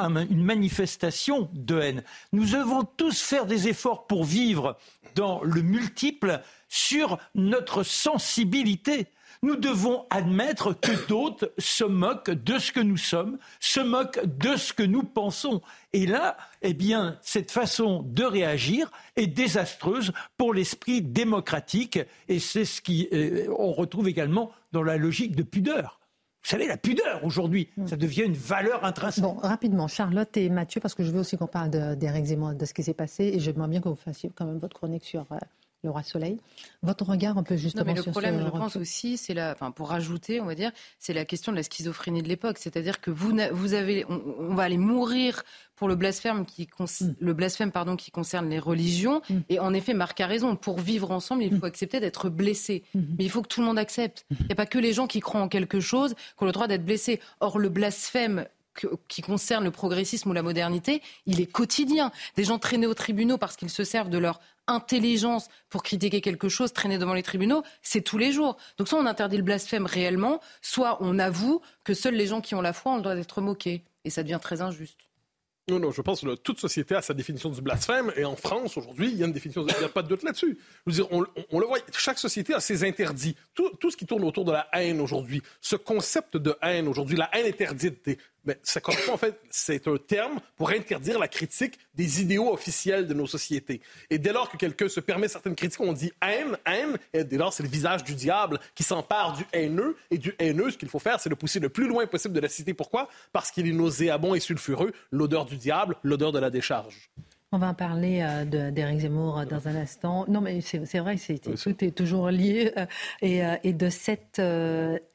une 0.09 0.43
manifestation 0.43 1.49
de 1.53 1.79
haine. 1.79 2.03
Nous 2.31 2.45
devons 2.45 2.83
tous 2.83 3.21
faire 3.21 3.45
des 3.45 3.67
efforts 3.67 4.07
pour 4.07 4.23
vivre 4.23 4.77
dans 5.15 5.41
le 5.43 5.61
multiple 5.61 6.41
sur 6.69 7.17
notre 7.35 7.83
sensibilité. 7.83 9.07
Nous 9.43 9.55
devons 9.55 10.05
admettre 10.11 10.73
que 10.79 11.07
d'autres 11.07 11.51
se 11.57 11.83
moquent 11.83 12.29
de 12.29 12.59
ce 12.59 12.71
que 12.71 12.79
nous 12.79 12.97
sommes, 12.97 13.39
se 13.59 13.79
moquent 13.79 14.23
de 14.23 14.55
ce 14.55 14.71
que 14.71 14.83
nous 14.83 15.01
pensons. 15.01 15.61
Et 15.93 16.05
là, 16.05 16.37
eh 16.61 16.75
bien, 16.75 17.17
cette 17.23 17.49
façon 17.49 18.03
de 18.03 18.23
réagir 18.23 18.91
est 19.15 19.25
désastreuse 19.25 20.13
pour 20.37 20.53
l'esprit 20.53 21.01
démocratique. 21.01 21.99
Et 22.27 22.39
c'est 22.39 22.65
ce 22.65 22.81
qu'on 22.81 23.15
euh, 23.15 23.47
retrouve 23.49 24.07
également 24.07 24.51
dans 24.73 24.83
la 24.83 24.97
logique 24.97 25.35
de 25.35 25.43
pudeur. 25.43 26.00
Vous 26.43 26.49
savez, 26.49 26.67
la 26.67 26.77
pudeur 26.77 27.23
aujourd'hui, 27.23 27.69
hmm. 27.77 27.87
ça 27.87 27.95
devient 27.95 28.23
une 28.23 28.33
valeur 28.33 28.83
intrinsèque. 28.83 29.23
Bon, 29.23 29.35
rapidement, 29.35 29.87
Charlotte 29.87 30.35
et 30.37 30.49
Mathieu, 30.49 30.81
parce 30.81 30.95
que 30.95 31.03
je 31.03 31.11
veux 31.11 31.19
aussi 31.19 31.37
qu'on 31.37 31.47
parle 31.47 31.69
d'Éric 31.97 32.25
Zemmour, 32.25 32.53
de 32.53 32.65
ce 32.65 32.73
qui 32.73 32.83
s'est 32.83 32.95
passé, 32.95 33.25
et 33.35 33.39
j'aimerais 33.39 33.67
bien 33.67 33.79
que 33.79 33.89
vous 33.89 33.95
fassiez 33.95 34.31
quand 34.33 34.45
même 34.45 34.57
votre 34.57 34.75
chronique 34.75 35.05
sur 35.05 35.25
euh, 35.31 35.37
le 35.83 35.89
roi 35.89 36.03
Soleil. 36.03 36.37
Votre 36.83 37.05
regard 37.05 37.37
un 37.37 37.43
peu 37.43 37.55
justement 37.55 37.85
non, 37.85 37.91
mais 37.91 37.97
le 37.97 38.03
problème, 38.03 38.41
je 38.43 38.49
pense 38.49 38.75
aussi, 38.75 39.17
c'est 39.17 39.33
la, 39.33 39.51
enfin, 39.51 39.71
pour 39.71 39.89
rajouter, 39.89 40.39
on 40.39 40.45
va 40.45 40.53
dire, 40.53 40.71
c'est 40.99 41.13
la 41.13 41.25
question 41.25 41.51
de 41.51 41.57
la 41.57 41.63
schizophrénie 41.63 42.21
de 42.21 42.27
l'époque. 42.27 42.57
C'est-à-dire 42.59 43.01
que 43.01 43.09
vous, 43.09 43.35
vous 43.51 43.73
avez, 43.73 44.05
on, 44.07 44.53
va 44.53 44.63
aller 44.63 44.77
mourir 44.77 45.43
pour 45.75 45.87
le 45.87 45.95
blasphème 45.95 46.45
qui, 46.45 46.67
mm. 46.79 47.05
le 47.19 47.33
blasphème 47.33 47.71
pardon, 47.71 47.95
qui 47.95 48.11
concerne 48.11 48.47
les 48.49 48.59
religions. 48.59 49.21
Mm. 49.29 49.35
Et 49.49 49.59
en 49.59 49.73
effet, 49.73 49.93
Marc 49.93 50.21
a 50.21 50.27
raison. 50.27 50.55
Pour 50.55 50.79
vivre 50.79 51.09
ensemble, 51.09 51.43
il 51.43 51.51
faut 51.51 51.65
mm. 51.65 51.69
accepter 51.69 51.99
d'être 51.99 52.29
blessé. 52.29 52.83
Mm-hmm. 52.95 53.15
Mais 53.17 53.23
il 53.23 53.29
faut 53.29 53.41
que 53.41 53.47
tout 53.47 53.61
le 53.61 53.67
monde 53.67 53.79
accepte. 53.79 54.25
Il 54.29 54.45
n'y 54.45 54.51
a 54.51 54.55
pas 54.55 54.67
que 54.67 54.79
les 54.79 54.93
gens 54.93 55.07
qui 55.07 55.19
croient 55.19 55.41
en 55.41 55.49
quelque 55.49 55.79
chose 55.79 56.13
qui 56.13 56.43
ont 56.43 56.45
le 56.45 56.51
droit 56.51 56.67
d'être 56.67 56.85
blessés. 56.85 57.19
Or, 57.39 57.57
le 57.57 57.69
blasphème 57.69 58.45
qui 59.07 59.21
concerne 59.21 59.63
le 59.63 59.71
progressisme 59.71 60.29
ou 60.29 60.33
la 60.33 60.43
modernité, 60.43 61.01
il 61.25 61.41
est 61.41 61.51
quotidien. 61.51 62.11
Des 62.35 62.43
gens 62.43 62.59
traînés 62.59 62.87
aux 62.87 62.93
tribunaux 62.93 63.37
parce 63.37 63.55
qu'ils 63.55 63.69
se 63.69 63.83
servent 63.83 64.09
de 64.09 64.17
leur 64.17 64.39
intelligence 64.67 65.47
pour 65.69 65.83
critiquer 65.83 66.21
quelque 66.21 66.49
chose, 66.49 66.73
traîner 66.73 66.97
devant 66.97 67.13
les 67.13 67.23
tribunaux, 67.23 67.63
c'est 67.81 68.01
tous 68.01 68.17
les 68.17 68.31
jours. 68.31 68.57
Donc 68.77 68.87
soit 68.87 68.99
on 68.99 69.05
interdit 69.05 69.37
le 69.37 69.43
blasphème 69.43 69.85
réellement, 69.85 70.39
soit 70.61 70.97
on 71.01 71.19
avoue 71.19 71.61
que 71.83 71.93
seuls 71.93 72.15
les 72.15 72.27
gens 72.27 72.41
qui 72.41 72.55
ont 72.55 72.61
la 72.61 72.73
foi 72.73 72.93
ont 72.93 72.97
le 72.97 73.01
droit 73.01 73.15
d'être 73.15 73.41
moqués. 73.41 73.83
Et 74.05 74.09
ça 74.09 74.23
devient 74.23 74.39
très 74.41 74.61
injuste. 74.61 75.11
Non, 75.67 75.79
non, 75.79 75.91
je 75.91 76.01
pense 76.01 76.21
que 76.21 76.35
toute 76.35 76.59
société 76.59 76.95
a 76.95 77.01
sa 77.01 77.13
définition 77.13 77.49
du 77.49 77.61
blasphème. 77.61 78.11
Et 78.17 78.25
en 78.25 78.35
France, 78.35 78.77
aujourd'hui, 78.77 79.11
il 79.11 79.17
y 79.17 79.23
a 79.23 79.27
une 79.27 79.31
définition, 79.31 79.65
il 79.65 79.79
n'y 79.79 79.85
a 79.85 79.89
pas 79.89 80.01
de 80.01 80.07
doute 80.07 80.23
là-dessus. 80.23 80.57
on, 81.11 81.59
le 81.59 81.65
voit, 81.65 81.77
chaque 81.95 82.17
société 82.17 82.53
a 82.53 82.59
ses 82.59 82.83
interdits. 82.83 83.35
Tout, 83.53 83.69
tout, 83.79 83.91
ce 83.91 83.95
qui 83.95 84.07
tourne 84.07 84.23
autour 84.23 84.43
de 84.43 84.51
la 84.51 84.67
haine 84.73 84.99
aujourd'hui, 84.99 85.41
ce 85.61 85.75
concept 85.75 86.35
de 86.35 86.55
haine 86.63 86.87
aujourd'hui, 86.87 87.15
la 87.15 87.29
haine 87.33 87.45
interdite, 87.45 88.09
mais 88.45 88.59
ça 88.63 88.81
correspond 88.81 89.13
en 89.13 89.17
fait, 89.17 89.39
c'est 89.49 89.87
un 89.87 89.97
terme 89.97 90.39
pour 90.55 90.69
interdire 90.69 91.19
la 91.19 91.27
critique 91.27 91.77
des 91.93 92.21
idéaux 92.21 92.51
officiels 92.51 93.07
de 93.07 93.13
nos 93.13 93.27
sociétés. 93.27 93.81
Et 94.09 94.17
dès 94.17 94.33
lors 94.33 94.49
que 94.49 94.57
quelqu'un 94.57 94.89
se 94.89 94.99
permet 94.99 95.27
certaines 95.27 95.55
critiques, 95.55 95.81
on 95.81 95.93
dit 95.93 96.11
haine, 96.21 96.57
haine, 96.65 96.97
et 97.13 97.23
dès 97.23 97.37
lors 97.37 97.53
c'est 97.53 97.63
le 97.63 97.69
visage 97.69 98.03
du 98.03 98.15
diable 98.15 98.59
qui 98.75 98.83
s'empare 98.83 99.33
du 99.33 99.45
haineux. 99.53 99.95
Et 100.09 100.17
du 100.17 100.33
haineux, 100.39 100.71
ce 100.71 100.77
qu'il 100.77 100.89
faut 100.89 100.99
faire, 100.99 101.19
c'est 101.19 101.29
le 101.29 101.35
pousser 101.35 101.59
le 101.59 101.69
plus 101.69 101.87
loin 101.87 102.05
possible 102.07 102.33
de 102.33 102.39
la 102.39 102.49
cité. 102.49 102.73
Pourquoi? 102.73 103.09
Parce 103.31 103.51
qu'il 103.51 103.67
est 103.67 103.73
nauséabond 103.73 104.33
et 104.33 104.39
sulfureux, 104.39 104.91
l'odeur 105.11 105.45
du 105.45 105.57
diable, 105.57 105.95
l'odeur 106.03 106.31
de 106.31 106.39
la 106.39 106.49
décharge. 106.49 107.09
On 107.53 107.57
va 107.57 107.67
en 107.67 107.73
parler 107.73 108.21
euh, 108.23 108.71
d'Éric 108.71 108.99
Zemmour 108.99 109.39
euh, 109.39 109.45
dans 109.45 109.67
un 109.67 109.75
instant. 109.75 110.23
Non, 110.29 110.39
mais 110.39 110.61
c'est 110.61 110.99
vrai, 110.99 111.17
tout 111.61 111.83
est 111.83 111.91
toujours 111.91 112.29
lié. 112.29 112.71
Euh, 113.23 113.57
et, 113.61 113.73
de 113.73 113.89
cette 113.89 114.41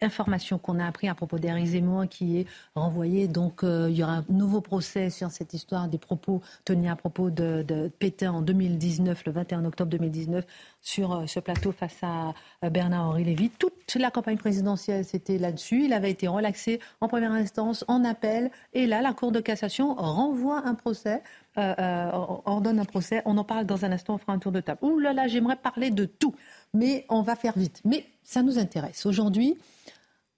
information 0.02 0.58
qu'on 0.58 0.78
a 0.78 0.86
appris 0.86 1.08
à 1.08 1.14
propos 1.14 1.38
d'Éric 1.38 1.66
Zemmour 1.68 2.04
qui 2.10 2.40
est 2.40 2.46
renvoyé, 2.74 3.26
donc 3.26 3.60
il 3.62 3.92
y 3.92 4.02
aura 4.02 4.16
un 4.16 4.24
nouveau 4.28 4.60
procès 4.60 5.08
sur 5.08 5.30
cette 5.30 5.54
histoire 5.54 5.88
des 5.88 5.98
propos 5.98 6.42
tenus 6.64 6.90
à 6.90 6.96
propos 6.96 7.30
de, 7.30 7.62
de 7.62 7.88
Pétain 7.88 8.32
en 8.32 8.42
2019, 8.42 9.24
le 9.24 9.32
21 9.32 9.64
octobre 9.64 9.90
2019, 9.90 10.44
sur 10.82 11.24
ce 11.26 11.40
plateau 11.40 11.72
face 11.72 11.98
à 12.02 12.34
Bernard-Henri 12.68 13.24
Lévy. 13.24 13.50
Toute 13.50 13.94
la 13.94 14.10
campagne 14.10 14.38
présidentielle, 14.38 15.04
c'était 15.04 15.38
là-dessus. 15.38 15.84
Il 15.84 15.92
avait 15.92 16.10
été 16.10 16.28
relaxé 16.28 16.80
en 17.00 17.08
première 17.08 17.32
instance, 17.32 17.84
en 17.88 18.04
appel. 18.04 18.50
Et 18.72 18.86
là, 18.86 19.00
la 19.00 19.12
Cour 19.12 19.32
de 19.32 19.40
cassation 19.40 19.94
renvoie 19.94 20.62
un 20.66 20.74
procès 20.74 21.22
euh, 21.58 21.74
euh, 21.78 22.10
ordonne 22.12 22.78
un 22.78 22.84
procès. 22.84 23.22
On 23.24 23.36
en 23.38 23.44
parle 23.44 23.66
dans 23.66 23.84
un 23.84 23.92
instant, 23.92 24.14
on 24.14 24.18
fera 24.18 24.32
un 24.32 24.38
tour 24.38 24.52
de 24.52 24.60
table. 24.60 24.80
Ouh 24.82 24.98
là 24.98 25.12
là, 25.12 25.26
j'aimerais 25.28 25.56
parler 25.56 25.90
de 25.90 26.04
tout, 26.04 26.34
mais 26.74 27.06
on 27.08 27.22
va 27.22 27.36
faire 27.36 27.56
vite. 27.56 27.80
Mais 27.84 28.06
ça 28.22 28.42
nous 28.42 28.58
intéresse. 28.58 29.06
Aujourd'hui, 29.06 29.56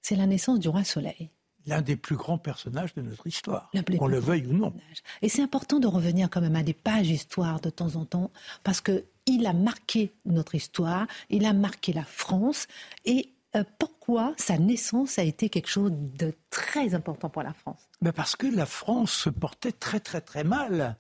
c'est 0.03 0.17
la 0.17 0.27
naissance 0.27 0.59
du 0.59 0.69
roi 0.69 0.85
Soleil. 0.85 1.31
L'un 1.67 1.83
des 1.83 1.97
plus 1.97 2.17
grands 2.17 2.39
personnages 2.39 2.95
de 2.95 3.03
notre 3.03 3.27
histoire, 3.27 3.71
qu'on 3.99 4.07
le 4.07 4.19
veuille 4.19 4.47
ou 4.47 4.55
non. 4.55 4.73
Et 5.21 5.29
c'est 5.29 5.43
important 5.43 5.81
de 5.81 5.87
revenir 5.87 6.31
quand 6.31 6.41
même 6.41 6.57
à 6.57 6.63
des 6.63 6.73
pages 6.73 7.11
histoire 7.11 7.61
de 7.61 7.69
temps 7.69 7.97
en 7.97 8.07
temps, 8.07 8.31
parce 8.65 8.81
que 8.81 9.05
il 9.27 9.47
a 9.47 9.53
marqué 9.53 10.15
notre 10.25 10.55
histoire, 10.55 11.07
il 11.29 11.45
a 11.45 11.53
marqué 11.53 11.93
la 11.93 12.05
France, 12.05 12.69
et 13.05 13.35
pourquoi 13.79 14.35
sa 14.37 14.59
naissance 14.59 15.19
a 15.19 15.23
été 15.23 15.49
quelque 15.49 15.69
chose 15.69 15.93
de 15.95 16.33
très 16.51 16.95
important 16.95 17.29
pour 17.29 17.43
la 17.43 17.53
France? 17.53 17.89
Ben 18.01 18.13
Parce 18.13 18.37
que 18.37 18.47
la 18.47 18.67
France 18.67 19.13
se 19.13 19.31
portait 19.31 19.73
très 19.73 20.01
très 20.01 20.21
très 20.21 20.45
mal. 20.45 20.97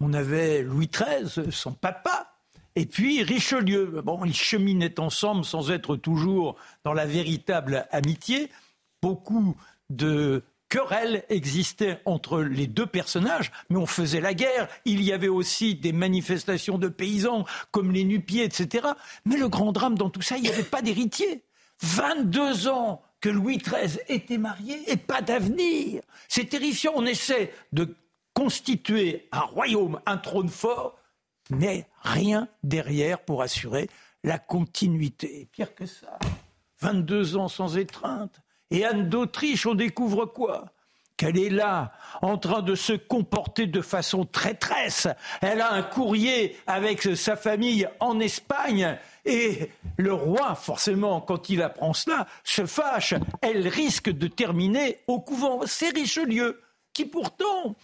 On 0.00 0.12
avait 0.12 0.62
Louis 0.62 0.88
XIII, 0.88 1.52
son 1.52 1.72
papa, 1.72 2.30
et 2.76 2.86
puis 2.86 3.22
Richelieu. 3.22 4.00
Bon, 4.04 4.24
ils 4.24 4.34
cheminaient 4.34 4.98
ensemble 4.98 5.44
sans 5.44 5.70
être 5.70 5.96
toujours 5.96 6.56
dans 6.84 6.94
la 6.94 7.06
véritable 7.06 7.86
amitié. 7.90 8.50
Beaucoup 9.02 9.56
de 9.90 10.42
querelles 10.68 11.24
existaient 11.28 12.00
entre 12.04 12.40
les 12.40 12.66
deux 12.66 12.86
personnages, 12.86 13.50
mais 13.68 13.76
on 13.76 13.86
faisait 13.86 14.20
la 14.20 14.34
guerre. 14.34 14.68
Il 14.84 15.02
y 15.02 15.12
avait 15.12 15.28
aussi 15.28 15.74
des 15.74 15.92
manifestations 15.92 16.78
de 16.78 16.88
paysans 16.88 17.44
comme 17.72 17.90
les 17.90 18.04
nupiers, 18.04 18.44
etc. 18.44 18.86
Mais 19.24 19.36
le 19.36 19.48
grand 19.48 19.72
drame 19.72 19.98
dans 19.98 20.10
tout 20.10 20.22
ça, 20.22 20.36
il 20.36 20.42
n'y 20.42 20.48
avait 20.48 20.62
pas 20.62 20.80
d'héritier. 20.80 21.44
22 21.82 22.68
ans 22.68 23.02
que 23.20 23.28
Louis 23.28 23.58
XIII 23.58 24.00
était 24.08 24.38
marié 24.38 24.90
et 24.90 24.96
pas 24.96 25.22
d'avenir. 25.22 26.02
C'est 26.28 26.48
terrifiant. 26.48 26.92
On 26.96 27.06
essaie 27.06 27.52
de 27.72 27.94
constituer 28.34 29.28
un 29.32 29.40
royaume, 29.40 30.00
un 30.06 30.16
trône 30.16 30.48
fort. 30.48 30.96
mais 31.50 31.86
rien 32.02 32.48
derrière 32.62 33.20
pour 33.20 33.42
assurer 33.42 33.90
la 34.22 34.38
continuité. 34.38 35.48
pire 35.52 35.74
que 35.74 35.86
ça, 35.86 36.18
22 36.80 37.36
ans 37.36 37.48
sans 37.48 37.76
étreinte. 37.76 38.40
Et 38.70 38.84
Anne 38.84 39.08
d'Autriche, 39.08 39.66
on 39.66 39.74
découvre 39.74 40.26
quoi? 40.26 40.72
Qu'elle 41.20 41.38
est 41.38 41.50
là, 41.50 41.92
en 42.22 42.38
train 42.38 42.62
de 42.62 42.74
se 42.74 42.94
comporter 42.94 43.66
de 43.66 43.82
façon 43.82 44.24
traîtresse. 44.24 45.06
Elle 45.42 45.60
a 45.60 45.70
un 45.70 45.82
courrier 45.82 46.56
avec 46.66 47.02
sa 47.02 47.36
famille 47.36 47.86
en 48.00 48.20
Espagne. 48.20 48.96
Et 49.26 49.70
le 49.98 50.14
roi, 50.14 50.54
forcément, 50.54 51.20
quand 51.20 51.50
il 51.50 51.60
apprend 51.60 51.92
cela, 51.92 52.26
se 52.42 52.64
fâche. 52.64 53.12
Elle 53.42 53.68
risque 53.68 54.08
de 54.08 54.28
terminer 54.28 55.00
au 55.08 55.20
couvent. 55.20 55.60
C'est 55.66 55.90
Richelieu, 55.90 56.62
qui 56.94 57.04
pourtant 57.04 57.76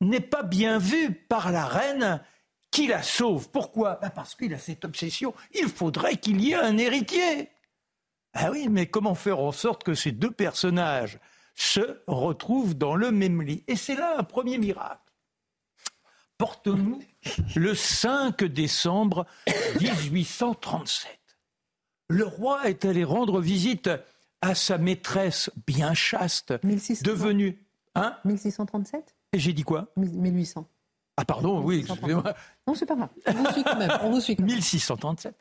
n'est 0.00 0.20
pas 0.20 0.44
bien 0.44 0.78
vu 0.78 1.12
par 1.12 1.50
la 1.50 1.66
reine 1.66 2.22
qui 2.70 2.86
la 2.86 3.02
sauve. 3.02 3.50
Pourquoi? 3.50 3.98
Bah, 4.00 4.10
Parce 4.10 4.36
qu'il 4.36 4.54
a 4.54 4.58
cette 4.58 4.84
obsession. 4.84 5.34
Il 5.52 5.66
faudrait 5.66 6.18
qu'il 6.18 6.40
y 6.40 6.52
ait 6.52 6.54
un 6.54 6.78
héritier. 6.78 7.48
Ah 8.32 8.52
oui, 8.52 8.68
mais 8.70 8.86
comment 8.86 9.16
faire 9.16 9.40
en 9.40 9.50
sorte 9.50 9.82
que 9.82 9.94
ces 9.94 10.12
deux 10.12 10.30
personnages 10.30 11.18
se 11.56 12.02
retrouvent 12.06 12.74
dans 12.74 12.94
le 12.94 13.10
même 13.10 13.42
lit. 13.42 13.64
Et 13.66 13.74
c'est 13.74 13.96
là 13.96 14.16
un 14.18 14.22
premier 14.22 14.58
miracle. 14.58 15.00
Porte-nous 16.38 17.00
le 17.56 17.74
5 17.74 18.44
décembre 18.44 19.26
1837. 19.80 21.18
Le 22.08 22.24
roi 22.24 22.68
est 22.68 22.84
allé 22.84 23.02
rendre 23.02 23.40
visite 23.40 23.90
à 24.42 24.54
sa 24.54 24.78
maîtresse 24.78 25.50
bien 25.66 25.94
chaste, 25.94 26.52
devenue... 27.02 27.62
Hein 27.94 28.14
1637 28.26 29.16
Et 29.32 29.38
j'ai 29.38 29.54
dit 29.54 29.62
quoi 29.62 29.90
1800. 29.96 30.68
Ah 31.16 31.24
pardon, 31.24 31.62
oui, 31.62 31.78
excusez-moi. 31.78 32.34
Non, 32.66 32.74
c'est 32.74 32.84
pas 32.84 32.94
grave. 32.94 33.08
On 33.26 33.32
vous 33.32 33.52
suit 33.52 33.64
quand 33.64 33.78
même. 33.78 33.90
On 34.02 34.10
vous 34.10 34.20
suit 34.20 34.36
1637. 34.38 35.34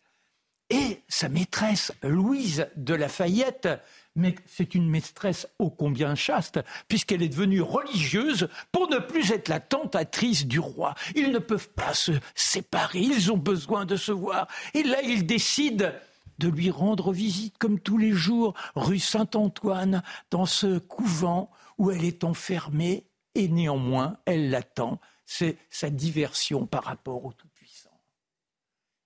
Et 0.69 1.03
sa 1.09 1.27
maîtresse, 1.27 1.91
Louise 2.01 2.67
de 2.77 2.93
Lafayette, 2.93 3.67
mais 4.15 4.35
c'est 4.47 4.75
une 4.75 4.89
maîtresse 4.89 5.47
ô 5.59 5.69
combien 5.69 6.15
chaste, 6.15 6.59
puisqu'elle 6.87 7.21
est 7.21 7.29
devenue 7.29 7.61
religieuse 7.61 8.47
pour 8.71 8.89
ne 8.89 8.97
plus 8.97 9.31
être 9.31 9.49
la 9.49 9.59
tentatrice 9.59 10.45
du 10.47 10.59
roi. 10.59 10.95
Ils 11.15 11.31
ne 11.31 11.39
peuvent 11.39 11.69
pas 11.69 11.93
se 11.93 12.13
séparer, 12.33 12.99
ils 12.99 13.31
ont 13.31 13.37
besoin 13.37 13.85
de 13.85 13.97
se 13.97 14.11
voir. 14.11 14.47
Et 14.73 14.83
là, 14.83 15.01
ils 15.01 15.25
décident 15.25 15.91
de 16.39 16.47
lui 16.47 16.69
rendre 16.69 17.11
visite 17.11 17.57
comme 17.57 17.79
tous 17.79 17.97
les 17.97 18.11
jours, 18.11 18.53
rue 18.75 18.99
Saint-Antoine, 18.99 20.03
dans 20.31 20.45
ce 20.45 20.79
couvent 20.79 21.49
où 21.77 21.91
elle 21.91 22.05
est 22.05 22.23
enfermée, 22.23 23.07
et 23.35 23.47
néanmoins, 23.47 24.17
elle 24.25 24.49
l'attend. 24.49 24.99
C'est 25.25 25.57
sa 25.69 25.89
diversion 25.89 26.65
par 26.67 26.83
rapport 26.83 27.25
au 27.25 27.33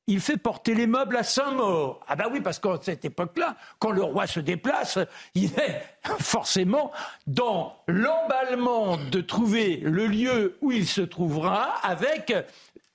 il 0.10 0.20
fait 0.20 0.38
porter 0.38 0.74
les 0.74 0.88
meubles 0.88 1.18
à 1.18 1.24
Saint-Maur. 1.24 2.00
Ah 2.08 2.16
ben 2.16 2.26
oui, 2.32 2.42
parce 2.42 2.58
qu'à 2.58 2.80
cette 2.82 3.06
époque-là, 3.06 3.56
quand 3.78 3.92
le 3.92 4.02
roi 4.02 4.26
se 4.26 4.40
déplace, 4.40 4.98
il 5.36 5.54
est 5.60 5.84
forcément 6.20 6.92
dans 7.28 7.78
l'emballement 7.88 8.98
de 8.98 9.22
trouver 9.22 9.78
le 9.78 10.08
lieu 10.08 10.58
où 10.62 10.72
il 10.72 10.88
se 10.88 11.02
trouvera 11.02 11.76
avec 11.84 12.34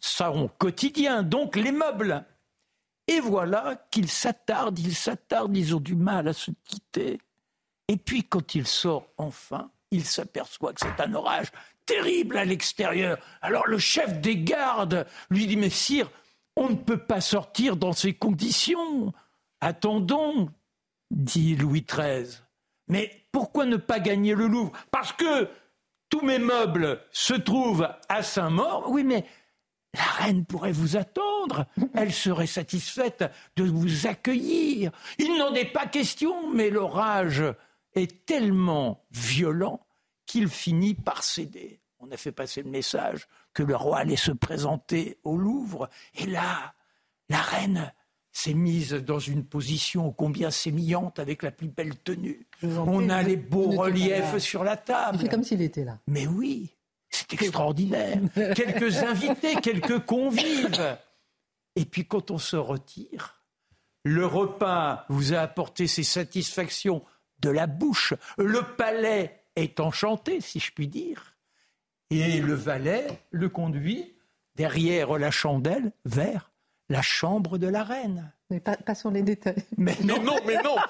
son 0.01 0.51
quotidien, 0.59 1.23
donc 1.23 1.55
les 1.55 1.71
meubles. 1.71 2.25
Et 3.07 3.21
voilà 3.21 3.77
qu'il 3.93 4.11
s'attarde, 4.11 4.77
il 4.81 4.97
s'attarde, 4.97 5.57
ils 5.57 5.77
ont 5.77 5.81
du 5.81 5.95
mal 5.95 6.27
à 6.27 6.33
se 6.33 6.51
quitter. 6.65 7.19
Et 7.87 7.97
puis 7.97 8.25
quand 8.25 8.57
il 8.57 8.67
sort 8.67 9.07
enfin, 9.19 9.71
il 9.93 10.05
s'aperçoit 10.05 10.73
que 10.73 10.81
c'est 10.81 11.01
un 11.01 11.15
orage 11.15 11.53
terrible 11.87 12.39
à 12.39 12.45
l'extérieur. 12.45 13.19
Alors 13.41 13.69
le 13.69 13.79
chef 13.79 14.21
des 14.21 14.37
gardes 14.37 15.07
lui 15.31 15.47
dit, 15.47 15.57
mais 15.57 15.71
sire, 15.71 16.11
on 16.57 16.71
ne 16.71 16.77
peut 16.77 16.99
pas 16.99 17.21
sortir 17.21 17.77
dans 17.77 17.93
ces 17.93 18.15
conditions. 18.15 19.13
Attendons, 19.61 20.49
dit 21.11 21.57
Louis 21.57 21.85
XIII. 21.89 22.39
Mais 22.89 23.27
pourquoi 23.33 23.67
ne 23.67 23.77
pas 23.77 24.01
gagner 24.01 24.35
le 24.35 24.47
Louvre? 24.47 24.73
Parce 24.91 25.13
que 25.13 25.49
tous 26.11 26.21
mes 26.21 26.39
meubles 26.39 27.01
se 27.11 27.35
trouvent 27.35 27.89
à 28.09 28.23
Saint-Maur. 28.23 28.91
Oui, 28.91 29.05
mais 29.05 29.25
la 29.95 30.03
reine 30.03 30.45
pourrait 30.45 30.73
vous 30.73 30.97
attendre. 30.97 31.67
Elle 31.95 32.13
serait 32.13 32.47
satisfaite 32.47 33.25
de 33.57 33.65
vous 33.65 34.07
accueillir. 34.07 34.93
Il 35.19 35.37
n'en 35.39 35.55
est 35.55 35.73
pas 35.73 35.87
question, 35.87 36.53
mais 36.53 36.71
l'orage 36.71 37.43
est 37.95 38.27
tellement 38.27 39.05
violent 39.13 39.81
qu'il 40.27 40.49
finit 40.49 40.95
par 40.95 41.23
céder. 41.23 41.81
On 42.01 42.11
a 42.11 42.17
fait 42.17 42.33
passer 42.33 42.63
le 42.63 42.71
message 42.71 43.27
que 43.55 43.63
le 43.63 43.77
roi 43.77 43.99
allait 43.99 44.17
se 44.17 44.33
présenter 44.33 45.19
au 45.25 45.37
Louvre. 45.37 45.89
Et 46.17 46.27
là, 46.27 46.75
la 47.29 47.41
reine 47.41 47.93
s'est 48.33 48.55
mise 48.55 48.93
dans 48.93 49.21
une 49.21 49.45
position 49.45 50.13
combien 50.13 50.51
sémillante 50.51 51.21
avec 51.21 51.43
la 51.43 51.53
plus 51.53 51.69
belle 51.69 51.97
tenue. 51.97 52.47
On 52.63 53.09
a 53.09 53.23
les 53.23 53.37
beaux 53.37 53.71
reliefs 53.71 54.39
sur 54.39 54.65
la 54.65 54.77
table. 54.77 55.19
C'est 55.21 55.29
comme 55.29 55.45
s'il 55.45 55.63
était 55.63 55.85
là. 55.85 56.01
Mais 56.09 56.27
oui, 56.27 56.77
c'est 57.09 57.33
extraordinaire. 57.33 58.19
quelques 58.57 58.99
invités, 58.99 59.55
quelques 59.63 60.05
convives. 60.05 60.99
Et 61.77 61.85
puis 61.85 62.07
quand 62.07 62.33
on 62.33 62.39
se 62.39 62.57
retire, 62.57 63.45
le 64.03 64.27
repas 64.27 65.07
vous 65.09 65.33
a 65.33 65.39
apporté 65.39 65.87
ses 65.87 66.03
satisfactions 66.03 67.05
de 67.39 67.51
la 67.51 67.69
bouche. 67.69 68.15
Le 68.37 68.63
palais 68.77 69.45
est 69.55 69.79
enchanté, 69.79 70.41
si 70.41 70.59
je 70.59 70.73
puis 70.73 70.89
dire. 70.89 71.34
Et 72.11 72.41
le 72.41 72.55
valet 72.55 73.07
le 73.31 73.49
conduit 73.49 74.15
derrière 74.57 75.19
la 75.19 75.31
chandelle 75.31 75.93
vers 76.05 76.53
la 76.89 77.03
chambre 77.03 77.59
de 77.59 77.67
la 77.67 77.83
reine. 77.83 78.33
Mais 78.51 78.61
pas, 78.61 78.77
passons 78.77 79.11
les 79.11 79.23
détails. 79.23 79.65
Mais 79.77 79.97
non, 80.05 80.23
non, 80.23 80.37
mais 80.47 80.57
non 80.63 80.77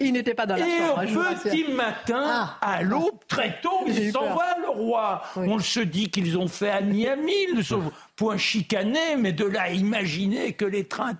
Il 0.00 0.12
n'était 0.12 0.34
pas 0.34 0.46
dans 0.46 0.56
la 0.56 0.64
chambre. 0.64 1.02
Et 1.02 1.16
au 1.16 1.22
petit 1.34 1.72
matin, 1.72 2.22
ah. 2.24 2.58
à 2.60 2.82
l'aube, 2.82 3.18
très 3.26 3.60
tôt, 3.60 3.84
il 3.86 4.12
s'en 4.12 4.34
va, 4.34 4.56
le 4.60 4.68
roi. 4.68 5.22
On 5.36 5.58
se 5.58 5.80
dit 5.80 6.10
qu'ils 6.10 6.38
ont 6.38 6.48
fait 6.48 6.70
à 6.70 6.80
Miami, 6.80 7.32
ils 7.54 7.64
sont 7.64 7.92
point 8.14 8.36
chicanés, 8.36 9.16
mais 9.18 9.32
de 9.32 9.44
là 9.44 9.62
à 9.62 9.70
imaginer 9.70 10.52
que 10.52 10.64
les 10.64 10.86
trains... 10.86 11.16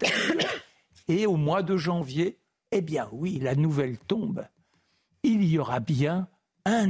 Et 1.08 1.26
au 1.26 1.36
mois 1.36 1.62
de 1.62 1.76
janvier, 1.76 2.38
eh 2.70 2.82
bien 2.82 3.08
oui, 3.12 3.38
la 3.40 3.54
nouvelle 3.54 3.96
tombe. 3.98 4.44
Il 5.22 5.42
y 5.44 5.58
aura 5.58 5.80
bien 5.80 6.28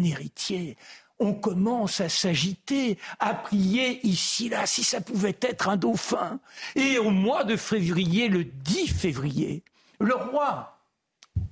héritier 0.02 0.76
on 1.18 1.34
commence 1.34 2.00
à 2.00 2.08
s'agiter, 2.08 2.98
à 3.18 3.34
prier 3.34 4.06
ici, 4.06 4.48
là, 4.48 4.66
si 4.66 4.84
ça 4.84 5.00
pouvait 5.00 5.36
être 5.40 5.68
un 5.68 5.76
dauphin. 5.76 6.38
Et 6.76 6.98
au 6.98 7.10
mois 7.10 7.44
de 7.44 7.56
février, 7.56 8.28
le 8.28 8.44
10 8.44 8.88
février, 8.88 9.62
le 10.00 10.14
roi 10.14 10.78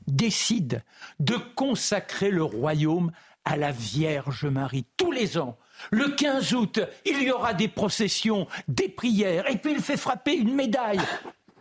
décide 0.06 0.82
de 1.20 1.36
consacrer 1.54 2.30
le 2.30 2.44
royaume 2.44 3.10
à 3.44 3.56
la 3.56 3.72
Vierge 3.72 4.46
Marie 4.46 4.86
tous 4.96 5.12
les 5.12 5.38
ans. 5.38 5.56
Le 5.90 6.08
15 6.08 6.54
août, 6.54 6.80
il 7.04 7.22
y 7.22 7.30
aura 7.30 7.52
des 7.52 7.68
processions, 7.68 8.46
des 8.68 8.88
prières, 8.88 9.50
et 9.50 9.58
puis 9.58 9.72
il 9.72 9.80
fait 9.80 9.96
frapper 9.96 10.34
une 10.34 10.54
médaille 10.54 11.00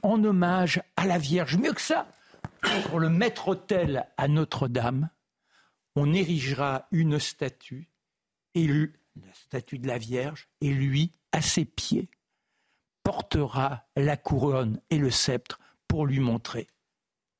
en 0.03 0.23
hommage 0.23 0.81
à 0.95 1.05
la 1.05 1.17
Vierge. 1.17 1.57
Mieux 1.57 1.73
que 1.73 1.81
ça, 1.81 2.07
pour 2.89 2.99
le 2.99 3.09
maître-autel 3.09 4.05
à 4.17 4.27
Notre-Dame, 4.27 5.09
on 5.95 6.13
érigera 6.13 6.87
une 6.91 7.19
statue 7.19 7.89
et 8.53 8.67
la 8.67 9.33
statue 9.33 9.79
de 9.79 9.87
la 9.87 9.97
Vierge, 9.97 10.49
et 10.61 10.69
lui, 10.69 11.13
à 11.31 11.41
ses 11.41 11.65
pieds, 11.65 12.09
portera 13.03 13.85
la 13.95 14.17
couronne 14.17 14.81
et 14.89 14.97
le 14.97 15.11
sceptre 15.11 15.59
pour 15.87 16.05
lui 16.05 16.19
montrer 16.19 16.67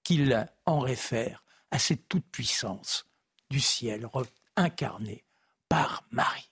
qu'il 0.04 0.48
en 0.66 0.80
réfère 0.80 1.44
à 1.72 1.80
cette 1.80 2.08
toute-puissance 2.08 3.06
du 3.50 3.60
ciel 3.60 4.08
incarnée 4.56 5.24
par 5.68 6.04
Marie. 6.12 6.52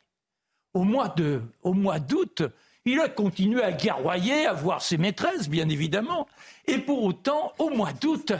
Au 0.74 0.84
mois 0.84 1.10
de, 1.10 1.42
au 1.62 1.74
mois 1.74 2.00
d'août, 2.00 2.44
il 2.86 3.00
a 3.00 3.08
continué 3.08 3.64
à 3.64 3.72
guerroyer, 3.72 4.48
à 4.48 4.54
voir 4.54 4.82
ses 4.82 4.98
maîtresses, 4.98 5.48
bien 5.48 5.70
évidemment, 5.70 6.28
et 6.66 6.80
pour 6.80 7.04
autant, 7.04 7.54
au 7.60 7.70
mois 7.70 7.94
d'août, 7.94 8.34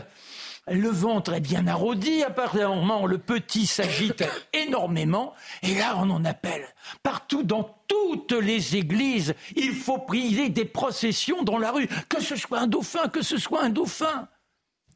le 0.68 0.90
ventre 0.90 1.34
est 1.34 1.42
bien 1.42 1.68
arrodi, 1.68 2.24
à 2.24 2.30
partir 2.30 2.74
moment 2.74 3.06
le 3.06 3.18
petit 3.18 3.68
s'agite 3.68 4.24
énormément, 4.54 5.34
et 5.62 5.76
là 5.76 5.96
on 5.98 6.10
en 6.10 6.24
appelle. 6.24 6.66
Partout 7.02 7.44
dans 7.44 7.78
toutes 7.88 8.32
les 8.32 8.78
églises, 8.78 9.34
il 9.56 9.74
faut 9.74 10.00
prier 10.00 10.50
des 10.50 10.66
processions 10.66 11.44
dans 11.44 11.58
la 11.58 11.72
rue, 11.72 11.88
que 12.08 12.22
ce 12.22 12.36
soit 12.36 12.60
un 12.60 12.68
dauphin, 12.68 13.10
que 13.10 13.22
ce 13.22 13.38
soit 13.38 13.64
un 13.64 13.70
dauphin. 13.70 14.30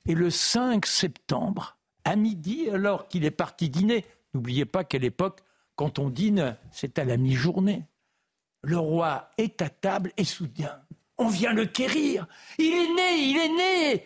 Et 0.07 0.13
le 0.13 0.29
5 0.29 0.85
septembre, 0.85 1.77
à 2.05 2.15
midi, 2.15 2.69
alors 2.69 3.09
qu'il 3.09 3.25
est 3.25 3.31
parti 3.31 3.69
dîner, 3.69 4.05
n'oubliez 4.33 4.65
pas 4.65 4.85
qu'à 4.85 4.97
l'époque, 4.97 5.41
quand 5.75 5.99
on 5.99 6.09
dîne, 6.09 6.55
c'est 6.71 6.97
à 6.97 7.03
la 7.03 7.17
mi-journée. 7.17 7.83
Le 8.63 8.77
roi 8.77 9.29
est 9.37 9.61
à 9.61 9.69
table 9.69 10.11
et 10.17 10.23
soudain, 10.23 10.81
on 11.17 11.27
vient 11.27 11.53
le 11.53 11.65
quérir. 11.65 12.25
Il 12.57 12.73
est 12.73 12.93
né, 12.93 13.17
il 13.17 13.37
est 13.37 13.49
né. 13.49 14.05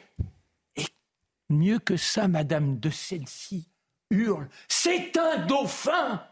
Mieux 1.51 1.79
que 1.79 1.97
ça, 1.97 2.27
Madame 2.27 2.79
de 2.79 2.89
Celle-ci 2.89 3.67
hurle 4.09 4.47
C'est 4.67 5.17
un 5.17 5.45
dauphin 5.45 6.23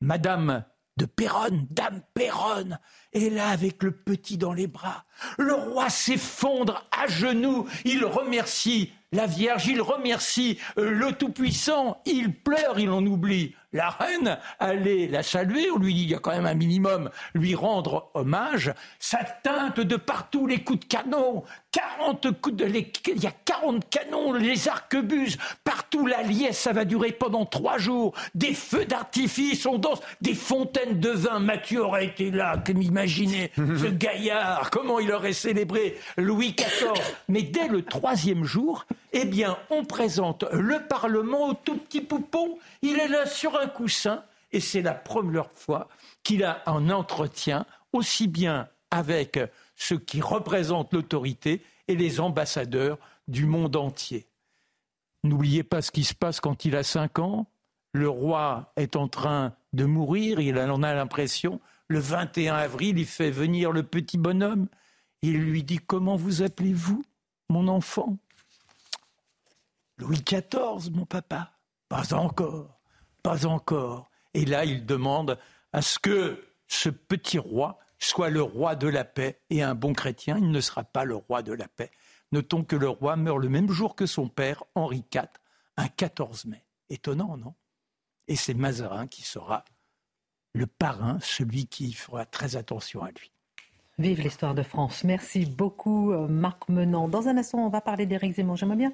Madame 0.00 0.64
de 0.96 1.06
Péronne, 1.06 1.66
Dame 1.70 2.02
Péronne, 2.12 2.78
est 3.12 3.30
là 3.30 3.48
avec 3.48 3.82
le 3.82 3.92
petit 3.92 4.36
dans 4.36 4.52
les 4.52 4.66
bras. 4.66 5.04
Le 5.38 5.54
roi 5.54 5.88
s'effondre 5.88 6.86
à 6.90 7.06
genoux, 7.06 7.66
il 7.84 8.04
remercie 8.04 8.92
la 9.12 9.26
Vierge, 9.26 9.66
il 9.66 9.80
remercie 9.80 10.58
euh, 10.78 10.90
le 10.90 11.12
Tout-Puissant, 11.12 12.00
il 12.06 12.34
pleure, 12.34 12.78
il 12.78 12.90
en 12.90 13.04
oublie. 13.04 13.54
La 13.74 13.90
reine 13.90 14.38
allait 14.58 15.06
la 15.06 15.22
saluer, 15.22 15.70
on 15.70 15.78
lui 15.78 15.94
dit 15.94 16.02
il 16.04 16.10
y 16.10 16.14
a 16.14 16.18
quand 16.18 16.30
même 16.30 16.46
un 16.46 16.54
minimum, 16.54 17.10
lui 17.34 17.54
rendre 17.54 18.10
hommage. 18.14 18.72
Ça 18.98 19.18
teinte 19.42 19.80
de 19.80 19.96
partout 19.96 20.46
les 20.46 20.64
coups 20.64 20.80
de 20.80 20.84
canon, 20.86 21.44
40 21.72 22.40
coups 22.40 22.56
de, 22.56 22.66
il 22.66 23.22
y 23.22 23.26
a 23.26 23.32
40 23.44 23.88
canons, 23.88 24.32
les 24.34 24.68
arquebuses, 24.68 25.38
partout 25.64 26.06
la 26.06 26.22
liesse, 26.22 26.58
ça 26.58 26.72
va 26.72 26.84
durer 26.84 27.12
pendant 27.12 27.46
trois 27.46 27.78
jours. 27.78 28.14
Des 28.34 28.54
feux 28.54 28.84
d'artifice, 28.84 29.64
on 29.66 29.78
danse, 29.78 30.00
des 30.20 30.34
fontaines 30.34 31.00
de 31.00 31.10
vin. 31.10 31.38
Mathieu 31.38 31.82
aurait 31.82 32.06
été 32.06 32.30
là, 32.30 32.58
que 32.58 32.72
m'imaginez, 32.72 33.50
ce 33.56 33.86
gaillard, 33.86 34.70
comment 34.70 34.98
il 34.98 35.10
aurait 35.12 35.32
célébré 35.32 35.98
Louis 36.18 36.54
XIV. 36.54 36.92
Mais 37.28 37.42
dès 37.42 37.68
le 37.68 37.82
troisième 37.82 38.44
jour, 38.44 38.86
eh 39.12 39.24
bien, 39.24 39.56
on 39.70 39.84
présente 39.84 40.44
le 40.52 40.80
Parlement 40.86 41.48
au 41.48 41.54
tout 41.54 41.76
petit 41.76 42.02
poupon. 42.02 42.58
Il 42.82 42.98
est 42.98 43.08
là 43.08 43.26
sur 43.26 43.58
un 43.58 43.66
coussin 43.66 44.22
et 44.52 44.60
c'est 44.60 44.82
la 44.82 44.94
première 44.94 45.50
fois 45.54 45.88
qu'il 46.22 46.44
a 46.44 46.62
un 46.66 46.90
entretien 46.90 47.64
aussi 47.92 48.28
bien 48.28 48.68
avec 48.92 49.40
ceux 49.74 49.98
qui 49.98 50.20
représentent 50.20 50.92
l'autorité 50.92 51.64
et 51.88 51.96
les 51.96 52.20
ambassadeurs 52.20 52.98
du 53.26 53.46
monde 53.46 53.74
entier. 53.74 54.28
N'oubliez 55.24 55.64
pas 55.64 55.82
ce 55.82 55.90
qui 55.90 56.04
se 56.04 56.14
passe 56.14 56.40
quand 56.40 56.64
il 56.64 56.76
a 56.76 56.82
cinq 56.82 57.18
ans. 57.18 57.48
Le 57.92 58.08
roi 58.08 58.72
est 58.76 58.94
en 58.94 59.08
train 59.08 59.54
de 59.72 59.84
mourir, 59.84 60.40
il 60.40 60.58
en 60.58 60.82
a 60.82 60.94
l'impression. 60.94 61.60
Le 61.88 62.00
21 62.00 62.54
avril, 62.54 62.98
il 62.98 63.06
fait 63.06 63.30
venir 63.30 63.72
le 63.72 63.82
petit 63.82 64.18
bonhomme. 64.18 64.68
Il 65.22 65.38
lui 65.38 65.62
dit 65.62 65.78
Comment 65.78 66.16
vous 66.16 66.42
appelez-vous, 66.42 67.02
mon 67.48 67.68
enfant? 67.68 68.18
Louis 69.98 70.22
XIV, 70.22 70.90
mon 70.92 71.06
papa. 71.06 71.52
Pas 71.88 72.14
encore, 72.14 72.78
pas 73.22 73.46
encore. 73.46 74.10
Et 74.34 74.44
là, 74.44 74.64
il 74.64 74.84
demande 74.84 75.38
à 75.72 75.82
ce 75.82 75.98
que 75.98 76.44
ce 76.66 76.88
petit 76.88 77.38
roi 77.38 77.78
soit 78.04 78.30
le 78.30 78.42
roi 78.42 78.76
de 78.76 78.88
la 78.88 79.04
paix. 79.04 79.40
Et 79.50 79.62
un 79.62 79.74
bon 79.74 79.92
chrétien, 79.92 80.38
il 80.38 80.50
ne 80.50 80.60
sera 80.60 80.84
pas 80.84 81.04
le 81.04 81.16
roi 81.16 81.42
de 81.42 81.52
la 81.52 81.68
paix. 81.68 81.90
Notons 82.32 82.64
que 82.64 82.76
le 82.76 82.88
roi 82.88 83.16
meurt 83.16 83.38
le 83.38 83.48
même 83.48 83.70
jour 83.70 83.94
que 83.94 84.06
son 84.06 84.28
père, 84.28 84.64
Henri 84.74 85.04
IV, 85.14 85.28
un 85.76 85.88
14 85.88 86.46
mai. 86.46 86.64
Étonnant, 86.90 87.36
non? 87.36 87.54
Et 88.28 88.36
c'est 88.36 88.54
Mazarin 88.54 89.06
qui 89.06 89.22
sera 89.22 89.64
le 90.54 90.66
parrain, 90.66 91.18
celui 91.20 91.66
qui 91.66 91.92
fera 91.92 92.24
très 92.24 92.56
attention 92.56 93.02
à 93.02 93.10
lui. 93.10 93.32
Vive 93.98 94.20
l'histoire 94.20 94.54
de 94.54 94.62
France. 94.62 95.04
Merci 95.04 95.44
beaucoup, 95.44 96.12
euh, 96.12 96.26
Marc 96.26 96.68
Menant. 96.68 97.08
Dans 97.08 97.28
un 97.28 97.36
instant, 97.36 97.58
on 97.58 97.68
va 97.68 97.80
parler 97.82 98.06
d'Éric 98.06 98.34
Zemmour. 98.34 98.56
J'aimerais 98.56 98.76
bien 98.76 98.92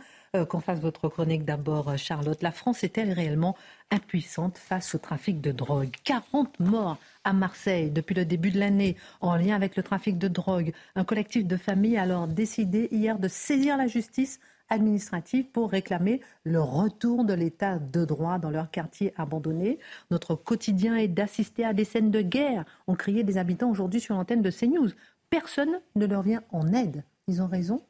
qu'on 0.49 0.61
fasse 0.61 0.81
votre 0.81 1.09
chronique 1.09 1.45
d'abord, 1.45 1.89
euh, 1.89 1.97
Charlotte. 1.97 2.43
La 2.43 2.53
France 2.53 2.85
est-elle 2.85 3.13
réellement 3.13 3.57
impuissante 3.91 4.59
face 4.59 4.95
au 4.95 4.99
trafic 4.99 5.41
de 5.41 5.53
drogue? 5.53 5.95
40 6.05 6.61
morts 6.61 6.99
à 7.25 7.33
Marseille 7.33 7.91
depuis 7.91 8.15
le 8.15 8.25
début 8.25 8.51
de 8.51 8.59
l'année 8.59 8.97
en 9.21 9.37
lien 9.37 9.55
avec 9.57 9.77
le 9.77 9.83
trafic 9.83 10.19
de 10.19 10.29
drogue. 10.29 10.73
Un 10.97 11.05
collectif 11.05 11.47
de 11.47 11.57
familles 11.57 11.97
a 11.97 12.03
alors 12.03 12.29
décidé 12.29 12.89
hier 12.91 13.19
de 13.19 13.29
saisir 13.29 13.77
la 13.77 13.87
justice 13.87 14.41
administrative 14.69 15.47
pour 15.47 15.71
réclamer 15.71 16.21
le 16.45 16.61
retour 16.61 17.25
de 17.25 17.35
l'état 17.35 17.79
de 17.79 18.05
droit 18.05 18.39
dans 18.39 18.51
leur 18.51 18.71
quartier 18.71 19.13
abandonné. 19.17 19.79
Notre 20.11 20.35
quotidien 20.35 20.97
est 20.97 21.09
d'assister 21.09 21.65
à 21.65 21.73
des 21.73 21.85
scènes 21.85 22.11
de 22.11 22.21
guerre, 22.21 22.65
ont 22.87 22.95
crié 22.95 23.25
des 23.25 23.39
habitants 23.39 23.71
aujourd'hui 23.71 24.01
sur 24.01 24.15
l'antenne 24.15 24.43
de 24.43 24.51
CNews. 24.51 24.91
Personne 25.31 25.81
ne 25.97 26.07
leur 26.07 26.23
vient 26.23 26.43
en 26.51 26.73
aide. 26.73 27.03
Ils 27.27 27.43
ont 27.43 27.47
raison 27.47 27.83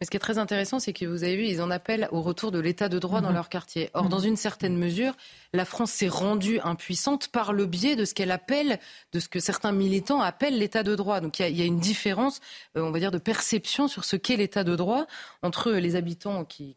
mais 0.00 0.04
ce 0.04 0.10
qui 0.10 0.16
est 0.16 0.20
très 0.20 0.38
intéressant, 0.38 0.78
c'est 0.78 0.92
que 0.92 1.04
vous 1.06 1.24
avez 1.24 1.36
vu, 1.36 1.44
ils 1.44 1.60
en 1.62 1.70
appellent 1.70 2.08
au 2.12 2.20
retour 2.20 2.50
de 2.50 2.58
l'état 2.58 2.88
de 2.88 2.98
droit 2.98 3.20
dans 3.20 3.28
mhm. 3.28 3.34
leur 3.34 3.48
quartier. 3.48 3.90
Or, 3.94 4.04
mhm. 4.04 4.10
dans 4.10 4.18
une 4.20 4.36
certaine 4.36 4.76
mesure, 4.76 5.14
la 5.54 5.64
France 5.64 5.92
s'est 5.92 6.08
rendue 6.08 6.60
impuissante 6.60 7.28
par 7.28 7.52
le 7.52 7.66
biais 7.66 7.96
de 7.96 8.04
ce 8.04 8.14
qu'elle 8.14 8.30
appelle, 8.30 8.78
de 9.12 9.20
ce 9.20 9.28
que 9.28 9.40
certains 9.40 9.72
militants 9.72 10.20
appellent 10.20 10.58
l'état 10.58 10.82
de 10.82 10.94
droit. 10.94 11.20
Donc 11.20 11.38
il 11.40 11.56
y, 11.56 11.62
a 11.62 11.64
une 11.64 11.78
différence, 11.78 12.40
euh, 12.76 12.82
on 12.82 12.90
va 12.90 12.98
dire, 12.98 13.10
de 13.10 13.18
perception 13.18 13.88
sur 13.88 14.04
ce 14.04 14.16
qu'est 14.16 14.36
l'état 14.36 14.62
de 14.62 14.76
droit 14.76 15.06
entre 15.42 15.72
les 15.72 15.96
habitants 15.96 16.44
qui, 16.44 16.76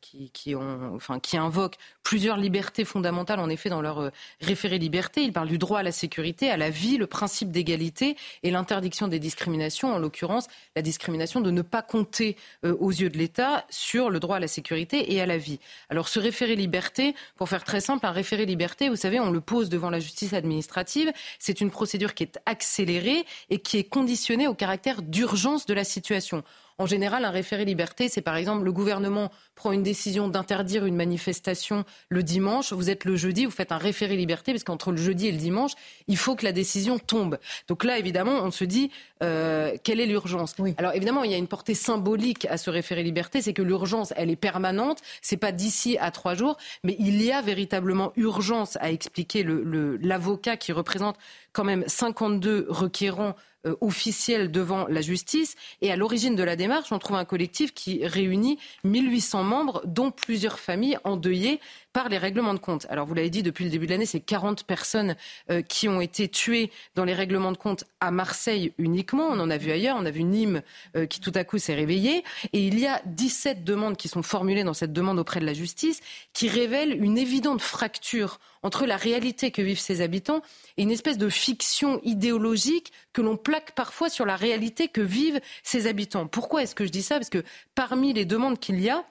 enfin, 0.56 1.20
qui 1.20 1.38
invoquent 1.38 1.78
plusieurs 2.04 2.38
libertés 2.38 2.86
fondamentales, 2.86 3.40
en 3.40 3.50
effet, 3.50 3.70
dans 3.70 3.82
leur 3.82 4.00
euh, 4.00 4.10
référé 4.40 4.78
liberté. 4.78 5.24
Ils 5.24 5.34
parlent 5.34 5.50
du 5.50 5.58
droit 5.58 5.80
à 5.80 5.84
la 5.84 5.92
sécurité, 5.92 6.50
à 6.50 6.58
la 6.58 6.70
vie, 6.70 6.98
le 6.98 7.08
principe 7.08 7.52
d'égalité 7.52 8.16
et 8.44 8.52
l'interdiction 8.52 9.10
des 9.10 9.20
discriminations, 9.20 9.94
en 9.94 10.00
l'occurrence 10.00 10.48
la 10.78 10.82
discrimination 10.82 11.42
de 11.42 11.52
ne 11.52 11.62
pas 11.62 11.82
compter 11.82 12.38
euh, 12.64 12.76
aux 12.80 12.92
yeux 12.92 13.10
de 13.10 13.18
l'État 13.18 13.66
sur 13.70 14.10
le 14.10 14.20
droit 14.20 14.38
à 14.38 14.40
la 14.40 14.48
sécurité 14.48 15.14
et 15.14 15.22
à 15.22 15.26
la 15.26 15.38
vie. 15.38 15.60
Alors 15.90 16.08
ce 16.08 16.20
référé 16.20 16.56
liberté, 16.56 17.16
pour 17.36 17.50
faire 17.50 17.66
très 17.66 17.82
simple, 17.82 18.06
un 18.06 18.12
référé 18.12 18.46
liberté, 18.46 18.61
vous 18.90 18.96
savez, 18.96 19.20
on 19.20 19.32
le 19.32 19.42
pose 19.42 19.70
devant 19.70 19.90
la 19.90 20.00
justice 20.00 20.34
administrative. 20.34 21.12
C'est 21.40 21.62
une 21.62 21.72
procédure 21.72 22.14
qui 22.14 22.24
est 22.24 22.40
accélérée 22.46 23.26
et 23.50 23.60
qui 23.60 23.78
est 23.78 23.84
conditionnée 23.84 24.48
au 24.48 24.54
caractère 24.54 25.02
d'urgence 25.02 25.66
de 25.66 25.74
la 25.74 25.84
situation. 25.84 26.44
En 26.82 26.88
général, 26.88 27.26
un 27.26 27.30
référé 27.30 27.64
liberté, 27.64 28.10
c'est 28.10 28.24
par 28.24 28.36
exemple 28.38 28.64
le 28.64 28.72
gouvernement 28.72 29.30
prend 29.54 29.72
une 29.72 29.84
décision 29.84 30.28
d'interdire 30.28 30.84
une 30.88 30.96
manifestation 30.96 31.86
le 32.10 32.24
dimanche, 32.24 32.74
vous 32.74 32.90
êtes 32.90 33.06
le 33.06 33.16
jeudi, 33.16 33.46
vous 33.46 33.52
faites 33.52 33.72
un 33.72 33.78
référé 33.78 34.16
liberté, 34.16 34.52
parce 34.52 34.64
qu'entre 34.64 34.92
le 34.92 34.98
jeudi 34.98 35.28
et 35.28 35.32
le 35.32 35.38
dimanche, 35.38 35.74
il 36.08 36.18
faut 36.18 36.36
que 36.36 36.44
la 36.44 36.52
décision 36.52 36.98
tombe. 36.98 37.38
Donc 37.68 37.84
là, 37.84 38.00
évidemment, 38.00 38.40
on 38.42 38.50
se 38.50 38.64
dit, 38.64 38.90
euh, 39.22 39.78
quelle 39.84 40.00
est 40.00 40.08
l'urgence? 40.08 40.56
Alors 40.78 40.96
évidemment, 40.96 41.24
il 41.24 41.30
y 41.30 41.36
a 41.36 41.38
une 41.38 41.48
portée 41.48 41.76
symbolique 41.76 42.46
à 42.46 42.58
ce 42.58 42.72
référé 42.72 43.04
liberté, 43.04 43.44
c'est 43.44 43.54
que 43.54 43.62
l'urgence, 43.62 44.12
elle 44.18 44.32
est 44.32 44.36
permanente, 44.36 45.02
c'est 45.22 45.38
pas 45.38 45.52
d'ici 45.52 46.00
à 46.00 46.10
trois 46.10 46.34
jours, 46.34 46.58
mais 46.84 46.96
il 46.98 47.22
y 47.22 47.32
a 47.32 47.44
véritablement 47.44 48.12
urgence 48.16 48.80
à 48.82 48.90
expliquer 48.90 49.44
l'avocat 49.44 50.54
le, 50.54 50.58
qui 50.58 50.72
représente 50.72 51.18
quand 51.54 51.64
même 51.64 51.84
52 51.88 52.68
requérants 52.70 53.36
euh, 53.68 53.76
officiels 53.82 54.52
devant 54.52 54.88
la 54.88 55.02
justice. 55.02 55.56
Et 55.82 55.92
à 55.92 55.96
l'origine 55.96 56.36
de 56.36 56.44
la 56.44 56.56
démarche, 56.56 56.92
on 56.92 57.00
trouve 57.00 57.18
un 57.18 57.26
collectif 57.26 57.74
qui 57.74 58.06
réunit 58.06 58.58
1800 58.84 59.44
membres, 59.44 59.82
dont 59.86 60.10
plusieurs 60.10 60.58
familles 60.58 60.98
endeuillées 61.04 61.60
par 61.94 62.10
les 62.10 62.18
règlements 62.18 62.54
de 62.54 62.60
compte. 62.60 62.86
Alors 62.90 63.06
vous 63.06 63.14
l'avez 63.14 63.30
dit, 63.30 63.44
depuis 63.44 63.66
le 63.66 63.72
début 63.72 63.86
de 63.86 63.92
l'année, 63.92 64.06
c'est 64.06 64.20
40 64.20 64.64
personnes 64.64 65.16
euh, 65.50 65.62
qui 65.62 65.88
ont 65.88 66.02
été 66.02 66.30
tuées 66.30 66.72
dans 66.96 67.04
les 67.04 67.14
règlements 67.14 67.52
de 67.52 67.58
compte 67.58 67.86
à 68.00 68.12
Marseille 68.12 68.74
uniquement. 68.78 69.28
On 69.28 69.40
en 69.40 69.50
a 69.50 69.58
vu 69.58 69.72
ailleurs, 69.72 69.98
on 70.00 70.06
a 70.06 70.12
vu 70.12 70.24
Nîmes 70.24 70.62
euh, 70.96 71.06
qui 71.06 71.20
tout 71.20 71.34
à 71.36 71.44
coup 71.44 71.58
s'est 71.58 71.76
réveillé. 71.76 72.24
Et 72.54 72.66
il 72.66 72.80
y 72.80 72.88
a 72.88 73.02
17 73.06 73.64
demandes 73.64 73.98
qui 73.98 74.08
sont 74.08 74.24
formulées 74.24 74.64
dans 74.64 74.74
cette 74.74 74.94
demande 74.94 75.20
auprès 75.20 75.40
de 75.40 75.46
la 75.46 75.54
justice 75.54 76.02
qui 76.34 76.48
révèlent 76.48 77.02
une 77.04 77.18
évidente 77.18 77.62
fracture 77.62 78.40
entre 78.64 78.86
la 78.86 78.98
réalité 78.98 79.52
que 79.52 79.62
vivent 79.62 79.80
ces 79.80 80.02
habitants 80.02 80.42
et 80.78 80.84
une 80.84 80.92
espèce 80.92 81.18
de 81.18 81.30
fiction 81.30 82.00
idéologique 82.04 82.92
que 83.14 83.22
l'on 83.22 83.38
plaque 83.38 83.72
parfois 83.72 84.10
sur 84.10 84.26
la 84.26 84.36
réalité 84.36 84.88
que 84.88 85.02
vivent 85.02 85.42
ces 85.64 85.88
habitants. 85.88 86.28
Pourquoi 86.28 86.64
est-ce 86.64 86.76
que 86.76 86.86
je 86.86 86.92
dis 86.92 87.02
ça? 87.02 87.16
Parce 87.16 87.30
que 87.30 87.44
parmi 87.76 88.14
les 88.14 88.26
demandes 88.26 88.60
qu'il 88.60 88.80
y 88.80 88.90
a, 88.90 89.04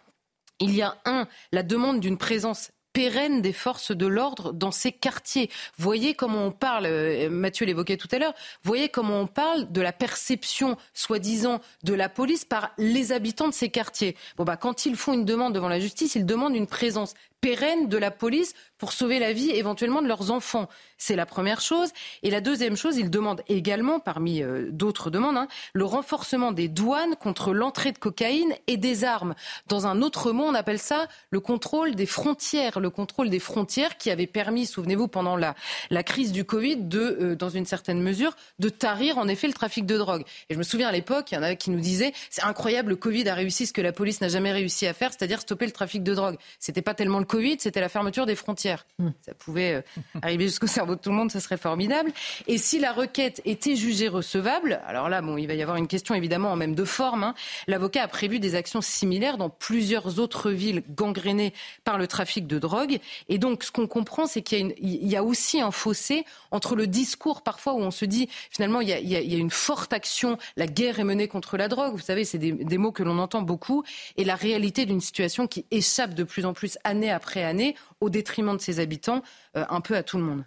il 0.61 0.75
y 0.75 0.83
a 0.83 0.97
un, 1.05 1.27
la 1.53 1.63
demande 1.63 2.01
d'une 2.01 2.19
présence 2.19 2.71
pérenne 2.93 3.41
des 3.41 3.53
forces 3.53 3.93
de 3.93 4.07
l'ordre 4.07 4.53
dans 4.53 4.73
ces 4.73 4.93
quartiers. 4.93 5.51
Voyez 5.79 6.15
comment 6.15 6.47
on 6.47 6.51
parle, 6.51 6.87
euh, 6.87 7.31
Mathieu 7.31 7.67
l'évoquait 7.67 7.97
tout 7.97 8.09
à 8.11 8.19
l'heure, 8.19 8.35
voyez 8.63 8.89
comment 8.89 9.21
on 9.21 9.27
parle 9.27 9.71
de 9.71 9.81
la 9.81 9.93
perception 9.93 10.77
soi-disant 10.93 11.61
de 11.85 11.95
la 11.95 12.09
police 12.09 12.45
par 12.45 12.73
les 12.79 13.13
habitants 13.13 13.49
de 13.49 13.55
ces 13.55 13.69
quartiers. 13.69 14.17
Bon 14.37 14.45
bah 14.45 14.57
quand 14.57 14.87
ils 14.87 14.97
font 14.97 15.13
une 15.13 15.25
demande 15.25 15.55
devant 15.55 15.69
la 15.69 15.81
justice, 15.81 16.15
ils 16.15 16.27
demandent 16.27 16.57
une 16.57 16.67
présence 16.67 17.15
pérenne 17.41 17.89
de 17.89 17.97
la 17.97 18.11
police 18.11 18.55
pour 18.79 18.93
sauver 18.93 19.19
la 19.19 19.33
vie 19.33 19.51
éventuellement 19.51 20.03
de 20.03 20.09
leurs 20.09 20.31
enfants. 20.31 20.69
C'est 20.97 21.17
la 21.17 21.27
première 21.27 21.61
chose. 21.61 21.91
Et 22.23 22.31
la 22.31 22.41
deuxième 22.41 22.77
chose, 22.77 22.97
ils 22.97 23.11
demandent 23.11 23.43
également, 23.49 24.01
parmi 24.01 24.43
euh, 24.43 24.69
d'autres 24.71 25.11
demandes, 25.11 25.37
hein, 25.37 25.49
le 25.73 25.85
renforcement 25.85 26.53
des 26.53 26.69
douanes 26.69 27.17
contre 27.17 27.53
l'entrée 27.53 27.93
de 27.93 27.99
cocaïne 27.99 28.55
et 28.67 28.77
des 28.77 29.05
armes. 29.05 29.35
Dans 29.69 29.87
un 29.87 30.03
autre 30.03 30.33
mot, 30.33 30.45
on 30.45 30.55
appelle 30.55 30.79
ça 30.79 31.09
le 31.31 31.41
contrôle 31.41 31.95
des 31.95 32.07
frontières. 32.07 32.81
Le 32.81 32.91
contrôle 32.91 33.31
des 33.31 33.39
frontières 33.39 33.99
qui 33.99 34.11
avait 34.11 34.27
permis, 34.27 34.67
souvenez-vous, 34.67 35.09
pendant 35.09 35.37
la, 35.37 35.55
la 35.91 36.03
crise 36.03 36.33
du 36.33 36.45
Covid, 36.45 36.77
de, 36.77 37.19
euh, 37.21 37.37
dans 37.37 37.51
une 37.51 37.67
certaine 37.67 38.01
mesure, 38.01 38.37
de 38.59 38.69
tarir 38.69 39.19
en 39.19 39.29
effet 39.29 39.47
le 39.47 39.55
trafic 39.55 39.87
de 39.87 39.99
drogue. 39.99 40.23
Et 40.49 40.55
je 40.55 40.59
me 40.59 40.65
souviens 40.65 40.89
à 40.89 40.93
l'époque, 40.93 41.33
il 41.33 41.35
y 41.35 41.39
en 41.39 41.43
avait 41.43 41.57
qui 41.57 41.71
nous 41.71 41.81
disaient, 41.81 42.13
c'est 42.31 42.45
incroyable, 42.45 42.91
le 42.91 42.97
Covid 42.97 43.29
a 43.29 43.35
réussi 43.35 43.67
ce 43.67 43.73
que 43.73 43.81
la 43.81 43.93
police 43.93 44.21
n'a 44.21 44.29
jamais 44.29 44.53
réussi 44.53 44.87
à 44.87 44.95
faire, 44.95 45.11
c'est-à-dire 45.13 45.41
stopper 45.41 45.67
le 45.67 45.73
trafic 45.73 46.03
de 46.03 46.15
drogue. 46.15 46.37
C'était 46.59 46.83
pas 46.83 46.95
tellement 46.95 47.19
le 47.19 47.25
Covid, 47.31 47.59
c'était 47.61 47.81
la 47.81 47.89
fermeture 47.89 48.27
des 48.27 48.35
frontières. 48.35 48.87
Hmm. 48.99 49.11
Ça 49.25 49.35
pouvait 49.35 49.75
euh, 49.75 50.03
arriver 50.21 50.49
jusqu'au 50.49 50.67
cerveau 50.67 50.97
de 50.97 51.01
tout 51.01 51.11
le 51.11 51.15
monde, 51.17 51.31
ce 51.31 51.39
serait 51.39 51.57
formidable. 51.57 52.11
Et 52.49 52.59
si 52.59 52.81
la 52.81 52.91
requête 52.91 53.41
était 53.45 53.77
jugée 53.77 54.09
recevable, 54.09 54.81
alors 54.85 55.09
là, 55.09 55.23
bon, 55.23 55.37
il 55.37 55.47
va 55.47 55.55
y 55.55 55.63
avoir 55.63 55.77
une 55.77 55.87
question 55.87 56.17
évidemment 56.17 56.51
en 56.51 56.57
même 56.57 56.75
de 56.75 56.85
forme. 56.85 57.23
Hein. 57.23 57.35
L'avocat 57.69 58.03
a 58.03 58.09
prévu 58.09 58.41
des 58.41 58.57
actions 58.57 58.81
similaires 58.81 59.39
dans 59.39 59.49
plusieurs 59.49 60.19
autres 60.19 60.51
villes 60.51 60.83
gangrénées 60.89 61.55
par 61.85 61.99
le 61.99 62.09
trafic 62.09 62.49
de 62.49 62.59
drogue. 62.59 62.99
Et 63.29 63.39
donc, 63.39 63.63
ce 63.63 63.71
qu'on 63.71 63.87
comprend, 63.87 64.27
c'est 64.27 64.43
qu'il 64.43 64.75
y, 64.81 65.15
a 65.15 65.23
aussi 65.23 65.61
un 65.61 65.71
fossé 65.71 66.25
entre 66.51 66.75
le 66.75 66.89
discours 66.89 67.43
parfois 67.43 67.75
où 67.75 67.79
on 67.79 67.93
se 67.93 68.07
dit 68.07 68.29
finalement 68.51 68.81
il 68.81 68.89
y, 68.89 69.15
a, 69.15 69.21
une 69.21 69.51
forte 69.51 69.93
action, 69.93 70.37
la 70.57 70.67
guerre 70.67 70.99
est 70.99 71.05
menée 71.05 71.29
contre 71.29 71.57
la 71.57 71.69
drogue. 71.69 71.93
Vous 71.93 72.01
savez, 72.01 72.25
c'est 72.25 72.39
des, 72.39 72.79
mots 72.79 72.91
que 72.91 73.05
l'on 73.05 73.21
entend 73.21 73.43
beaucoup, 73.43 73.85
et 74.17 74.25
la 74.25 74.35
réalité 74.35 74.85
d'une 74.85 75.01
situation 75.01 75.47
qui 75.47 75.65
échappe 75.71 76.15
de 76.15 76.25
plus 76.25 76.45
en 76.45 76.55
plus 76.55 76.77
année 76.83 77.11
après 77.11 77.20
année 77.37 77.77
au 78.01 78.11
détriment 78.11 78.57
de 78.57 78.63
ses 78.63 78.81
habitants, 78.81 79.23
euh, 79.57 79.65
un 79.69 79.81
peu 79.81 79.97
à 79.97 80.03
tout 80.03 80.19
le 80.19 80.25
monde. 80.25 80.45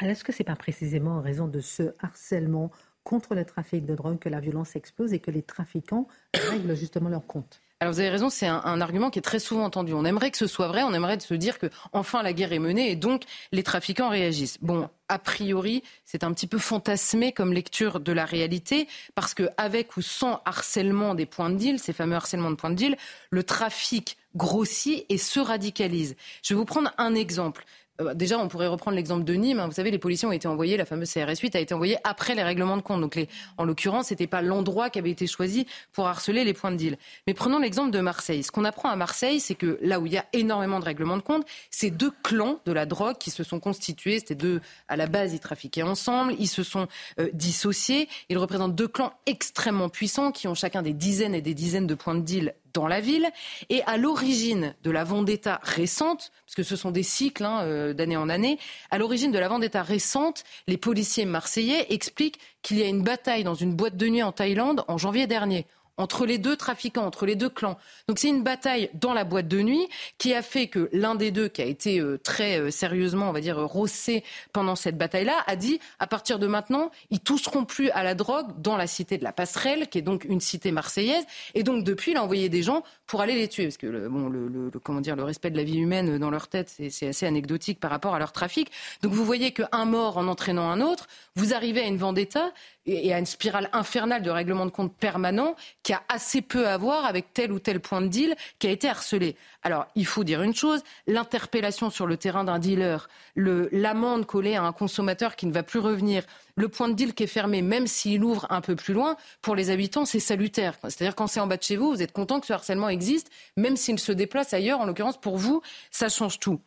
Est-ce 0.00 0.24
que 0.24 0.32
ce 0.32 0.42
n'est 0.42 0.46
pas 0.46 0.56
précisément 0.56 1.16
en 1.16 1.22
raison 1.22 1.48
de 1.48 1.60
ce 1.60 1.94
harcèlement 2.00 2.70
contre 3.02 3.34
le 3.34 3.44
trafic 3.44 3.84
de 3.84 3.94
drogue 3.94 4.18
que 4.18 4.28
la 4.28 4.40
violence 4.40 4.76
explose 4.76 5.12
et 5.12 5.18
que 5.18 5.30
les 5.30 5.42
trafiquants 5.42 6.06
règlent 6.34 6.76
justement 6.76 7.08
leur 7.08 7.26
compte? 7.26 7.60
Alors 7.80 7.94
vous 7.94 8.00
avez 8.00 8.08
raison, 8.08 8.28
c'est 8.28 8.48
un, 8.48 8.80
argument 8.80 9.08
qui 9.08 9.20
est 9.20 9.22
très 9.22 9.38
souvent 9.38 9.62
entendu. 9.62 9.92
On 9.92 10.04
aimerait 10.04 10.32
que 10.32 10.36
ce 10.36 10.48
soit 10.48 10.66
vrai, 10.66 10.82
on 10.82 10.92
aimerait 10.92 11.20
se 11.20 11.34
dire 11.34 11.60
que 11.60 11.70
enfin 11.92 12.24
la 12.24 12.32
guerre 12.32 12.52
est 12.52 12.58
menée 12.58 12.90
et 12.90 12.96
donc 12.96 13.22
les 13.52 13.62
trafiquants 13.62 14.08
réagissent. 14.08 14.58
Bon, 14.60 14.88
a 15.08 15.20
priori, 15.20 15.84
c'est 16.04 16.24
un 16.24 16.32
petit 16.32 16.48
peu 16.48 16.58
fantasmé 16.58 17.30
comme 17.30 17.52
lecture 17.52 18.00
de 18.00 18.10
la 18.10 18.24
réalité 18.24 18.88
parce 19.14 19.32
que 19.32 19.48
avec 19.56 19.96
ou 19.96 20.02
sans 20.02 20.42
harcèlement 20.44 21.14
des 21.14 21.24
points 21.24 21.50
de 21.50 21.56
deal, 21.56 21.78
ces 21.78 21.92
fameux 21.92 22.16
harcèlements 22.16 22.50
de 22.50 22.56
points 22.56 22.70
de 22.70 22.74
deal, 22.74 22.96
le 23.30 23.44
trafic 23.44 24.18
grossit 24.38 25.04
et 25.10 25.18
se 25.18 25.40
radicalise. 25.40 26.16
Je 26.42 26.54
vais 26.54 26.58
vous 26.58 26.64
prendre 26.64 26.90
un 26.96 27.14
exemple. 27.14 27.66
Euh, 28.00 28.14
déjà, 28.14 28.38
on 28.38 28.48
pourrait 28.48 28.68
reprendre 28.68 28.96
l'exemple 28.96 29.24
de 29.24 29.34
Nîmes. 29.34 29.58
Hein. 29.58 29.66
Vous 29.66 29.74
savez, 29.74 29.90
les 29.90 29.98
policiers 29.98 30.28
ont 30.28 30.32
été 30.32 30.46
envoyés, 30.46 30.76
la 30.76 30.84
fameuse 30.84 31.12
CRS 31.12 31.40
8 31.42 31.56
a 31.56 31.60
été 31.60 31.74
envoyée 31.74 31.96
après 32.04 32.34
les 32.34 32.42
règlements 32.42 32.76
de 32.76 32.82
compte. 32.82 33.00
Donc, 33.00 33.18
en 33.56 33.64
l'occurrence, 33.64 34.08
ce 34.08 34.14
n'était 34.14 34.26
pas 34.26 34.40
l'endroit 34.40 34.88
qui 34.88 34.98
avait 34.98 35.10
été 35.10 35.26
choisi 35.26 35.66
pour 35.92 36.06
harceler 36.06 36.44
les 36.44 36.54
points 36.54 36.70
de 36.70 36.76
deal. 36.76 36.98
Mais 37.26 37.34
prenons 37.34 37.58
l'exemple 37.58 37.90
de 37.90 38.00
Marseille. 38.00 38.42
Ce 38.42 38.52
qu'on 38.52 38.64
apprend 38.64 38.88
à 38.88 38.96
Marseille, 38.96 39.40
c'est 39.40 39.56
que 39.56 39.78
là 39.82 39.98
où 39.98 40.06
il 40.06 40.12
y 40.12 40.18
a 40.18 40.26
énormément 40.32 40.78
de 40.78 40.84
règlements 40.84 41.16
de 41.16 41.22
compte, 41.22 41.44
c'est 41.70 41.90
deux 41.90 42.12
clans 42.22 42.60
de 42.64 42.72
la 42.72 42.86
drogue 42.86 43.18
qui 43.18 43.30
se 43.30 43.42
sont 43.42 43.58
constitués. 43.58 44.20
C'était 44.20 44.36
deux, 44.36 44.60
à 44.86 44.96
la 44.96 45.06
base, 45.06 45.34
ils 45.34 45.40
trafiquaient 45.40 45.82
ensemble. 45.82 46.34
Ils 46.38 46.46
se 46.46 46.62
sont 46.62 46.86
euh, 47.18 47.28
dissociés. 47.32 48.08
Ils 48.28 48.38
représentent 48.38 48.76
deux 48.76 48.88
clans 48.88 49.12
extrêmement 49.26 49.88
puissants 49.88 50.30
qui 50.30 50.46
ont 50.46 50.54
chacun 50.54 50.82
des 50.82 50.92
dizaines 50.92 51.34
et 51.34 51.42
des 51.42 51.54
dizaines 51.54 51.88
de 51.88 51.94
points 51.94 52.14
de 52.14 52.20
deal 52.20 52.54
dans 52.72 52.86
la 52.86 53.00
ville. 53.00 53.28
Et 53.68 53.82
à 53.84 53.96
l'origine 53.96 54.74
de 54.82 54.90
la 54.90 55.04
vendetta 55.04 55.60
récente, 55.62 56.32
parce 56.46 56.54
que 56.54 56.62
ce 56.62 56.76
sont 56.76 56.90
des 56.90 57.02
cycles 57.02 57.44
hein, 57.44 57.62
euh, 57.62 57.92
d'année 57.92 58.16
en 58.16 58.28
année, 58.28 58.58
à 58.90 58.98
l'origine 58.98 59.32
de 59.32 59.38
la 59.38 59.48
vendetta 59.48 59.82
récente, 59.82 60.44
les 60.66 60.76
policiers 60.76 61.24
marseillais 61.24 61.86
expliquent 61.90 62.38
qu'il 62.62 62.78
y 62.78 62.82
a 62.82 62.86
une 62.86 63.02
bataille 63.02 63.44
dans 63.44 63.54
une 63.54 63.74
boîte 63.74 63.96
de 63.96 64.08
nuit 64.08 64.22
en 64.22 64.32
Thaïlande 64.32 64.84
en 64.88 64.98
janvier 64.98 65.26
dernier 65.26 65.66
entre 65.98 66.24
les 66.24 66.38
deux 66.38 66.56
trafiquants, 66.56 67.04
entre 67.04 67.26
les 67.26 67.36
deux 67.36 67.50
clans. 67.50 67.76
Donc 68.08 68.18
c'est 68.18 68.28
une 68.28 68.42
bataille 68.42 68.88
dans 68.94 69.12
la 69.12 69.24
boîte 69.24 69.48
de 69.48 69.60
nuit 69.60 69.86
qui 70.16 70.32
a 70.32 70.42
fait 70.42 70.68
que 70.68 70.88
l'un 70.92 71.14
des 71.14 71.30
deux, 71.30 71.48
qui 71.48 71.60
a 71.60 71.66
été 71.66 72.00
euh, 72.00 72.18
très 72.18 72.58
euh, 72.58 72.70
sérieusement, 72.70 73.28
on 73.28 73.32
va 73.32 73.40
dire, 73.40 73.58
rossé 73.58 74.24
pendant 74.52 74.76
cette 74.76 74.96
bataille-là, 74.96 75.44
a 75.46 75.56
dit 75.56 75.80
à 75.98 76.06
partir 76.06 76.38
de 76.38 76.46
maintenant, 76.46 76.90
ils 77.10 77.20
toucheront 77.20 77.64
plus 77.64 77.90
à 77.90 78.02
la 78.02 78.14
drogue 78.14 78.60
dans 78.60 78.76
la 78.76 78.86
cité 78.86 79.18
de 79.18 79.24
la 79.24 79.32
Passerelle, 79.32 79.88
qui 79.88 79.98
est 79.98 80.02
donc 80.02 80.24
une 80.24 80.40
cité 80.40 80.72
marseillaise. 80.72 81.24
Et 81.54 81.62
donc 81.62 81.84
depuis, 81.84 82.12
il 82.12 82.16
a 82.16 82.22
envoyé 82.22 82.48
des 82.48 82.62
gens 82.62 82.84
pour 83.06 83.20
aller 83.20 83.34
les 83.34 83.48
tuer, 83.48 83.64
parce 83.64 83.76
que 83.76 83.86
le, 83.86 84.08
bon, 84.08 84.28
le, 84.28 84.70
comment 84.82 85.00
dire, 85.00 85.16
le 85.16 85.24
respect 85.24 85.50
de 85.50 85.56
la 85.56 85.64
vie 85.64 85.78
humaine 85.78 86.18
dans 86.18 86.30
leur 86.30 86.48
tête, 86.48 86.72
c'est 86.90 87.08
assez 87.08 87.26
anecdotique 87.26 87.80
par 87.80 87.90
rapport 87.90 88.14
à 88.14 88.18
leur 88.18 88.32
trafic. 88.32 88.70
Donc 89.02 89.12
vous 89.12 89.24
voyez 89.24 89.52
qu'un 89.52 89.84
mort 89.84 90.18
en 90.18 90.28
entraînant 90.28 90.70
un 90.70 90.80
autre, 90.80 91.06
vous 91.34 91.54
arrivez 91.54 91.80
à 91.80 91.86
une 91.86 91.96
vendetta 91.96 92.52
et 92.88 93.12
à 93.12 93.18
une 93.18 93.26
spirale 93.26 93.68
infernale 93.72 94.22
de 94.22 94.30
règlement 94.30 94.66
de 94.66 94.70
compte 94.70 94.94
permanent 94.94 95.54
qui 95.82 95.92
a 95.92 96.02
assez 96.08 96.42
peu 96.42 96.66
à 96.66 96.76
voir 96.76 97.04
avec 97.04 97.32
tel 97.34 97.52
ou 97.52 97.58
tel 97.58 97.80
point 97.80 98.00
de 98.00 98.08
deal 98.08 98.36
qui 98.58 98.66
a 98.66 98.70
été 98.70 98.88
harcelé. 98.88 99.36
Alors, 99.62 99.86
il 99.94 100.06
faut 100.06 100.24
dire 100.24 100.42
une 100.42 100.54
chose, 100.54 100.82
l'interpellation 101.06 101.90
sur 101.90 102.06
le 102.06 102.16
terrain 102.16 102.44
d'un 102.44 102.58
dealer, 102.58 103.08
l'amende 103.36 104.24
collée 104.24 104.54
à 104.54 104.62
un 104.62 104.72
consommateur 104.72 105.36
qui 105.36 105.46
ne 105.46 105.52
va 105.52 105.62
plus 105.62 105.80
revenir, 105.80 106.24
le 106.56 106.68
point 106.68 106.88
de 106.88 106.94
deal 106.94 107.14
qui 107.14 107.24
est 107.24 107.28
fermé, 107.28 107.62
même 107.62 107.86
s'il 107.86 108.24
ouvre 108.24 108.46
un 108.50 108.60
peu 108.60 108.74
plus 108.74 108.94
loin, 108.94 109.16
pour 109.42 109.54
les 109.54 109.70
habitants, 109.70 110.04
c'est 110.04 110.20
salutaire. 110.20 110.74
C'est-à-dire 110.82 111.14
quand 111.14 111.26
c'est 111.26 111.40
en 111.40 111.46
bas 111.46 111.56
de 111.56 111.62
chez 111.62 111.76
vous, 111.76 111.90
vous 111.90 112.02
êtes 112.02 112.12
content 112.12 112.40
que 112.40 112.46
ce 112.46 112.52
harcèlement 112.52 112.88
existe, 112.88 113.30
même 113.56 113.76
s'il 113.76 113.98
se 113.98 114.12
déplace 114.12 114.52
ailleurs. 114.54 114.80
En 114.80 114.86
l'occurrence, 114.86 115.20
pour 115.20 115.36
vous, 115.36 115.62
ça 115.90 116.08
change 116.08 116.40
tout. 116.40 116.60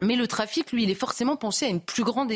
Mais 0.00 0.16
le 0.16 0.26
trafic, 0.26 0.72
lui, 0.72 0.84
il 0.84 0.90
est 0.90 0.94
forcément 0.94 1.36
pensé 1.36 1.66
à 1.66 1.68
une 1.68 1.80
plus 1.80 2.04
grande, 2.04 2.32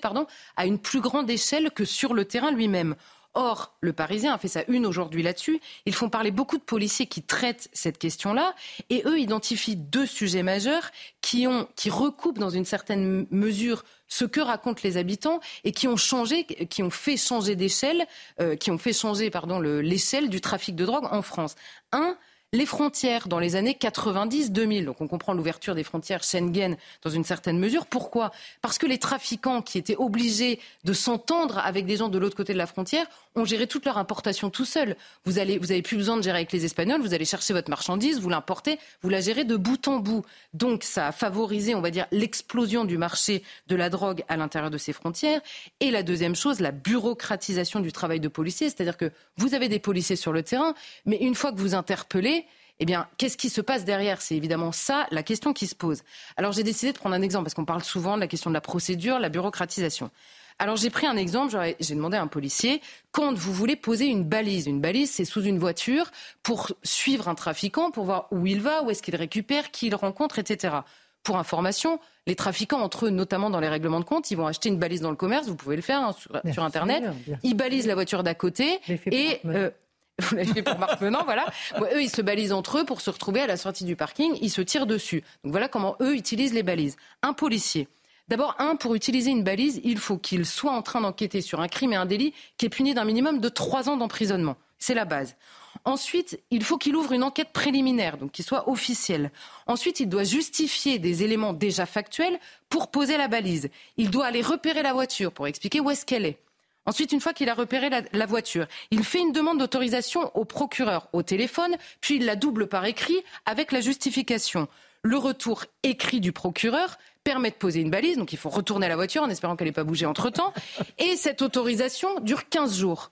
pardon, 0.00 0.26
à 0.56 0.66
une 0.66 0.78
plus 0.78 1.00
grande 1.00 1.30
échelle 1.30 1.70
que 1.70 1.84
sur 1.84 2.14
le 2.14 2.24
terrain 2.24 2.52
lui-même. 2.52 2.94
Or, 3.36 3.74
le 3.80 3.92
Parisien 3.92 4.32
a 4.32 4.38
fait 4.38 4.48
sa 4.48 4.64
une 4.68 4.86
aujourd'hui 4.86 5.24
là-dessus. 5.24 5.60
Ils 5.86 5.94
font 5.94 6.08
parler 6.08 6.30
beaucoup 6.30 6.56
de 6.56 6.62
policiers 6.62 7.06
qui 7.06 7.20
traitent 7.20 7.68
cette 7.72 7.98
question-là, 7.98 8.54
et 8.90 9.02
eux 9.06 9.18
identifient 9.18 9.74
deux 9.74 10.06
sujets 10.06 10.44
majeurs 10.44 10.90
qui, 11.20 11.48
ont, 11.48 11.66
qui 11.74 11.90
recoupent 11.90 12.38
dans 12.38 12.50
une 12.50 12.64
certaine 12.64 13.26
mesure 13.30 13.84
ce 14.06 14.24
que 14.24 14.40
racontent 14.40 14.82
les 14.84 14.96
habitants 14.96 15.40
et 15.64 15.72
qui 15.72 15.88
ont 15.88 15.96
changé, 15.96 16.44
qui 16.44 16.84
ont 16.84 16.90
fait 16.90 17.16
changer 17.16 17.56
d'échelle, 17.56 18.06
euh, 18.40 18.54
qui 18.54 18.70
ont 18.70 18.78
fait 18.78 18.92
changer, 18.92 19.30
pardon, 19.30 19.58
l'échelle 19.58 20.28
du 20.28 20.40
trafic 20.40 20.76
de 20.76 20.84
drogue 20.84 21.08
en 21.10 21.22
France. 21.22 21.56
Un, 21.90 22.16
les 22.54 22.66
frontières 22.66 23.26
dans 23.26 23.40
les 23.40 23.56
années 23.56 23.76
90-2000. 23.78 24.84
Donc 24.84 25.00
on 25.00 25.08
comprend 25.08 25.34
l'ouverture 25.34 25.74
des 25.74 25.82
frontières 25.82 26.22
Schengen 26.22 26.76
dans 27.02 27.10
une 27.10 27.24
certaine 27.24 27.58
mesure. 27.58 27.84
Pourquoi? 27.84 28.30
Parce 28.62 28.78
que 28.78 28.86
les 28.86 28.98
trafiquants 28.98 29.60
qui 29.60 29.76
étaient 29.76 29.96
obligés 29.96 30.60
de 30.84 30.92
s'entendre 30.92 31.58
avec 31.58 31.84
des 31.84 31.96
gens 31.96 32.08
de 32.08 32.18
l'autre 32.18 32.36
côté 32.36 32.52
de 32.52 32.58
la 32.58 32.68
frontière 32.68 33.06
ont 33.36 33.44
géré 33.44 33.66
toute 33.66 33.84
leur 33.84 33.98
importation 33.98 34.50
tout 34.50 34.64
seuls. 34.64 34.96
Vous 35.24 35.38
allez, 35.38 35.58
vous 35.58 35.72
avez 35.72 35.82
plus 35.82 35.96
besoin 35.96 36.16
de 36.16 36.22
gérer 36.22 36.38
avec 36.38 36.52
les 36.52 36.64
Espagnols. 36.64 37.00
Vous 37.00 37.14
allez 37.14 37.24
chercher 37.24 37.52
votre 37.52 37.70
marchandise, 37.70 38.20
vous 38.20 38.28
l'importez, 38.28 38.78
vous 39.02 39.08
la 39.08 39.20
gérez 39.20 39.44
de 39.44 39.56
bout 39.56 39.88
en 39.88 39.98
bout. 39.98 40.24
Donc 40.52 40.84
ça 40.84 41.08
a 41.08 41.12
favorisé, 41.12 41.74
on 41.74 41.80
va 41.80 41.90
dire, 41.90 42.06
l'explosion 42.12 42.84
du 42.84 42.98
marché 42.98 43.42
de 43.66 43.76
la 43.76 43.90
drogue 43.90 44.24
à 44.28 44.36
l'intérieur 44.36 44.70
de 44.70 44.78
ces 44.78 44.92
frontières. 44.92 45.40
Et 45.80 45.90
la 45.90 46.02
deuxième 46.02 46.36
chose, 46.36 46.60
la 46.60 46.70
bureaucratisation 46.70 47.80
du 47.80 47.92
travail 47.92 48.20
de 48.20 48.28
policier, 48.28 48.68
c'est-à-dire 48.68 48.96
que 48.96 49.10
vous 49.36 49.54
avez 49.54 49.68
des 49.68 49.78
policiers 49.78 50.16
sur 50.16 50.32
le 50.32 50.42
terrain, 50.42 50.74
mais 51.06 51.16
une 51.16 51.34
fois 51.34 51.52
que 51.52 51.58
vous 51.58 51.74
interpellez, 51.74 52.46
eh 52.80 52.86
bien, 52.86 53.08
qu'est-ce 53.18 53.36
qui 53.36 53.50
se 53.50 53.60
passe 53.60 53.84
derrière? 53.84 54.20
C'est 54.20 54.36
évidemment 54.36 54.72
ça 54.72 55.06
la 55.10 55.22
question 55.22 55.52
qui 55.52 55.66
se 55.66 55.74
pose. 55.74 56.02
Alors 56.36 56.52
j'ai 56.52 56.64
décidé 56.64 56.92
de 56.92 56.98
prendre 56.98 57.14
un 57.14 57.22
exemple 57.22 57.44
parce 57.44 57.54
qu'on 57.54 57.64
parle 57.64 57.84
souvent 57.84 58.16
de 58.16 58.20
la 58.20 58.26
question 58.26 58.50
de 58.50 58.54
la 58.54 58.60
procédure, 58.60 59.18
la 59.18 59.28
bureaucratisation. 59.28 60.10
Alors 60.58 60.76
j'ai 60.76 60.90
pris 60.90 61.06
un 61.06 61.16
exemple, 61.16 61.56
j'ai 61.80 61.94
demandé 61.94 62.16
à 62.16 62.22
un 62.22 62.28
policier, 62.28 62.80
quand 63.10 63.34
vous 63.34 63.52
voulez 63.52 63.76
poser 63.76 64.06
une 64.06 64.24
balise, 64.24 64.66
une 64.66 64.80
balise 64.80 65.10
c'est 65.10 65.24
sous 65.24 65.42
une 65.42 65.58
voiture 65.58 66.10
pour 66.42 66.72
suivre 66.82 67.28
un 67.28 67.34
trafiquant, 67.34 67.90
pour 67.90 68.04
voir 68.04 68.28
où 68.30 68.46
il 68.46 68.60
va, 68.60 68.82
où 68.82 68.90
est-ce 68.90 69.02
qu'il 69.02 69.16
récupère, 69.16 69.70
qui 69.72 69.88
il 69.88 69.94
rencontre, 69.94 70.38
etc. 70.38 70.76
Pour 71.24 71.38
information, 71.38 71.98
les 72.26 72.36
trafiquants 72.36 72.80
entre 72.80 73.06
eux, 73.06 73.10
notamment 73.10 73.50
dans 73.50 73.60
les 73.60 73.68
règlements 73.68 73.98
de 73.98 74.04
compte, 74.04 74.30
ils 74.30 74.36
vont 74.36 74.46
acheter 74.46 74.68
une 74.68 74.78
balise 74.78 75.00
dans 75.00 75.10
le 75.10 75.16
commerce, 75.16 75.48
vous 75.48 75.56
pouvez 75.56 75.76
le 75.76 75.82
faire 75.82 76.00
hein, 76.00 76.14
sur, 76.52 76.62
Internet, 76.62 77.02
ils 77.42 77.54
balisent 77.54 77.86
la 77.86 77.94
voiture 77.94 78.22
d'à 78.22 78.34
côté 78.34 78.78
et 79.06 79.40
vous 80.20 80.36
l'avez 80.36 80.52
fait 80.52 80.62
pour 80.62 80.78
Marc 80.78 81.00
Menant, 81.00 81.24
voilà. 81.24 81.46
eux, 81.80 82.00
ils 82.00 82.10
se 82.10 82.22
balisent 82.22 82.52
entre 82.52 82.78
eux 82.78 82.84
pour 82.84 83.00
se 83.00 83.10
retrouver 83.10 83.40
à 83.40 83.48
la 83.48 83.56
sortie 83.56 83.84
du 83.84 83.96
parking. 83.96 84.36
Ils 84.40 84.50
se 84.50 84.60
tirent 84.60 84.86
dessus. 84.86 85.24
Donc 85.42 85.50
voilà 85.52 85.66
comment 85.66 85.96
eux 86.00 86.14
utilisent 86.14 86.54
les 86.54 86.62
balises. 86.62 86.96
Un 87.22 87.32
policier. 87.32 87.88
D'abord, 88.28 88.54
un, 88.58 88.76
pour 88.76 88.94
utiliser 88.94 89.30
une 89.30 89.44
balise, 89.44 89.80
il 89.84 89.98
faut 89.98 90.16
qu'il 90.16 90.46
soit 90.46 90.72
en 90.72 90.80
train 90.80 91.02
d'enquêter 91.02 91.42
sur 91.42 91.60
un 91.60 91.68
crime 91.68 91.92
et 91.92 91.96
un 91.96 92.06
délit 92.06 92.32
qui 92.56 92.66
est 92.66 92.70
puni 92.70 92.94
d'un 92.94 93.04
minimum 93.04 93.38
de 93.38 93.48
trois 93.50 93.88
ans 93.88 93.98
d'emprisonnement. 93.98 94.56
C'est 94.78 94.94
la 94.94 95.04
base. 95.04 95.36
Ensuite, 95.84 96.40
il 96.50 96.64
faut 96.64 96.78
qu'il 96.78 96.96
ouvre 96.96 97.12
une 97.12 97.22
enquête 97.22 97.52
préliminaire, 97.52 98.16
donc 98.16 98.32
qui 98.32 98.42
soit 98.42 98.68
officielle. 98.70 99.30
Ensuite, 99.66 100.00
il 100.00 100.08
doit 100.08 100.24
justifier 100.24 100.98
des 100.98 101.22
éléments 101.22 101.52
déjà 101.52 101.84
factuels 101.84 102.38
pour 102.70 102.90
poser 102.90 103.18
la 103.18 103.28
balise. 103.28 103.68
Il 103.98 104.10
doit 104.10 104.26
aller 104.26 104.40
repérer 104.40 104.82
la 104.82 104.94
voiture 104.94 105.32
pour 105.32 105.46
expliquer 105.46 105.80
où 105.80 105.90
est-ce 105.90 106.06
qu'elle 106.06 106.24
est. 106.24 106.38
Ensuite, 106.86 107.12
une 107.12 107.20
fois 107.20 107.32
qu'il 107.32 107.48
a 107.48 107.54
repéré 107.54 107.88
la, 108.12 108.26
voiture, 108.26 108.66
il 108.90 109.04
fait 109.04 109.20
une 109.20 109.32
demande 109.32 109.58
d'autorisation 109.58 110.30
au 110.36 110.44
procureur 110.44 111.08
au 111.12 111.22
téléphone, 111.22 111.76
puis 112.00 112.16
il 112.16 112.26
la 112.26 112.36
double 112.36 112.66
par 112.66 112.84
écrit 112.84 113.16
avec 113.46 113.72
la 113.72 113.80
justification. 113.80 114.68
Le 115.02 115.16
retour 115.16 115.64
écrit 115.82 116.20
du 116.20 116.32
procureur 116.32 116.98
permet 117.24 117.50
de 117.50 117.56
poser 117.56 117.80
une 117.80 117.90
balise, 117.90 118.18
donc 118.18 118.32
il 118.32 118.38
faut 118.38 118.50
retourner 118.50 118.86
à 118.86 118.88
la 118.90 118.96
voiture 118.96 119.22
en 119.22 119.30
espérant 119.30 119.56
qu'elle 119.56 119.66
n'ait 119.66 119.72
pas 119.72 119.84
bougé 119.84 120.06
entre-temps. 120.06 120.52
Et 120.98 121.16
cette 121.16 121.42
autorisation 121.42 122.20
dure 122.20 122.48
15 122.48 122.76
jours. 122.76 123.10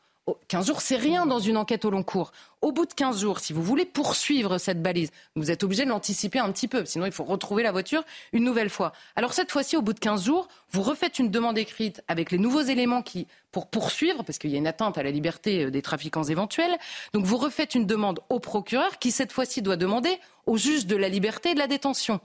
15 0.49 0.67
jours, 0.67 0.81
c'est 0.81 0.97
rien 0.97 1.27
dans 1.27 1.41
une 1.41 1.57
enquête 1.57 1.85
au 1.85 1.91
long 1.91 2.03
cours. 2.05 2.31
Au 2.63 2.71
bout 2.71 2.87
de 2.87 2.93
15 2.93 3.21
jours, 3.21 3.41
si 3.41 3.53
vous 3.53 3.61
voulez 3.61 3.85
poursuivre 3.85 4.57
cette 4.57 4.81
balise, 4.81 5.11
vous 5.35 5.51
êtes 5.51 5.65
obligé 5.65 5.85
de 5.85 5.89
l'anticiper 5.89 6.39
un 6.39 6.53
petit 6.53 6.69
peu, 6.69 6.85
sinon 6.85 7.07
il 7.07 7.11
faut 7.11 7.25
retrouver 7.25 7.65
la 7.65 7.73
voiture 7.73 8.05
une 8.33 8.45
nouvelle 8.45 8.71
fois. 8.71 8.93
Alors 9.17 9.33
cette 9.33 9.51
fois-ci, 9.51 9.77
au 9.77 9.83
bout 9.83 9.93
de 9.93 9.99
15 9.99 10.25
jours, 10.25 10.47
vous 10.71 10.83
refaites 10.83 11.19
une 11.19 11.29
demande 11.29 11.59
écrite 11.59 12.05
avec 12.07 12.31
les 12.31 12.39
nouveaux 12.39 12.63
éléments 12.63 13.03
qui, 13.03 13.27
pour 13.51 13.69
poursuivre, 13.69 14.23
parce 14.23 14.39
qu'il 14.39 14.51
y 14.51 14.55
a 14.55 14.59
une 14.59 14.69
atteinte 14.69 14.97
à 14.97 15.03
la 15.03 15.11
liberté 15.11 15.65
euh, 15.65 15.71
des 15.73 15.83
trafiquants 15.83 16.23
éventuels. 16.23 16.79
Donc 17.15 17.25
vous 17.25 17.37
refaites 17.37 17.75
une 17.75 17.85
demande 17.85 18.21
au 18.29 18.39
procureur 18.39 19.01
qui, 19.01 19.11
cette 19.11 19.33
fois-ci, 19.33 19.61
doit 19.61 19.77
demander 19.77 20.21
au 20.47 20.57
juge 20.57 20.87
de 20.87 20.95
la 20.95 21.09
liberté 21.09 21.51
et 21.51 21.55
de 21.55 21.59
la 21.59 21.67
détention, 21.67 22.21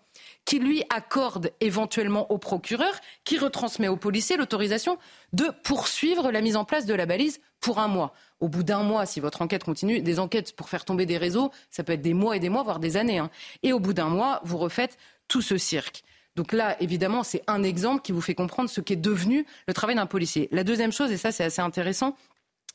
qui 0.45 0.59
lui 0.59 0.83
accorde 0.95 1.51
éventuellement 1.61 2.31
au 2.31 2.37
procureur, 2.37 2.93
qui 3.23 3.39
retransmet 3.39 3.87
au 3.87 3.97
policier 3.97 4.37
l'autorisation 4.37 4.99
de 5.33 5.45
poursuivre 5.63 6.31
la 6.31 6.41
mise 6.41 6.57
en 6.57 6.63
place 6.63 6.85
de 6.85 6.93
la 6.93 7.07
balise 7.07 7.39
pour 7.59 7.79
un 7.79 7.87
mois. 7.87 8.13
Au 8.39 8.49
bout 8.49 8.63
d'un 8.63 8.83
mois, 8.83 9.05
si 9.05 9.19
votre 9.19 9.41
enquête 9.41 9.63
continue, 9.63 10.01
des 10.01 10.19
enquêtes 10.19 10.55
pour 10.55 10.69
faire 10.69 10.85
tomber 10.85 11.05
des 11.05 11.17
réseaux, 11.17 11.51
ça 11.71 11.83
peut 11.83 11.93
être 11.93 12.01
des 12.01 12.13
mois 12.13 12.35
et 12.35 12.39
des 12.39 12.49
mois, 12.49 12.63
voire 12.63 12.79
des 12.79 12.97
années. 12.97 13.17
Hein. 13.19 13.31
Et 13.63 13.73
au 13.73 13.79
bout 13.79 13.93
d'un 13.93 14.09
mois, 14.09 14.41
vous 14.43 14.57
refaites 14.57 14.97
tout 15.27 15.41
ce 15.41 15.57
cirque. 15.57 16.03
Donc 16.35 16.53
là, 16.53 16.79
évidemment, 16.81 17.23
c'est 17.23 17.41
un 17.47 17.63
exemple 17.63 18.03
qui 18.03 18.11
vous 18.11 18.21
fait 18.21 18.35
comprendre 18.35 18.69
ce 18.69 18.79
qu'est 18.79 18.95
devenu 18.95 19.45
le 19.67 19.73
travail 19.73 19.95
d'un 19.95 20.05
policier. 20.05 20.47
La 20.51 20.63
deuxième 20.63 20.91
chose, 20.91 21.11
et 21.11 21.17
ça 21.17 21.31
c'est 21.31 21.43
assez 21.43 21.61
intéressant, 21.61 22.15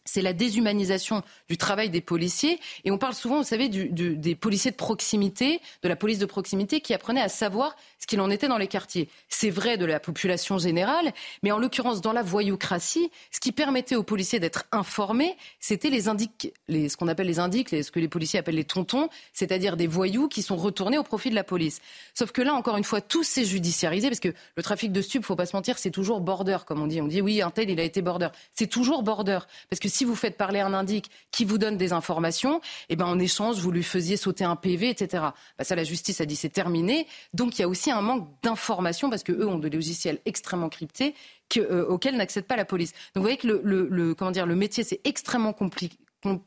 c'est 0.05 0.21
la 0.21 0.33
déshumanisation 0.33 1.23
du 1.49 1.57
travail 1.57 1.89
des 1.89 2.01
policiers. 2.01 2.59
Et 2.83 2.91
on 2.91 2.99
parle 2.99 3.15
souvent, 3.15 3.39
vous 3.39 3.45
savez, 3.45 3.69
des 3.69 4.35
policiers 4.35 4.73
de 4.73 4.77
proximité, 4.77 5.61
de 5.83 5.89
la 5.89 5.95
police 5.95 6.19
de 6.19 6.27
proximité, 6.27 6.81
qui 6.81 6.93
apprenaient 6.93 7.23
à 7.23 7.29
savoir 7.29 7.77
ce 8.03 8.07
qu'il 8.09 8.21
en 8.21 8.31
était 8.31 8.49
dans 8.49 8.59
les 8.59 8.67
quartiers. 8.67 9.09
C'est 9.29 9.49
vrai 9.49 9.77
de 9.77 9.85
la 9.85 10.01
population 10.01 10.59
générale, 10.59 11.13
mais 11.45 11.53
en 11.53 11.59
l'occurrence, 11.59 12.01
dans 12.01 12.13
la 12.13 12.25
voyoucratie, 12.25 13.13
ce 13.31 13.39
qui 13.39 13.53
permettait 13.53 13.95
aux 13.95 14.03
policiers 14.03 14.41
d'être 14.41 14.65
informés, 14.73 15.37
c'était 15.61 15.89
les 15.89 16.09
indiques, 16.09 16.53
ce 16.69 16.97
qu'on 16.97 17.07
appelle 17.07 17.29
les 17.29 17.39
indiques, 17.39 17.69
ce 17.69 17.93
que 17.93 18.01
les 18.01 18.09
policiers 18.09 18.41
appellent 18.41 18.57
les 18.57 18.65
tontons, 18.65 19.09
c'est-à-dire 19.33 19.77
des 19.77 19.87
voyous 19.87 20.27
qui 20.27 20.43
sont 20.43 20.57
retournés 20.57 20.99
au 20.99 21.05
profit 21.05 21.31
de 21.31 21.37
la 21.37 21.45
police. 21.45 21.81
Sauf 22.13 22.33
que 22.33 22.43
là, 22.43 22.55
encore 22.55 22.77
une 22.77 22.83
fois, 22.83 23.01
tout 23.01 23.23
s'est 23.23 23.45
judiciarisé, 23.45 24.09
parce 24.09 24.19
que 24.19 24.35
le 24.57 24.63
trafic 24.65 24.91
de 24.91 25.01
stupes, 25.01 25.25
faut 25.25 25.37
pas 25.37 25.47
se 25.47 25.55
mentir, 25.55 25.79
c'est 25.79 25.93
toujours 25.93 26.21
border, 26.21 26.59
comme 26.67 26.83
on 26.83 26.89
dit. 26.89 27.01
On 27.01 27.07
dit 27.07 27.21
oui, 27.21 27.41
un 27.41 27.53
tel, 27.53 27.71
il 27.71 27.79
a 27.79 27.85
été 27.85 28.03
border. 28.03 28.31
C'est 28.53 28.67
toujours 28.67 29.05
border, 29.05 29.39
parce 29.71 29.79
que 29.79 29.89
si 29.89 30.05
vous 30.05 30.17
faites 30.17 30.37
parler 30.37 30.59
un 30.59 30.75
indique 30.75 31.09
qui 31.31 31.45
vous 31.45 31.57
donne 31.57 31.77
des 31.77 31.93
informations, 31.93 32.61
eh 32.89 32.97
ben 32.97 33.07
en 33.07 33.21
échange, 33.21 33.59
vous 33.59 33.71
lui 33.71 33.85
faisiez 33.85 34.17
sauter 34.17 34.43
un 34.43 34.57
PV, 34.57 34.89
etc. 34.89 35.23
Bah, 35.57 35.63
ça, 35.63 35.77
la 35.77 35.85
justice 35.85 36.21
a 36.21 36.27
dit 36.27 36.35
c'est 36.35 36.49
terminé. 36.49 37.07
Donc 37.33 37.59
il 37.59 37.63
y 37.63 37.65
a 37.65 37.69
aussi 37.69 37.92
un 37.93 38.03
manque 38.03 38.29
d'informations 38.43 39.11
parce 39.11 39.23
qu'eux 39.23 39.47
ont 39.47 39.59
des 39.59 39.71
logiciels 39.71 40.19
extrêmement 40.25 40.69
cryptés 40.69 41.15
euh, 41.59 41.85
auxquels 41.87 42.17
n'accède 42.17 42.47
pas 42.47 42.57
la 42.57 42.65
police. 42.65 42.93
Donc 43.15 43.17
vous 43.17 43.23
voyez 43.23 43.37
que 43.37 43.47
le, 43.47 44.15
comment 44.15 44.31
dire, 44.31 44.47
le 44.47 44.57
métier 44.57 44.85
c'est 44.85 45.01
extrêmement 45.05 45.55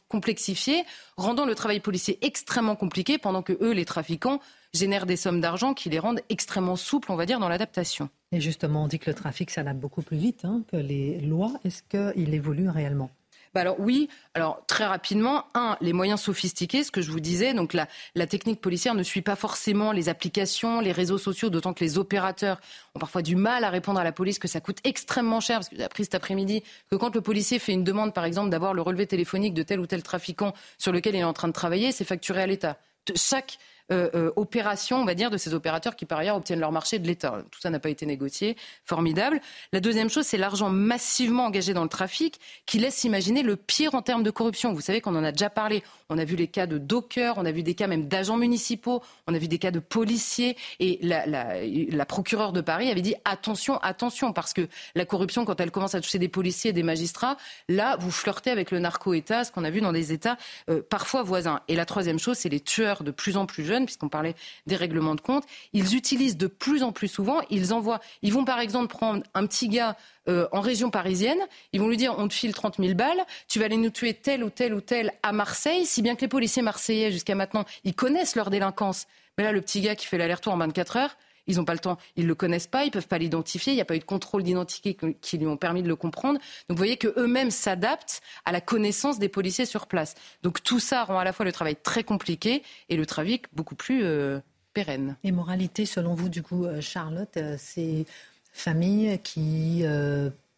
complexifié, 0.08 0.84
rendant 1.18 1.46
le 1.46 1.56
travail 1.56 1.80
policier 1.80 2.18
extrêmement 2.22 2.76
compliqué, 2.76 3.18
pendant 3.18 3.42
que 3.42 3.54
eux, 3.62 3.72
les 3.72 3.86
trafiquants, 3.86 4.40
génèrent 4.74 5.06
des 5.06 5.16
sommes 5.18 5.42
d'argent 5.42 5.74
qui 5.74 5.90
les 5.90 6.00
rendent 6.00 6.22
extrêmement 6.30 6.76
souples, 6.76 7.12
on 7.12 7.16
va 7.16 7.26
dire, 7.26 7.40
dans 7.40 7.50
l'adaptation. 7.50 8.10
Et 8.32 8.42
justement, 8.42 8.84
on 8.84 8.88
dit 8.88 9.00
que 9.00 9.10
le 9.10 9.16
trafic 9.16 9.50
s'adapte 9.50 9.80
beaucoup 9.80 10.02
plus 10.02 10.18
vite 10.18 10.44
hein, 10.44 10.64
que 10.72 10.78
les 10.78 11.20
lois. 11.22 11.54
Est-ce 11.64 11.84
qu'il 11.84 12.34
évolue 12.34 12.70
réellement? 12.70 13.10
Bah 13.56 13.62
alors 13.62 13.80
oui, 13.80 14.10
alors 14.34 14.66
très 14.68 14.86
rapidement, 14.86 15.46
un, 15.54 15.78
les 15.80 15.94
moyens 15.94 16.20
sophistiqués, 16.20 16.84
ce 16.84 16.92
que 16.92 17.02
je 17.02 17.10
vous 17.10 17.22
disais, 17.22 17.54
donc 17.54 17.72
la, 17.72 17.88
la 18.14 18.28
technique 18.28 18.60
policière 18.60 18.96
ne 18.96 19.02
suit 19.02 19.22
pas 19.22 19.38
forcément 19.38 19.94
les 19.94 20.10
applications, 20.10 20.82
les 20.82 20.92
réseaux 20.92 21.18
sociaux, 21.18 21.50
d'autant 21.50 21.74
que 21.74 21.82
les 21.82 21.98
opérateurs 21.98 22.60
ont 22.96 23.00
parfois 23.00 23.22
du 23.22 23.38
mal 23.38 23.64
à 23.64 23.70
répondre 23.70 23.98
à 23.98 24.04
la 24.04 24.12
police, 24.12 24.40
que 24.40 24.50
ça 24.50 24.60
coûte 24.60 24.80
extrêmement 24.84 25.40
cher, 25.40 25.60
parce 25.60 25.70
que 25.70 25.78
j'ai 25.78 25.84
appris 25.86 26.04
cet 26.04 26.16
après-midi 26.16 26.64
que 26.92 26.98
quand 26.98 27.16
le 27.16 27.22
policier 27.22 27.58
fait 27.58 27.72
une 27.72 27.86
demande, 27.86 28.14
par 28.14 28.26
exemple, 28.26 28.50
d'avoir 28.50 28.74
le 28.74 28.82
relevé 28.82 29.08
téléphonique 29.08 29.54
de 29.54 29.64
tel 29.64 29.80
ou 29.80 29.88
tel 29.88 30.04
trafiquant 30.04 30.54
sur 30.78 30.92
lequel 30.92 31.16
il 31.16 31.20
est 31.20 31.24
en 31.24 31.32
train 31.32 31.48
de 31.48 31.54
travailler, 31.54 31.94
c'est 31.94 32.04
facturé 32.04 32.42
à 32.42 32.48
l'État. 32.48 32.78
Chaque 33.16 33.58
euh, 33.92 34.10
euh, 34.16 34.32
opération, 34.36 34.98
on 34.98 35.06
va 35.06 35.14
dire, 35.14 35.30
de 35.30 35.38
ces 35.38 35.54
opérateurs 35.54 35.96
qui 35.96 36.06
par 36.06 36.18
ailleurs 36.18 36.38
obtiennent 36.38 36.60
leur 36.60 36.72
marché 36.72 36.98
de 36.98 37.06
l'État. 37.06 37.44
Tout 37.52 37.60
ça 37.60 37.70
n'a 37.70 37.80
pas 37.80 37.90
été 37.90 38.08
négocié. 38.08 38.58
Formidable. 38.84 39.40
La 39.74 39.80
deuxième 39.80 40.10
chose, 40.10 40.26
c'est 40.26 40.40
l'argent 40.40 40.72
massivement 40.72 41.46
engagé 41.46 41.76
dans 41.76 41.84
le 41.84 41.90
trafic 41.90 42.40
qui 42.66 42.80
laisse 42.80 43.04
imaginer 43.04 43.44
le 43.44 43.56
pire 43.56 43.94
en 43.94 44.02
termes 44.02 44.24
de 44.24 44.32
corruption. 44.32 44.74
Vous 44.74 44.82
savez 44.82 45.02
qu'on 45.02 45.16
en 45.16 45.24
a 45.24 45.32
déjà 45.32 45.52
parlé. 45.52 45.84
On 46.10 46.18
a 46.18 46.26
vu 46.26 46.36
les 46.36 46.48
cas 46.48 46.66
de 46.66 46.80
dockers, 46.80 47.36
on 47.38 47.46
a 47.46 47.52
vu 47.52 47.62
des 47.62 47.76
cas 47.76 47.86
même 47.86 48.08
d'agents 48.08 48.38
municipaux, 48.38 49.04
on 49.28 49.36
a 49.36 49.38
vu 49.38 49.48
des 49.48 49.60
cas 49.60 49.72
de 49.72 49.80
policiers. 49.80 50.58
Et 50.80 51.00
la, 51.04 52.06
procureure 52.06 52.54
de 52.54 52.62
Paris 52.62 52.90
avait 52.90 53.02
dit 53.02 53.16
attention, 53.24 53.78
attention, 53.80 54.34
parce 54.34 54.54
que 54.54 54.68
la 54.96 55.06
corruption, 55.06 55.46
quand 55.46 55.60
elle 55.60 55.72
commence 55.72 55.94
à 55.94 56.02
toucher 56.02 56.18
des 56.18 56.28
policiers 56.28 56.72
et 56.72 56.74
des 56.74 56.84
magistrats, 56.84 57.38
là, 57.70 57.98
vous 58.00 58.12
flirtez 58.12 58.50
avec 58.50 58.72
le 58.72 58.80
narco-État, 58.80 59.44
ce 59.44 59.52
qu'on 59.52 59.64
a 59.64 59.70
vu 59.70 59.82
dans 59.82 59.92
des 59.92 60.12
États 60.12 60.38
euh, 60.70 60.82
parfois 60.88 61.22
voisins. 61.22 61.62
Et 61.68 61.76
la 61.76 61.86
troisième 61.86 62.20
chose, 62.20 62.38
c'est 62.38 62.50
les 62.50 62.60
tueurs 62.60 63.04
de 63.04 63.12
plus 63.12 63.38
en 63.38 63.46
plus 63.46 63.64
jeunes 63.64 63.75
puisqu'on 63.84 64.08
parlait 64.08 64.36
des 64.66 64.78
règlements 64.78 65.16
de 65.16 65.22
compte, 65.22 65.44
ils 65.74 65.96
utilisent 65.96 66.38
de 66.38 66.48
plus 66.48 66.84
en 66.84 66.94
plus 66.94 67.10
souvent, 67.10 67.42
ils 67.50 67.74
envoient, 67.74 68.00
ils 68.22 68.32
vont 68.32 68.46
par 68.46 68.60
exemple 68.60 68.88
prendre 68.88 69.24
un 69.34 69.46
petit 69.46 69.68
gars 69.68 69.98
euh, 70.30 70.48
en 70.54 70.62
région 70.62 70.90
parisienne, 70.90 71.40
ils 71.74 71.82
vont 71.82 71.90
lui 71.90 71.98
dire 71.98 72.16
on 72.18 72.28
te 72.28 72.34
file 72.34 72.54
30 72.54 72.78
000 72.78 72.94
balles, 72.94 73.26
tu 73.48 73.60
vas 73.60 73.66
aller 73.66 73.78
nous 73.78 73.90
tuer 73.90 74.14
tel 74.14 74.44
ou 74.44 74.50
tel 74.50 74.74
ou 74.74 74.80
tel 74.82 75.12
à 75.24 75.34
Marseille, 75.34 75.86
si 75.86 76.02
bien 76.02 76.16
que 76.16 76.22
les 76.22 76.28
policiers 76.28 76.62
marseillais 76.62 77.12
jusqu'à 77.12 77.36
maintenant, 77.36 77.66
ils 77.84 77.96
connaissent 77.96 78.36
leur 78.36 78.50
délinquance. 78.50 79.08
Mais 79.38 79.44
là, 79.44 79.52
le 79.52 79.62
petit 79.62 79.82
gars 79.82 79.96
qui 79.96 80.06
fait 80.06 80.18
l'aller-retour 80.18 80.54
en 80.54 80.58
24 80.58 80.98
heures, 80.98 81.18
ils 81.48 81.58
n'ont 81.58 81.66
pas 81.66 81.74
le 81.74 81.80
temps, 81.80 81.98
ils 82.16 82.24
ne 82.24 82.28
le 82.28 82.36
connaissent 82.36 82.68
pas, 82.68 82.84
ils 82.84 82.88
ne 82.88 82.92
peuvent 82.92 83.08
pas 83.08 83.18
l'identifier, 83.18 83.74
il 83.74 83.76
n'y 83.76 83.82
a 83.82 83.86
pas 83.86 83.96
eu 83.96 84.00
de 84.00 84.06
contrôle 84.06 84.44
d'identité 84.44 84.98
qui 85.22 85.38
lui 85.38 85.48
ont 85.48 85.58
permis 85.58 85.84
de 85.84 85.88
le 85.88 85.96
comprendre. 85.96 86.40
Donc 86.68 86.78
vous 86.78 86.78
voyez 86.78 86.98
qu'eux-mêmes 86.98 87.52
s'adaptent 87.52 88.22
à 88.46 88.52
la 88.52 88.62
connaissance 88.62 89.20
des 89.20 89.30
policiers 89.30 89.66
sur 89.66 89.88
place. 89.88 90.16
Donc 90.44 90.64
tout 90.64 90.80
ça 90.80 91.04
rend 91.04 91.20
à 91.20 91.24
la 91.24 91.34
fois 91.34 91.46
le 91.46 91.52
travail 91.52 91.76
très 91.76 92.04
compliqué 92.04 92.64
et 92.90 92.98
le 92.98 93.06
trafic 93.06 93.46
beaucoup 93.54 93.76
plus 93.76 94.04
euh, 94.04 94.40
pérenne. 94.74 95.18
Et 95.24 95.32
moralité, 95.32 95.86
selon 95.86 96.16
vous, 96.16 96.30
du 96.30 96.44
coup, 96.44 96.66
euh, 96.66 96.82
Charlotte, 96.82 97.38
euh, 97.38 97.56
ces 97.58 98.06
familles 98.54 99.20
qui 99.24 99.84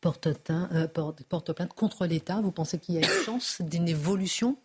portent, 0.01 0.29
portent 1.29 1.53
plainte 1.53 1.73
contre 1.73 2.05
l'État, 2.05 2.41
vous 2.41 2.51
pensez 2.51 2.77
qu'il 2.77 2.95
y 2.95 2.97
a 2.99 3.01
une 3.01 3.23
chance 3.25 3.59
d'une 3.61 3.87
évolution 3.87 4.55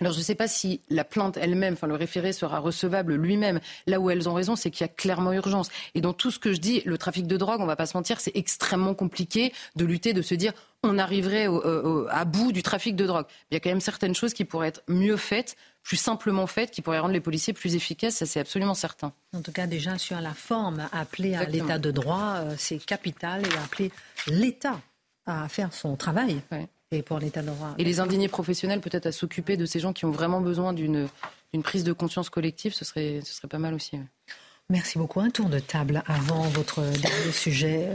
alors 0.00 0.12
je 0.12 0.18
ne 0.18 0.24
sais 0.24 0.34
pas 0.34 0.46
si 0.46 0.80
la 0.88 1.04
plainte 1.04 1.36
elle-même, 1.36 1.74
enfin 1.74 1.86
le 1.86 1.94
référé 1.94 2.32
sera 2.32 2.60
recevable 2.60 3.14
lui-même. 3.14 3.60
Là 3.86 3.98
où 3.98 4.10
elles 4.10 4.28
ont 4.28 4.34
raison, 4.34 4.54
c'est 4.54 4.70
qu'il 4.70 4.82
y 4.82 4.88
a 4.88 4.92
clairement 4.92 5.32
urgence. 5.32 5.70
Et 5.94 6.00
dans 6.00 6.12
tout 6.12 6.30
ce 6.30 6.38
que 6.38 6.52
je 6.52 6.60
dis, 6.60 6.82
le 6.84 6.98
trafic 6.98 7.26
de 7.26 7.36
drogue, 7.36 7.60
on 7.60 7.64
ne 7.64 7.68
va 7.68 7.76
pas 7.76 7.86
se 7.86 7.96
mentir, 7.96 8.20
c'est 8.20 8.36
extrêmement 8.36 8.94
compliqué 8.94 9.52
de 9.76 9.84
lutter, 9.84 10.12
de 10.12 10.22
se 10.22 10.34
dire 10.34 10.52
on 10.84 10.98
arriverait 10.98 11.48
à 12.10 12.24
bout 12.24 12.52
du 12.52 12.62
trafic 12.62 12.94
de 12.94 13.06
drogue. 13.06 13.26
Il 13.50 13.54
y 13.54 13.56
a 13.56 13.60
quand 13.60 13.70
même 13.70 13.80
certaines 13.80 14.14
choses 14.14 14.34
qui 14.34 14.44
pourraient 14.44 14.68
être 14.68 14.82
mieux 14.86 15.16
faites, 15.16 15.56
plus 15.82 15.96
simplement 15.96 16.46
faites, 16.46 16.70
qui 16.70 16.82
pourraient 16.82 17.00
rendre 17.00 17.14
les 17.14 17.20
policiers 17.20 17.52
plus 17.52 17.74
efficaces, 17.74 18.16
ça 18.16 18.26
c'est 18.26 18.40
absolument 18.40 18.74
certain. 18.74 19.12
En 19.34 19.40
tout 19.40 19.52
cas, 19.52 19.66
déjà 19.66 19.98
sur 19.98 20.20
la 20.20 20.34
forme, 20.34 20.88
appeler 20.92 21.34
à 21.34 21.44
l'état 21.44 21.78
de 21.78 21.90
droit, 21.90 22.34
euh, 22.36 22.54
c'est 22.56 22.78
capital, 22.78 23.42
et 23.44 23.58
appeler 23.64 23.90
l'État 24.28 24.80
à 25.26 25.48
faire 25.48 25.72
son 25.72 25.96
travail 25.96 26.40
et 26.90 27.02
pour 27.02 27.18
l'état 27.18 27.42
droit. 27.42 27.74
Et 27.78 27.84
les 27.84 28.00
indignés 28.00 28.28
professionnels, 28.28 28.80
peut-être 28.80 29.06
à 29.06 29.12
s'occuper 29.12 29.56
de 29.56 29.66
ces 29.66 29.80
gens 29.80 29.92
qui 29.92 30.04
ont 30.04 30.10
vraiment 30.10 30.40
besoin 30.40 30.72
d'une 30.72 31.08
prise 31.62 31.84
de 31.84 31.92
conscience 31.92 32.30
collective, 32.30 32.74
ce 32.74 32.84
serait, 32.84 33.20
ce 33.24 33.34
serait 33.34 33.48
pas 33.48 33.58
mal 33.58 33.74
aussi. 33.74 33.98
Merci 34.70 34.98
beaucoup. 34.98 35.20
Un 35.20 35.30
tour 35.30 35.48
de 35.48 35.60
table 35.60 36.02
avant 36.06 36.42
votre 36.42 36.82
dernier 36.82 37.32
sujet. 37.32 37.88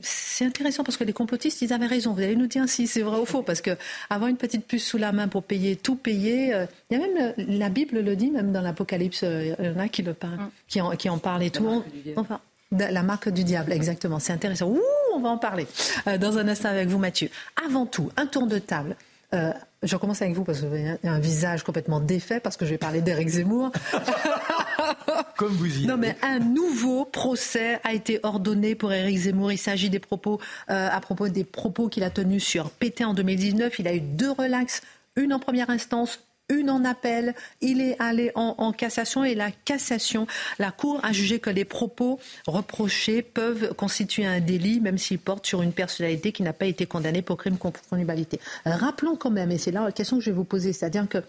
C'est 0.00 0.44
intéressant 0.44 0.84
parce 0.84 0.96
que 0.96 1.02
les 1.02 1.12
complotistes, 1.12 1.60
ils 1.60 1.72
avaient 1.72 1.88
raison. 1.88 2.12
Vous 2.12 2.22
allez 2.22 2.36
nous 2.36 2.46
dire 2.46 2.68
si 2.68 2.86
c'est 2.86 3.02
vrai 3.02 3.18
ou 3.18 3.24
faux. 3.26 3.42
Parce 3.42 3.60
que 3.60 3.72
avoir 4.10 4.30
une 4.30 4.36
petite 4.36 4.64
puce 4.64 4.86
sous 4.86 4.96
la 4.96 5.10
main 5.10 5.26
pour 5.26 5.42
payer, 5.42 5.74
tout 5.74 5.96
payer, 5.96 6.54
euh, 6.54 6.66
il 6.88 7.00
y 7.00 7.02
a 7.02 7.04
même, 7.04 7.34
la 7.36 7.68
Bible 7.68 7.98
le 7.98 8.14
dit, 8.14 8.30
même 8.30 8.52
dans 8.52 8.60
l'Apocalypse, 8.60 9.24
euh, 9.24 9.56
il 9.58 9.64
y 9.64 9.68
en 9.70 9.78
a 9.80 9.88
qui, 9.88 10.02
le 10.02 10.14
parlent, 10.14 10.38
qui, 10.68 10.80
en, 10.80 10.90
qui 10.92 11.08
en 11.08 11.18
parlent 11.18 11.42
et 11.42 11.50
tout. 11.50 11.82
Enfin, 12.14 12.40
la 12.72 13.02
marque 13.02 13.28
du 13.28 13.44
diable, 13.44 13.72
exactement. 13.72 14.18
C'est 14.18 14.32
intéressant. 14.32 14.68
Ouh, 14.68 14.80
on 15.14 15.20
va 15.20 15.30
en 15.30 15.38
parler 15.38 15.66
euh, 16.06 16.18
dans 16.18 16.38
un 16.38 16.48
instant 16.48 16.68
avec 16.68 16.88
vous, 16.88 16.98
Mathieu. 16.98 17.30
Avant 17.66 17.86
tout, 17.86 18.10
un 18.16 18.26
tour 18.26 18.46
de 18.46 18.58
table. 18.58 18.96
Euh, 19.32 19.52
je 19.82 19.96
commence 19.96 20.22
avec 20.22 20.34
vous 20.34 20.42
parce 20.44 20.60
que 20.60 20.66
vous 20.66 20.74
avez 20.74 20.98
un 21.04 21.20
visage 21.20 21.62
complètement 21.62 22.00
défait 22.00 22.40
parce 22.40 22.56
que 22.56 22.64
je 22.64 22.70
vais 22.70 22.78
parler 22.78 23.00
d'Éric 23.00 23.28
Zemmour. 23.28 23.70
Comme 25.36 25.52
vous 25.52 25.82
y 25.82 25.86
Non, 25.86 25.96
mais 25.96 26.16
un 26.22 26.38
nouveau 26.38 27.04
procès 27.04 27.80
a 27.84 27.92
été 27.92 28.20
ordonné 28.22 28.74
pour 28.74 28.92
Éric 28.92 29.16
Zemmour. 29.16 29.52
Il 29.52 29.58
s'agit 29.58 29.88
des 29.88 30.00
propos, 30.00 30.40
euh, 30.68 30.88
à 30.90 31.00
propos 31.00 31.28
des 31.28 31.44
propos 31.44 31.88
qu'il 31.88 32.02
a 32.02 32.10
tenus 32.10 32.44
sur 32.44 32.70
PT 32.70 33.04
en 33.04 33.14
2019. 33.14 33.78
Il 33.78 33.88
a 33.88 33.94
eu 33.94 34.00
deux 34.00 34.32
relax, 34.32 34.82
une 35.16 35.32
en 35.32 35.38
première 35.38 35.70
instance, 35.70 36.20
une 36.50 36.68
en 36.68 36.84
appel, 36.84 37.34
il 37.60 37.80
est 37.80 37.96
allé 37.98 38.32
en, 38.34 38.72
cassation 38.72 39.24
et 39.24 39.34
la 39.34 39.50
cassation, 39.50 40.26
la 40.58 40.70
Cour 40.70 41.00
a 41.02 41.12
jugé 41.12 41.38
que 41.38 41.50
les 41.50 41.64
propos 41.64 42.18
reprochés 42.46 43.22
peuvent 43.22 43.74
constituer 43.74 44.26
un 44.26 44.40
délit, 44.40 44.80
même 44.80 44.98
s'ils 44.98 45.18
portent 45.18 45.46
sur 45.46 45.62
une 45.62 45.72
personnalité 45.72 46.32
qui 46.32 46.42
n'a 46.42 46.52
pas 46.52 46.66
été 46.66 46.86
condamnée 46.86 47.22
pour 47.22 47.36
crime 47.36 47.58
contre 47.58 47.80
l'humanité. 47.92 48.40
Rappelons 48.64 49.16
quand 49.16 49.30
même, 49.30 49.50
et 49.50 49.58
c'est 49.58 49.70
là 49.70 49.84
la 49.84 49.92
question 49.92 50.18
que 50.18 50.24
je 50.24 50.30
vais 50.30 50.36
vous 50.36 50.44
poser, 50.44 50.72
c'est-à-dire 50.72 51.08
que 51.08 51.22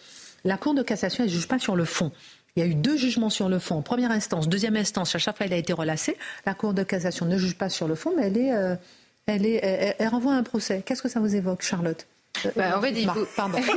la 0.44 0.58
Cour 0.58 0.74
de 0.74 0.82
cassation, 0.82 1.24
elle 1.24 1.30
ne 1.30 1.36
juge 1.36 1.48
pas 1.48 1.60
sur 1.60 1.76
le 1.76 1.86
fond. 1.86 2.12
Il 2.56 2.64
y 2.64 2.66
a 2.66 2.70
eu 2.70 2.76
deux 2.76 2.98
jugements 2.98 3.30
sur 3.30 3.48
le 3.48 3.60
fond. 3.60 3.82
Première 3.82 4.12
instance, 4.12 4.50
deuxième 4.50 4.76
instance, 4.76 5.16
à 5.16 5.20
chaque 5.20 5.38
fois 5.38 5.46
il 5.46 5.54
a 5.54 5.58
été 5.58 5.72
relâché. 5.72 6.18
La 6.46 6.54
Cour 6.54 6.74
de 6.74 6.84
cassation 6.84 7.26
ne 7.26 7.38
juge 7.38 7.58
pas 7.58 7.70
sur 7.70 7.88
le 7.88 7.96
fond, 7.96 8.14
mais 8.18 8.28
elle, 8.28 8.38
est, 8.38 8.54
euh, 8.54 8.76
elle, 9.26 9.46
est, 9.46 9.96
elle 9.98 10.08
renvoie 10.10 10.34
à 10.34 10.38
un 10.38 10.44
procès. 10.44 10.84
Qu'est-ce 10.86 11.02
que 11.02 11.10
ça 11.10 11.20
vous 11.20 11.36
évoque, 11.36 11.62
Charlotte? 11.62 12.08
Bah, 12.56 12.78
en 12.78 12.82
fait, 12.82 12.92
il 12.92 13.10
faut... 13.10 13.26
Pardon. 13.36 13.58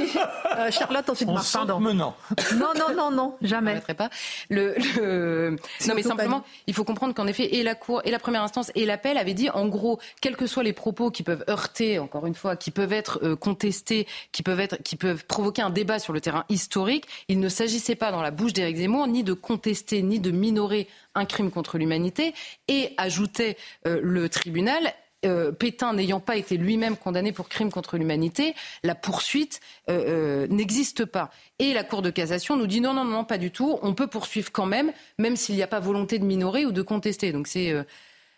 Euh, 0.57 0.71
Charlotte, 0.71 1.09
ensuite 1.11 1.29
Marc, 1.29 1.53
pardon. 1.53 1.81
Non, 1.81 2.69
non, 2.79 2.95
non, 2.95 3.11
non, 3.11 3.35
jamais. 3.43 3.83
Je 3.89 3.93
pas. 3.93 4.09
Le, 4.49 5.57
Non, 5.89 5.95
mais 5.97 6.03
simplement, 6.03 6.45
il 6.69 6.75
faut 6.75 6.85
comprendre 6.85 7.13
qu'en 7.13 7.27
effet, 7.27 7.57
et 7.57 7.65
la 7.65 7.75
Cour, 7.75 8.03
et 8.05 8.13
la 8.13 8.21
première 8.21 8.43
instance, 8.43 8.71
et 8.77 8.87
l'appel 8.87 9.19
avaient 9.19 9.35
dit, 9.35 9.51
en 9.51 9.67
gros, 9.67 9.99
quels 10.21 10.37
que 10.37 10.47
soient 10.47 10.63
les 10.63 10.73
propos 10.73 11.11
qui 11.11 11.25
peuvent 11.25 11.45
heurter, 11.49 11.99
encore 11.99 12.27
une 12.27 12.37
fois, 12.37 12.55
qui 12.55 12.71
peuvent 12.71 12.93
être 12.93 13.19
euh, 13.25 13.35
contestés, 13.35 14.07
qui 14.31 14.45
peuvent, 14.45 14.61
être, 14.61 14.81
qui 14.83 14.95
peuvent 14.95 15.25
provoquer 15.27 15.63
un 15.63 15.71
débat 15.71 15.99
sur 15.99 16.13
le 16.13 16.21
terrain 16.21 16.45
historique, 16.49 17.07
il 17.29 17.41
ne 17.41 17.49
s'agissait 17.49 17.97
pas 17.97 18.13
dans 18.13 18.23
la 18.23 18.31
bouche 18.31 18.53
d'Éric 18.53 18.77
Zemmour 18.77 19.07
ni 19.09 19.25
de 19.25 19.33
contester, 19.33 20.03
ni 20.03 20.21
de 20.21 20.31
minorer 20.31 20.89
un 21.15 21.25
crime 21.25 21.51
contre 21.51 21.79
l'humanité, 21.79 22.35
et 22.69 22.93
ajoutait 22.97 23.57
euh, 23.87 24.01
le 24.03 24.29
tribunal, 24.29 24.95
euh, 25.25 25.53
Pétain 25.53 25.93
n'ayant 25.93 26.21
pas 26.21 26.37
été 26.37 26.57
lui-même 26.57 26.97
condamné 26.97 27.33
pour 27.33 27.49
crime 27.49 27.71
contre 27.71 27.97
l'humanité, 27.97 28.55
la 28.83 28.95
poursuite 28.95 29.61
euh, 29.91 30.47
n'existe 30.49 31.05
pas. 31.05 31.31
Et 31.59 31.73
la 31.73 31.85
Cour 31.85 32.03
de 32.03 32.11
cassation 32.11 32.57
nous 32.57 32.67
dit 32.67 32.81
non, 32.81 32.95
non, 32.95 33.05
non, 33.05 33.25
pas 33.25 33.39
du 33.39 33.51
tout. 33.51 33.79
On 33.83 33.95
peut 33.95 34.07
poursuivre 34.07 34.51
quand 34.53 34.67
même, 34.67 34.93
même 35.19 35.37
s'il 35.37 35.55
n'y 35.55 35.63
a 35.63 35.67
pas 35.67 35.81
volonté 35.81 36.19
de 36.19 36.25
minorer 36.25 36.67
ou 36.67 36.73
de 36.73 36.83
contester. 36.83 37.33
Donc 37.33 37.47
c'est 37.47 37.75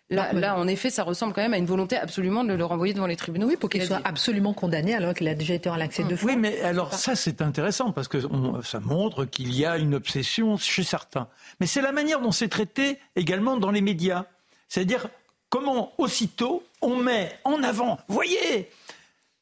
Là, 0.09 0.33
là, 0.33 0.57
en 0.57 0.69
effet, 0.69 0.89
ça 0.89 1.03
ressemble 1.03 1.33
quand 1.33 1.43
même 1.43 1.55
à 1.55 1.59
une 1.59 1.67
volonté 1.67 1.97
absolument 1.97 2.45
de 2.45 2.53
le 2.53 2.65
renvoyer 2.65 2.95
devant 2.95 3.09
les 3.09 3.17
tribunaux. 3.17 3.49
Oui, 3.49 3.57
pour 3.57 3.69
qu'il 3.69 3.85
soit 3.85 4.01
absolument 4.05 4.55
condamné 4.55 4.95
alors 4.95 5.15
qu'il 5.15 5.27
a 5.27 5.35
déjà 5.35 5.55
été 5.55 5.69
relaxé 5.69 6.05
deux 6.05 6.15
fois. 6.15 6.31
Oui, 6.31 6.37
mais 6.37 6.61
alors 6.61 6.95
ça, 6.95 7.17
c'est 7.17 7.43
intéressant 7.43 7.91
parce 7.91 8.07
que 8.07 8.19
ça 8.63 8.79
montre 8.79 9.25
qu'il 9.25 9.53
y 9.53 9.67
a 9.67 9.79
une 9.79 9.97
obsession 9.97 10.57
chez 10.59 10.85
certains. 10.85 11.27
Mais 11.59 11.67
c'est 11.67 11.83
la 11.83 11.91
manière 11.91 12.21
dont 12.21 12.31
c'est 12.31 12.49
traité 12.49 13.01
également 13.17 13.57
dans 13.57 13.73
les 13.73 13.81
médias. 13.81 14.27
C'est-à-dire 14.69 15.09
comment 15.57 15.95
aussitôt 15.97 16.63
on 16.83 16.97
met 16.97 17.39
en 17.45 17.63
avant, 17.63 17.99
voyez, 18.09 18.71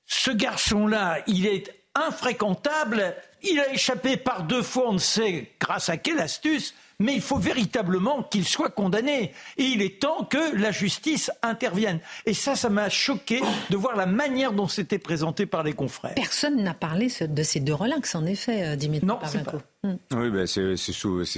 ce 0.07 0.31
garçon-là, 0.31 1.19
il 1.27 1.45
est 1.45 1.75
infréquentable, 1.97 3.17
il 3.43 3.59
a 3.59 3.73
échappé 3.73 4.17
par 4.17 4.45
deux 4.45 4.62
fois, 4.62 4.91
on 4.91 4.93
ne 4.93 4.99
sait 4.99 5.51
grâce 5.59 5.89
à 5.89 5.97
quelle 5.97 6.21
astuce, 6.21 6.73
mais 6.99 7.14
il 7.14 7.20
faut 7.20 7.38
véritablement 7.38 8.22
qu'il 8.22 8.45
soit 8.45 8.70
condamné. 8.70 9.32
Et 9.57 9.64
il 9.64 9.82
est 9.82 10.01
temps 10.01 10.24
que 10.24 10.57
la 10.57 10.70
justice 10.70 11.30
intervienne. 11.42 12.01
Et 12.26 12.34
ça, 12.34 12.57
ça 12.57 12.70
m'a 12.70 12.88
choqué 12.88 13.40
de 13.70 13.76
voir 13.76 13.97
la 13.97 14.07
manière 14.07 14.53
dont 14.53 14.68
c'était 14.68 14.99
présenté 14.99 15.47
par 15.47 15.62
les 15.62 15.72
confrères. 15.72 16.14
Personne 16.14 16.62
n'a 16.62 16.74
parlé 16.74 17.09
de 17.20 17.42
ces 17.42 17.61
deux 17.61 17.74
relax, 17.74 18.14
en 18.14 18.24
effet, 18.24 18.64
euh, 18.64 18.76
Dimitri 18.76 19.07
Non, 19.07 19.18
c'est 19.24 19.45
pas. 19.45 19.53
Hmm. 19.82 19.97
Oui, 20.12 20.30
ben 20.30 20.47
c'est 20.47 20.76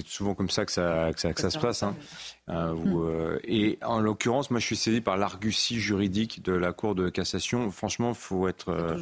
souvent 0.07 0.35
comme 0.35 0.51
ça 0.51 0.65
que 0.65 0.71
ça, 0.71 1.11
que 1.13 1.41
ça, 1.41 1.51
se 1.51 1.59
passe. 1.59 1.83
Hein. 1.83 1.97
Euh, 2.49 2.73
hmm. 2.73 2.95
euh, 2.97 3.39
et 3.43 3.79
en 3.83 3.99
l'occurrence, 3.99 4.51
moi, 4.51 4.61
je 4.61 4.67
suis 4.67 4.77
saisi 4.77 5.01
par 5.01 5.17
l'argutie 5.17 5.81
juridique 5.81 6.45
de 6.45 6.53
la 6.53 6.73
Cour 6.73 6.95
de 6.95 7.09
cassation. 7.09 7.71
Franchement, 7.73 8.11
il 8.11 8.15
faut 8.15 8.47
être 8.47 8.97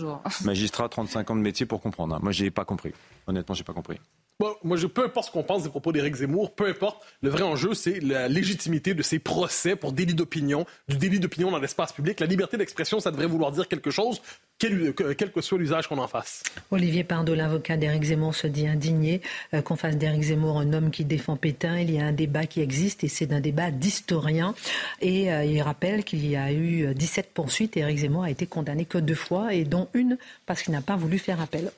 magistrat, 0.45 0.89
35 0.89 1.31
ans 1.31 1.37
de 1.37 1.43
métier 1.43 1.67
pour 1.67 1.81
comprendre. 1.83 2.15
Hein. 2.15 2.21
Moi, 2.23 2.33
j'ai 2.33 2.51
pas 2.51 2.65
compris. 2.65 2.93
Honnêtement, 3.27 3.55
j'ai 3.55 3.65
pas 3.65 3.75
compris. 3.75 3.99
Moi, 4.41 4.77
je, 4.77 4.89
peu 4.89 5.05
importe 5.05 5.29
ce 5.29 5.31
qu'on 5.31 5.45
pense 5.45 5.63
des 5.63 5.69
propos 5.69 5.93
d'Éric 5.93 6.17
Zemmour, 6.17 6.57
peu 6.57 6.67
importe, 6.67 7.07
le 7.23 7.31
vrai 7.31 7.43
enjeu, 7.43 7.73
c'est 7.73 8.01
la 8.01 8.27
légitimité 8.27 8.93
de 8.93 9.01
ces 9.01 9.21
procès 9.21 9.77
pour 9.77 9.93
délit 9.93 10.15
d'opinion, 10.15 10.67
du 10.89 10.97
délit 10.97 11.21
d'opinion 11.21 11.53
dans 11.53 11.61
l'espace 11.61 11.93
public. 11.93 12.19
La 12.19 12.27
liberté 12.27 12.57
d'expression, 12.57 12.99
ça 12.99 13.13
devrait 13.13 13.29
vouloir 13.29 13.53
dire 13.53 13.69
quelque 13.69 13.93
chose, 13.93 14.21
quel, 14.59 14.93
que 14.93 15.41
soit 15.41 15.57
l'usage 15.57 15.87
qu'on 15.87 15.99
en 15.99 16.09
fasse. 16.09 16.43
Olivier 16.73 17.05
Pardo, 17.05 17.33
l'avocat 17.37 17.77
d'Éric 17.77 18.03
Zemmour, 18.03 18.35
se 18.35 18.49
dit 18.49 18.67
indigné 18.67 19.21
euh, 19.55 19.63
qu'on 19.63 19.77
fasse 19.77 19.97
d'Éric 19.97 20.23
Zemmour 20.23 20.59
un 20.59 20.73
homme 20.73 20.91
qui 20.91 21.05
défend 21.05 21.37
Pétain. 21.37 21.79
Il 21.79 21.93
y 21.93 22.01
a 22.01 22.05
un 22.05 22.13
débat 22.13 22.47
qui 22.47 22.61
existe 22.61 23.05
et 23.05 23.09
c'est 23.09 23.33
un 23.33 23.41
débat 23.41 23.71
d'historien. 23.71 24.57
Et 25.01 25.33
euh, 25.33 25.45
il 25.45 25.63
rappelle 25.63 26.03
qu'il 26.03 26.27
y 26.27 26.35
a 26.35 26.53
eu 26.53 26.93
17 26.93 27.31
poursuites 27.33 27.77
et 27.77 27.81
Éric 27.81 27.99
Zemmour 27.99 28.25
a 28.25 28.31
été 28.31 28.49
condamné 28.49 28.85
que 28.85 28.99
deux 28.99 29.15
fois 29.15 29.55
et 29.55 29.63
dont 29.63 29.87
une 29.95 30.19
parce 30.45 30.63
qu'il 30.63 30.73
n'a 30.73 30.83
pas 30.83 30.97
voulu 30.97 31.19
faire 31.19 31.41
appel. 31.41 31.71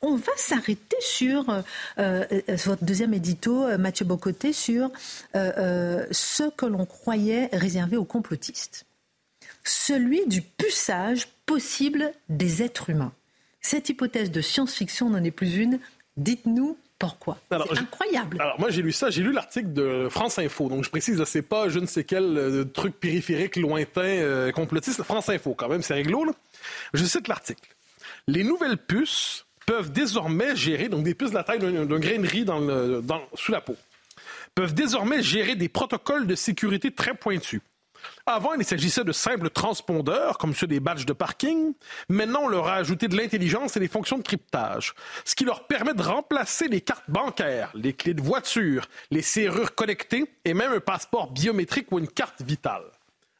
On 0.00 0.14
va 0.14 0.32
s'arrêter 0.36 0.96
sur 1.00 1.50
euh, 1.50 1.62
euh, 1.98 2.24
votre 2.64 2.84
deuxième 2.84 3.14
édito, 3.14 3.64
euh, 3.64 3.78
Mathieu 3.78 4.04
Bocoté, 4.04 4.52
sur 4.52 4.90
ce 5.34 6.50
que 6.50 6.66
l'on 6.66 6.86
croyait 6.86 7.48
réservé 7.52 7.96
aux 7.96 8.04
complotistes. 8.04 8.86
Celui 9.64 10.26
du 10.26 10.40
puçage 10.42 11.28
possible 11.46 12.12
des 12.28 12.62
êtres 12.62 12.90
humains. 12.90 13.12
Cette 13.60 13.88
hypothèse 13.88 14.30
de 14.30 14.40
science-fiction 14.40 15.10
n'en 15.10 15.24
est 15.24 15.32
plus 15.32 15.56
une. 15.56 15.80
Dites-nous 16.16 16.78
pourquoi 17.00 17.38
C'est 17.50 17.78
incroyable. 17.78 18.40
Alors 18.40 18.58
moi 18.58 18.70
j'ai 18.70 18.82
lu 18.82 18.92
ça, 18.92 19.10
j'ai 19.10 19.22
lu 19.22 19.32
l'article 19.32 19.72
de 19.72 20.08
France 20.08 20.38
Info. 20.38 20.68
Donc 20.68 20.84
je 20.84 20.90
précise, 20.90 21.22
c'est 21.24 21.42
pas 21.42 21.68
je 21.68 21.78
ne 21.80 21.86
sais 21.86 22.04
quel 22.04 22.64
truc 22.72 22.98
périphérique 22.98 23.56
lointain 23.56 24.50
complotiste. 24.52 25.02
France 25.02 25.28
Info 25.28 25.54
quand 25.54 25.68
même, 25.68 25.82
c'est 25.82 25.94
réglo. 25.94 26.24
Je 26.94 27.04
cite 27.04 27.26
l'article. 27.28 27.74
Les 28.26 28.44
nouvelles 28.44 28.78
puces 28.78 29.44
peuvent 29.68 29.92
désormais 29.92 30.56
gérer, 30.56 30.88
donc 30.88 31.04
des 31.04 31.14
puces 31.14 31.28
de 31.28 31.34
la 31.34 31.44
taille 31.44 31.58
d'un 31.58 31.84
grain 31.84 32.18
de 32.18 32.26
riz 32.26 32.46
dans 32.46 33.20
sous 33.34 33.52
la 33.52 33.60
peau, 33.60 33.76
peuvent 34.54 34.72
désormais 34.72 35.22
gérer 35.22 35.56
des 35.56 35.68
protocoles 35.68 36.26
de 36.26 36.34
sécurité 36.34 36.90
très 36.90 37.12
pointus. 37.12 37.60
Avant, 38.24 38.54
il 38.54 38.64
s'agissait 38.64 39.04
de 39.04 39.12
simples 39.12 39.50
transpondeurs, 39.50 40.38
comme 40.38 40.54
ceux 40.54 40.66
des 40.66 40.80
badges 40.80 41.04
de 41.04 41.12
parking. 41.12 41.74
Maintenant, 42.08 42.44
on 42.44 42.48
leur 42.48 42.68
a 42.68 42.76
ajouté 42.76 43.08
de 43.08 43.16
l'intelligence 43.16 43.76
et 43.76 43.80
des 43.80 43.88
fonctions 43.88 44.16
de 44.16 44.22
cryptage, 44.22 44.94
ce 45.26 45.34
qui 45.34 45.44
leur 45.44 45.66
permet 45.66 45.92
de 45.92 46.02
remplacer 46.02 46.68
les 46.68 46.80
cartes 46.80 47.10
bancaires, 47.10 47.70
les 47.74 47.92
clés 47.92 48.14
de 48.14 48.22
voiture, 48.22 48.88
les 49.10 49.20
serrures 49.20 49.74
connectées 49.74 50.32
et 50.46 50.54
même 50.54 50.72
un 50.72 50.80
passeport 50.80 51.30
biométrique 51.30 51.92
ou 51.92 51.98
une 51.98 52.08
carte 52.08 52.40
vitale. 52.40 52.84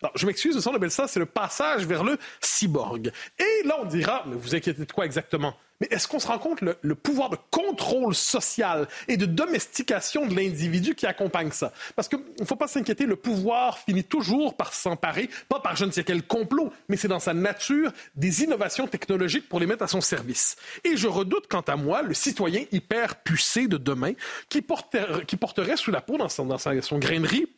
Alors, 0.02 0.12
je 0.14 0.26
m'excuse, 0.26 0.54
le 0.54 0.60
son 0.60 0.72
de 0.72 0.88
ça, 0.88 1.08
c'est 1.08 1.18
le 1.18 1.26
passage 1.26 1.84
vers 1.84 2.04
le 2.04 2.18
cyborg. 2.40 3.10
Et 3.38 3.66
là, 3.66 3.78
on 3.80 3.84
dira, 3.84 4.24
mais 4.26 4.36
vous 4.36 4.54
inquiétez 4.54 4.84
de 4.84 4.92
quoi 4.92 5.04
exactement? 5.04 5.54
Mais 5.80 5.88
est-ce 5.90 6.08
qu'on 6.08 6.18
se 6.18 6.26
rend 6.26 6.38
compte 6.38 6.60
le, 6.60 6.94
pouvoir 6.94 7.30
de 7.30 7.36
contrôle 7.50 8.14
social 8.14 8.88
et 9.06 9.16
de 9.16 9.26
domestication 9.26 10.26
de 10.26 10.34
l'individu 10.34 10.94
qui 10.94 11.06
accompagne 11.06 11.50
ça? 11.50 11.72
Parce 11.94 12.08
qu'il 12.08 12.20
ne 12.38 12.44
faut 12.44 12.56
pas 12.56 12.66
s'inquiéter, 12.68 13.06
le 13.06 13.16
pouvoir 13.16 13.78
finit 13.78 14.04
toujours 14.04 14.56
par 14.56 14.72
s'emparer, 14.72 15.30
pas 15.48 15.60
par 15.60 15.76
je 15.76 15.84
ne 15.84 15.90
sais 15.90 16.04
quel 16.04 16.22
complot, 16.22 16.72
mais 16.88 16.96
c'est 16.96 17.08
dans 17.08 17.20
sa 17.20 17.34
nature 17.34 17.92
des 18.16 18.42
innovations 18.42 18.86
technologiques 18.86 19.48
pour 19.48 19.60
les 19.60 19.66
mettre 19.66 19.84
à 19.84 19.88
son 19.88 20.00
service. 20.00 20.56
Et 20.84 20.96
je 20.96 21.06
redoute, 21.06 21.46
quant 21.48 21.60
à 21.60 21.76
moi, 21.76 22.02
le 22.02 22.14
citoyen 22.14 22.64
hyper 22.72 23.16
pucé 23.16 23.68
de 23.68 23.76
demain 23.76 24.12
qui 24.48 24.62
porterait, 24.62 25.76
sous 25.76 25.90
la 25.90 26.00
peau 26.00 26.18
dans 26.18 26.28
son, 26.28 26.56
son 26.58 26.98
grainerie 26.98 27.48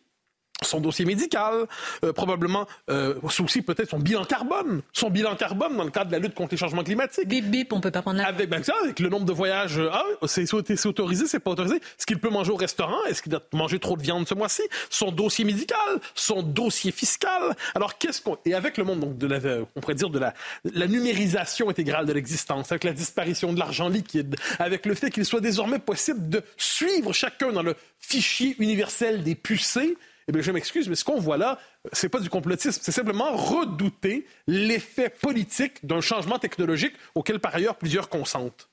son 0.64 0.80
dossier 0.80 1.04
médical, 1.04 1.66
euh, 2.04 2.12
probablement 2.12 2.66
euh, 2.90 3.14
aussi 3.22 3.62
peut-être 3.62 3.90
son 3.90 3.98
bilan 3.98 4.24
carbone, 4.24 4.82
son 4.92 5.10
bilan 5.10 5.36
carbone 5.36 5.76
dans 5.76 5.84
le 5.84 5.90
cadre 5.90 6.06
de 6.06 6.12
la 6.12 6.18
lutte 6.18 6.34
contre 6.34 6.52
les 6.52 6.58
changements 6.58 6.84
climatiques. 6.84 7.28
Bip 7.28 7.46
bip, 7.50 7.72
on 7.72 7.80
peut 7.80 7.90
pas 7.90 8.02
prendre 8.02 8.18
la... 8.18 8.26
Avec, 8.26 8.48
ben, 8.48 8.62
ça, 8.62 8.74
avec 8.82 9.00
le 9.00 9.08
nombre 9.08 9.24
de 9.24 9.32
voyages, 9.32 9.78
euh, 9.78 9.90
ah, 9.92 10.04
c'est 10.26 10.52
autorisé, 10.86 11.26
c'est 11.26 11.40
pas 11.40 11.50
autorisé. 11.50 11.76
Est-ce 11.76 12.06
qu'il 12.06 12.18
peut 12.18 12.30
manger 12.30 12.52
au 12.52 12.56
restaurant? 12.56 13.04
Est-ce 13.08 13.22
qu'il 13.22 13.30
doit 13.30 13.42
manger 13.52 13.78
trop 13.78 13.96
de 13.96 14.02
viande 14.02 14.28
ce 14.28 14.34
mois-ci? 14.34 14.62
Son 14.90 15.12
dossier 15.12 15.44
médical, 15.44 15.78
son 16.14 16.42
dossier 16.42 16.92
fiscal. 16.92 17.54
Alors 17.74 17.98
qu'est-ce 17.98 18.20
qu'on 18.20 18.36
et 18.44 18.54
avec 18.54 18.78
le 18.78 18.84
monde 18.84 19.00
donc 19.00 19.18
de 19.18 19.26
la, 19.26 19.38
on 19.76 19.80
pourrait 19.80 19.94
dire 19.94 20.10
de 20.10 20.18
la, 20.18 20.34
la 20.64 20.86
numérisation 20.86 21.68
intégrale 21.68 22.06
de 22.06 22.12
l'existence, 22.12 22.72
avec 22.72 22.84
la 22.84 22.92
disparition 22.92 23.52
de 23.52 23.58
l'argent 23.58 23.88
liquide, 23.88 24.36
avec 24.58 24.86
le 24.86 24.94
fait 24.94 25.10
qu'il 25.10 25.24
soit 25.24 25.40
désormais 25.40 25.78
possible 25.78 26.28
de 26.28 26.42
suivre 26.56 27.12
chacun 27.12 27.52
dans 27.52 27.62
le 27.62 27.74
fichier 27.98 28.56
universel 28.58 29.22
des 29.22 29.34
pucés 29.34 29.96
eh 30.30 30.32
bien, 30.32 30.42
je 30.42 30.52
m'excuse, 30.52 30.88
mais 30.88 30.94
ce 30.94 31.04
qu'on 31.04 31.18
voit 31.18 31.36
là, 31.36 31.58
c'est 31.92 32.08
pas 32.08 32.20
du 32.20 32.30
complotisme, 32.30 32.80
c'est 32.82 32.92
simplement 32.92 33.34
redouter 33.34 34.26
l'effet 34.46 35.08
politique 35.10 35.84
d'un 35.84 36.00
changement 36.00 36.38
technologique 36.38 36.94
auquel, 37.16 37.40
par 37.40 37.54
ailleurs, 37.54 37.76
plusieurs 37.76 38.08
consentent. 38.08 38.69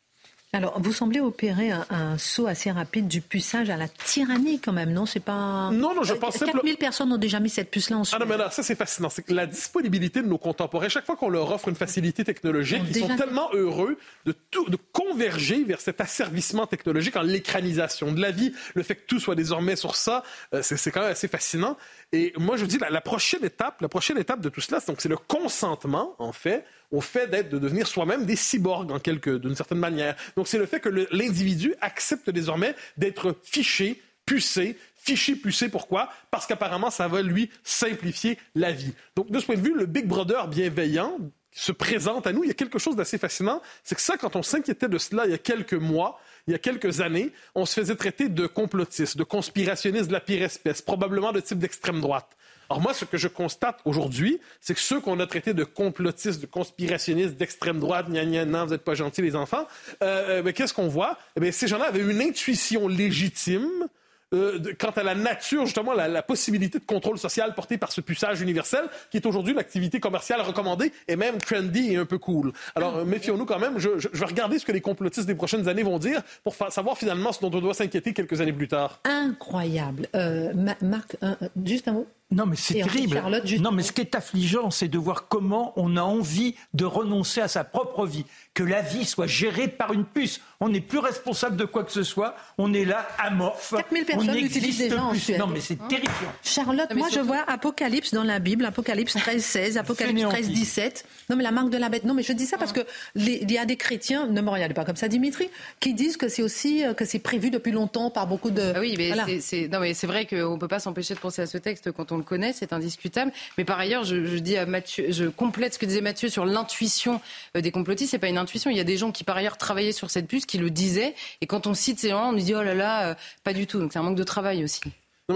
Alors, 0.53 0.79
vous 0.79 0.93
semblez 0.93 1.19
opérer 1.19 1.71
un, 1.71 2.17
saut 2.17 2.47
assez 2.47 2.71
rapide 2.71 3.09
du 3.09 3.19
puçage 3.19 3.69
à 3.69 3.75
la 3.75 3.89
tyrannie, 3.89 4.61
quand 4.61 4.71
même, 4.71 4.93
non? 4.93 5.05
C'est 5.05 5.19
pas. 5.19 5.69
Non, 5.71 5.93
non, 5.93 6.03
je 6.03 6.13
pense 6.13 6.37
4000 6.37 6.77
personnes 6.77 7.11
ont 7.11 7.17
déjà 7.17 7.41
mis 7.41 7.49
cette 7.49 7.69
puce-là 7.69 7.97
en 7.97 8.03
Ah 8.13 8.19
non, 8.19 8.25
mais 8.25 8.37
là, 8.37 8.49
ça, 8.49 8.63
c'est 8.63 8.75
fascinant. 8.75 9.09
C'est 9.09 9.23
que 9.23 9.33
la 9.33 9.45
disponibilité 9.45 10.21
de 10.21 10.27
nos 10.27 10.37
contemporains, 10.37 10.87
chaque 10.87 11.05
fois 11.05 11.17
qu'on 11.17 11.27
leur 11.27 11.51
offre 11.51 11.67
une 11.67 11.75
facilité 11.75 12.23
technologique, 12.23 12.81
ils 12.87 12.95
sont 12.95 13.15
tellement 13.17 13.49
heureux 13.51 13.97
de, 14.25 14.31
tout, 14.31 14.69
de 14.69 14.77
converger 14.93 15.65
vers 15.65 15.81
cet 15.81 15.99
asservissement 15.99 16.65
technologique 16.65 17.17
en 17.17 17.23
l'écranisation 17.23 18.13
de 18.13 18.21
la 18.21 18.31
vie. 18.31 18.53
Le 18.73 18.83
fait 18.83 18.95
que 18.95 19.05
tout 19.05 19.19
soit 19.19 19.35
désormais 19.35 19.75
sur 19.75 19.97
ça, 19.97 20.23
euh, 20.53 20.61
c'est 20.63 20.91
quand 20.91 21.01
même 21.01 21.11
assez 21.11 21.27
fascinant. 21.27 21.77
Et 22.13 22.33
moi, 22.37 22.55
je 22.55 22.65
dis, 22.65 22.77
la, 22.77 22.89
la 22.89 23.01
prochaine 23.01 23.43
étape, 23.43 23.81
la 23.81 23.89
prochaine 23.89 24.17
étape 24.17 24.39
de 24.39 24.49
tout 24.49 24.61
cela, 24.61 24.79
c'est 24.79 25.09
le 25.09 25.17
consentement, 25.17 26.15
en 26.19 26.31
fait, 26.31 26.63
au 26.91 27.01
fait 27.01 27.27
d'être, 27.27 27.49
de 27.49 27.59
devenir 27.59 27.87
soi-même 27.87 28.25
des 28.25 28.35
cyborgs 28.35 28.91
en 28.91 28.99
quelque, 28.99 29.29
d'une 29.31 29.55
certaine 29.55 29.79
manière. 29.79 30.15
Donc 30.35 30.47
c'est 30.47 30.57
le 30.57 30.65
fait 30.65 30.79
que 30.79 30.89
l'individu 31.11 31.75
accepte 31.81 32.29
désormais 32.29 32.75
d'être 32.97 33.35
fiché, 33.43 34.01
pucé, 34.25 34.77
fiché, 34.95 35.35
pucé. 35.35 35.69
Pourquoi? 35.69 36.09
Parce 36.31 36.45
qu'apparemment 36.45 36.89
ça 36.89 37.07
va 37.07 37.21
lui 37.21 37.49
simplifier 37.63 38.37
la 38.55 38.71
vie. 38.71 38.93
Donc 39.15 39.29
de 39.31 39.39
ce 39.39 39.45
point 39.45 39.55
de 39.55 39.61
vue, 39.61 39.73
le 39.75 39.85
Big 39.85 40.05
Brother 40.05 40.47
bienveillant 40.47 41.17
se 41.51 41.71
présente 41.71 42.27
à 42.27 42.33
nous. 42.33 42.43
Il 42.43 42.47
y 42.47 42.51
a 42.51 42.53
quelque 42.53 42.79
chose 42.79 42.95
d'assez 42.95 43.17
fascinant, 43.17 43.61
c'est 43.83 43.95
que 43.95 44.01
ça, 44.01 44.15
quand 44.15 44.35
on 44.35 44.43
s'inquiétait 44.43 44.87
de 44.87 44.97
cela 44.97 45.25
il 45.25 45.31
y 45.31 45.33
a 45.35 45.39
quelques 45.39 45.73
mois, 45.73 46.19
il 46.47 46.53
y 46.53 46.55
a 46.55 46.59
quelques 46.59 47.01
années, 47.01 47.31
on 47.55 47.65
se 47.65 47.73
faisait 47.73 47.95
traiter 47.95 48.29
de 48.29 48.47
complotiste, 48.47 49.17
de 49.17 49.23
conspirationniste 49.23 50.07
de 50.07 50.13
la 50.13 50.21
pire 50.21 50.43
espèce, 50.43 50.81
probablement 50.81 51.31
de 51.33 51.41
type 51.41 51.59
d'extrême 51.59 52.01
droite. 52.01 52.37
Alors 52.69 52.81
moi, 52.81 52.93
ce 52.93 53.05
que 53.05 53.17
je 53.17 53.27
constate 53.27 53.79
aujourd'hui, 53.85 54.39
c'est 54.59 54.73
que 54.73 54.79
ceux 54.79 54.99
qu'on 54.99 55.19
a 55.19 55.27
traités 55.27 55.53
de 55.53 55.63
complotistes, 55.63 56.41
de 56.41 56.45
conspirationnistes, 56.45 57.35
d'extrême 57.35 57.79
droite, 57.79 58.09
gna 58.09 58.25
gna 58.25 58.45
non, 58.45 58.65
vous 58.65 58.71
n'êtes 58.71 58.83
pas 58.83 58.93
gentils 58.93 59.21
les 59.21 59.35
enfants, 59.35 59.67
euh, 60.03 60.43
euh 60.45 60.51
qu'est-ce 60.51 60.73
qu'on 60.73 60.87
voit? 60.87 61.17
Eh 61.39 61.51
Ces 61.51 61.67
gens-là 61.67 61.85
avaient 61.85 62.01
une 62.01 62.21
intuition 62.21 62.87
légitime 62.87 63.87
euh, 64.33 64.59
quant 64.77 64.89
à 64.89 65.03
la 65.03 65.15
nature, 65.15 65.65
justement, 65.65 65.93
la, 65.93 66.21
possibilité 66.21 66.79
de 66.79 66.83
contrôle 66.83 67.17
social 67.17 67.55
porté 67.55 67.77
par 67.77 67.91
ce 67.91 68.01
puçage 68.01 68.41
universel, 68.41 68.85
qui 69.09 69.17
est 69.17 69.25
aujourd'hui 69.25 69.53
l'activité 69.53 69.99
commerciale 69.99 70.41
recommandée 70.41 70.91
et 71.07 71.15
même 71.15 71.37
trendy 71.37 71.93
et 71.93 71.95
un 71.95 72.05
peu 72.05 72.17
cool. 72.17 72.51
Alors, 72.75 72.97
euh, 72.97 73.05
méfions-nous 73.05 73.45
quand 73.45 73.59
même. 73.59 73.79
Je, 73.79 73.89
vais 73.89 74.25
regarder 74.25 74.59
ce 74.59 74.65
que 74.65 74.73
les 74.73 74.81
complotistes 74.81 75.27
des 75.27 75.35
prochaines 75.35 75.69
années 75.69 75.83
vont 75.83 75.99
dire 75.99 76.21
pour 76.43 76.55
savoir 76.55 76.97
finalement 76.97 77.31
ce 77.31 77.39
dont 77.39 77.51
on 77.53 77.61
doit 77.61 77.73
s'inquiéter 77.73 78.13
quelques 78.13 78.41
années 78.41 78.51
plus 78.51 78.67
tard. 78.67 78.99
Incroyable. 79.05 80.07
Euh, 80.15 80.51
Marc, 80.81 81.15
juste 81.63 81.87
un 81.87 81.93
mot. 81.93 82.07
Non, 82.29 82.45
mais 82.45 82.57
c'est 82.57 82.73
terrible. 82.73 83.23
non, 83.61 83.71
mais 83.71 83.83
ce 83.83 83.93
qui 83.93 84.01
est 84.01 84.13
affligeant, 84.13 84.69
c'est 84.69 84.89
de 84.89 84.97
voir 84.97 85.29
comment 85.29 85.71
on 85.77 85.95
a 85.95 86.01
envie 86.01 86.55
de 86.73 86.83
renoncer 86.83 87.39
à 87.39 87.47
sa 87.47 87.63
propre 87.63 88.05
vie, 88.05 88.25
que 88.53 88.63
la 88.63 88.81
vie 88.81 89.05
soit 89.05 89.27
gérée 89.27 89.69
par 89.69 89.93
une 89.93 90.03
puce. 90.03 90.41
On 90.59 90.67
n'est 90.67 90.81
plus 90.81 90.97
responsable 90.99 91.55
de 91.55 91.63
quoi 91.63 91.85
que 91.85 91.91
ce 91.91 92.03
soit. 92.03 92.35
On 92.57 92.73
est 92.73 92.83
là, 92.83 93.07
amorphe. 93.17 93.73
4000 93.77 94.05
personnes 94.05 94.35
l'utilisent 94.35 94.77
déjà 94.79 95.03
en 95.03 95.13
Suède. 95.13 95.39
Non, 95.39 95.47
mais 95.47 95.61
c'est 95.61 95.77
terrifiant. 95.87 96.33
Charlotte, 96.43 96.93
moi, 96.95 97.07
je 97.13 97.21
vois 97.21 97.45
Apocalypse 97.47 98.13
dans 98.13 98.23
la 98.23 98.39
Bible, 98.39 98.65
Apocalypse 98.65 99.13
13, 99.13 99.43
16, 99.43 99.77
Apocalypse 99.77 100.27
13, 100.27 100.49
17. 100.49 101.05
Non, 101.29 101.37
mais 101.37 101.43
la 101.43 101.51
marque 101.51 101.69
de 101.69 101.77
la 101.77 101.87
bête. 101.87 102.03
Non, 102.03 102.13
mais 102.13 102.23
je 102.23 102.33
dis 102.33 102.45
ça 102.45 102.57
parce 102.57 102.73
que 102.73 102.81
il 103.15 103.49
y 103.49 103.57
a 103.57 103.65
des 103.65 103.77
chrétiens, 103.77 104.27
ne 104.27 104.41
me 104.41 104.49
regardez 104.49 104.73
pas 104.73 104.83
comme 104.83 104.97
ça, 104.97 105.07
Dimitri, 105.07 105.49
qui 105.79 105.93
disent 105.93 106.17
que 106.17 106.27
c'est 106.27 106.43
aussi 106.43 106.83
euh, 106.83 106.93
que 106.93 107.05
c'est 107.05 107.19
prévu 107.19 107.51
depuis 107.51 107.71
longtemps 107.71 108.09
par 108.09 108.27
beaucoup 108.27 108.51
de. 108.51 108.73
Ah 108.75 108.79
oui, 108.81 108.95
mais 108.97 109.39
c'est 109.39 109.69
non, 109.69 109.79
mais 109.79 109.93
c'est 109.93 110.07
vrai 110.07 110.25
qu'on 110.25 110.55
ne 110.55 110.59
peut 110.59 110.67
pas 110.67 110.79
s'empêcher 110.79 111.13
de 111.13 111.19
penser 111.19 111.41
à 111.41 111.47
ce 111.47 111.57
texte 111.57 111.91
quand 111.91 112.11
on 112.11 112.16
on 112.17 112.19
le 112.19 112.23
connaît, 112.23 112.51
c'est 112.51 112.73
indiscutable. 112.73 113.31
Mais 113.57 113.63
par 113.63 113.79
ailleurs, 113.79 114.03
je, 114.03 115.27
complète 115.29 115.75
ce 115.75 115.79
que 115.79 115.85
disait 115.85 116.01
Mathieu 116.01 116.29
sur 116.29 116.45
l'intuition 116.45 117.21
euh, 117.55 117.61
des 117.61 117.71
complotistes. 117.71 118.11
C'est 118.11 118.19
pas 118.19 118.27
une 118.27 118.37
intuition. 118.37 118.69
Il 118.71 118.77
y 118.77 118.81
a 118.81 118.83
des 118.83 118.97
gens 118.97 119.11
qui 119.11 119.23
par 119.23 119.37
ailleurs 119.37 119.57
travaillaient 119.57 119.91
sur 119.91 120.09
cette 120.09 120.27
puce 120.27 120.45
qui 120.45 120.57
le 120.57 120.69
disaient. 120.69 121.15
Et 121.41 121.47
quand 121.47 121.67
on 121.67 121.73
cite 121.73 121.99
ces 121.99 122.09
gens-là, 122.09 122.27
on 122.27 122.31
nous 122.33 122.43
dit 122.43 122.55
oh 122.55 122.63
là 122.63 122.73
là, 122.73 123.09
euh, 123.09 123.15
pas 123.43 123.53
du 123.53 123.67
tout. 123.67 123.79
Donc 123.79 123.93
c'est 123.93 123.99
un 123.99 124.03
manque 124.03 124.17
de 124.17 124.23
travail 124.23 124.63
aussi. 124.63 124.81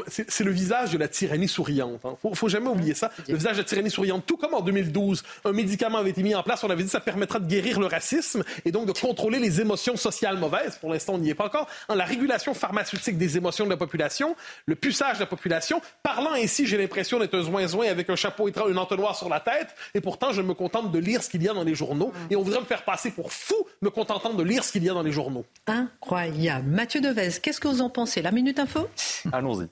C'est 0.08 0.46
le 0.46 0.52
visage 0.52 0.92
de 0.92 0.98
la 0.98 1.10
tyrannie 1.10 1.50
souriante. 1.50 2.00
Il 2.06 2.08
hein. 2.08 2.16
faut, 2.22 2.34
faut, 2.34 2.48
jamais 2.48 2.70
oublier 2.70 2.94
ça. 2.94 3.12
Le 3.28 3.36
visage 3.36 3.58
de 3.58 3.62
la 3.62 3.68
tyrannie 3.68 3.92
souriante. 3.92 4.26
Tout 4.26 4.38
comme 4.38 4.54
en 4.54 4.62
2012, 4.62 5.22
un 5.44 5.52
médicament 5.52 5.98
avait 5.98 6.12
été 6.12 6.24
mis 6.24 6.34
en 6.34 6.44
place. 6.44 6.64
On 6.64 6.70
avait 6.70 6.84
dit 6.84 6.88
que 6.88 6.94
ça 6.94 7.02
permettra 7.02 7.40
de 7.40 7.46
guérir 7.46 7.78
le 7.78 7.88
racisme 7.88 8.42
et 8.64 8.72
donc 8.72 8.86
de 8.86 8.94
contrôler 8.94 9.38
les 9.40 9.60
émotions 9.60 9.98
sociales 9.98 10.38
mauvaises. 10.38 10.78
Pour 10.78 10.94
l'instant, 10.94 11.16
on 11.16 11.18
n'y 11.18 11.30
est 11.30 11.36
pas 11.36 11.48
encore. 11.48 11.68
En 11.90 11.96
la 11.96 12.06
régulation 12.06 12.54
pharmaceutique 12.54 13.18
des 13.18 13.36
émotions 13.36 13.66
de 13.66 13.70
la 13.70 13.76
population, 13.76 14.38
le 14.66 14.76
puçage 14.76 15.18
de 15.18 15.24
la 15.24 15.26
population. 15.26 15.82
Parlant 16.04 16.32
ainsi, 16.32 16.66
j'ai 16.66 16.78
l'impression 16.78 17.20
d'être 17.20 17.38
un 17.38 17.44
zoin-zoin 17.44 17.88
avec 17.90 18.10
un 18.10 18.16
chapeau 18.16 18.48
et 18.48 18.54
un 18.58 18.78
entonnoir 18.78 19.18
sur 19.18 19.28
la 19.28 19.42
tête. 19.42 19.76
Et 19.94 20.00
pourtant, 20.00 20.32
je 20.32 20.42
me 20.42 20.54
contente 20.54 20.94
de 20.94 21.00
lire 21.00 21.22
ce 21.22 21.30
qu'il 21.30 21.44
y 21.44 21.50
a 21.50 21.54
dans 21.54 21.66
les 21.66 21.76
journaux. 21.76 22.14
Et 22.30 22.38
on 22.38 22.44
voudrait 22.44 22.62
me 22.62 22.66
faire 22.66 22.86
passer 22.86 23.12
pour 23.12 23.34
fou, 23.34 23.56
me 23.82 23.90
contentant 23.90 24.34
de 24.34 24.44
lire 24.44 24.64
ce 24.64 24.72
qu'il 24.72 24.86
y 24.86 24.90
a 24.90 24.94
dans 24.94 25.04
les 25.04 25.12
journaux. 25.12 25.44
Incroyable. 25.68 26.70
Mathieu 26.70 27.02
Devez, 27.02 27.42
qu'est-ce 27.44 27.60
que 27.60 27.68
vous 27.68 27.82
en 27.82 27.90
pensez? 27.90 28.22
La 28.22 28.32
Minute 28.32 28.58
Info? 28.58 28.88
Allons-y. 29.34 29.68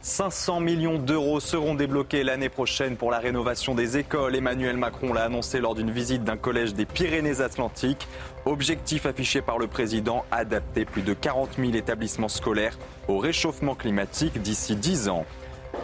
500 0.00 0.60
millions 0.60 0.98
d'euros 0.98 1.38
seront 1.38 1.74
débloqués 1.74 2.24
l'année 2.24 2.48
prochaine 2.48 2.96
pour 2.96 3.10
la 3.10 3.18
rénovation 3.18 3.74
des 3.74 3.98
écoles. 3.98 4.36
Emmanuel 4.36 4.76
Macron 4.76 5.12
l'a 5.12 5.24
annoncé 5.24 5.60
lors 5.60 5.74
d'une 5.74 5.90
visite 5.90 6.24
d'un 6.24 6.36
collège 6.36 6.74
des 6.74 6.86
Pyrénées-Atlantiques. 6.86 8.08
Objectif 8.46 9.06
affiché 9.06 9.42
par 9.42 9.58
le 9.58 9.66
président, 9.66 10.24
adapter 10.30 10.84
plus 10.84 11.02
de 11.02 11.14
40 11.14 11.56
000 11.58 11.72
établissements 11.74 12.28
scolaires 12.28 12.78
au 13.06 13.18
réchauffement 13.18 13.74
climatique 13.74 14.40
d'ici 14.40 14.76
10 14.76 15.08
ans. 15.08 15.26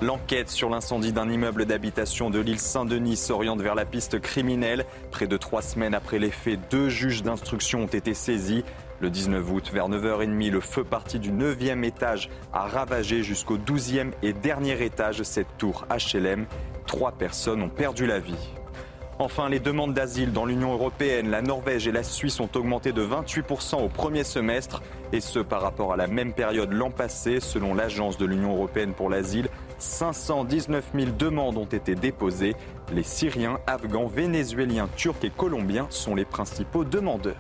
L'enquête 0.03 0.51
sur 0.51 0.71
l'incendie 0.71 1.13
d'un 1.13 1.31
immeuble 1.31 1.67
d'habitation 1.67 2.31
de 2.31 2.41
l'île 2.41 2.59
Saint-Denis 2.59 3.17
s'oriente 3.17 3.61
vers 3.61 3.75
la 3.75 3.85
piste 3.85 4.21
criminelle. 4.21 4.85
Près 5.11 5.27
de 5.27 5.37
trois 5.37 5.63
semaines 5.63 5.95
après 5.95 6.19
les 6.19 6.31
faits, 6.31 6.59
deux 6.71 6.89
juges 6.89 7.23
d'instruction 7.23 7.83
ont 7.83 7.87
été 7.87 8.15
saisis. 8.15 8.65
Le 9.05 9.11
19 9.11 9.53
août, 9.53 9.71
vers 9.71 9.91
9h30, 9.91 10.51
le 10.51 10.61
feu 10.61 10.83
parti 10.83 11.19
du 11.19 11.31
9e 11.31 11.85
étage 11.85 12.31
a 12.55 12.67
ravagé 12.67 13.23
jusqu'au 13.23 13.59
12e 13.59 14.13
et 14.23 14.33
dernier 14.33 14.83
étage 14.83 15.23
cette 15.25 15.59
tour 15.59 15.87
HLM. 15.91 16.47
Trois 16.87 17.13
personnes 17.13 17.61
ont 17.61 17.69
perdu 17.69 18.07
la 18.07 18.19
vie. 18.19 18.49
Enfin, 19.19 19.51
les 19.51 19.61
demandes 19.61 19.93
d'asile 19.93 20.33
dans 20.33 20.47
l'Union 20.47 20.73
européenne, 20.73 21.29
la 21.29 21.43
Norvège 21.43 21.87
et 21.87 21.93
la 21.93 22.03
Suisse 22.03 22.41
ont 22.41 22.49
augmenté 22.55 22.93
de 22.93 23.05
28% 23.05 23.85
au 23.85 23.89
premier 23.91 24.25
semestre, 24.25 24.83
et 25.13 25.21
ce 25.21 25.39
par 25.39 25.61
rapport 25.61 25.93
à 25.93 25.99
la 25.99 26.07
même 26.07 26.33
période 26.33 26.73
l'an 26.73 26.91
passé, 26.91 27.41
selon 27.41 27.75
l'Agence 27.75 28.17
de 28.17 28.25
l'Union 28.25 28.55
européenne 28.55 28.95
pour 28.95 29.11
l'asile. 29.11 29.51
519 29.81 30.93
000 30.99 31.11
demandes 31.19 31.59
ont 31.59 31.67
été 31.67 31.95
déposées. 31.95 32.57
Les 32.91 33.03
Syriens, 33.03 33.59
Afghans, 33.67 34.07
Vénézuéliens, 34.07 34.89
Turcs 34.97 35.25
et 35.25 35.31
Colombiens 35.31 35.89
sont 35.91 36.15
les 36.15 36.25
principaux 36.25 36.85
demandeurs. 36.85 37.37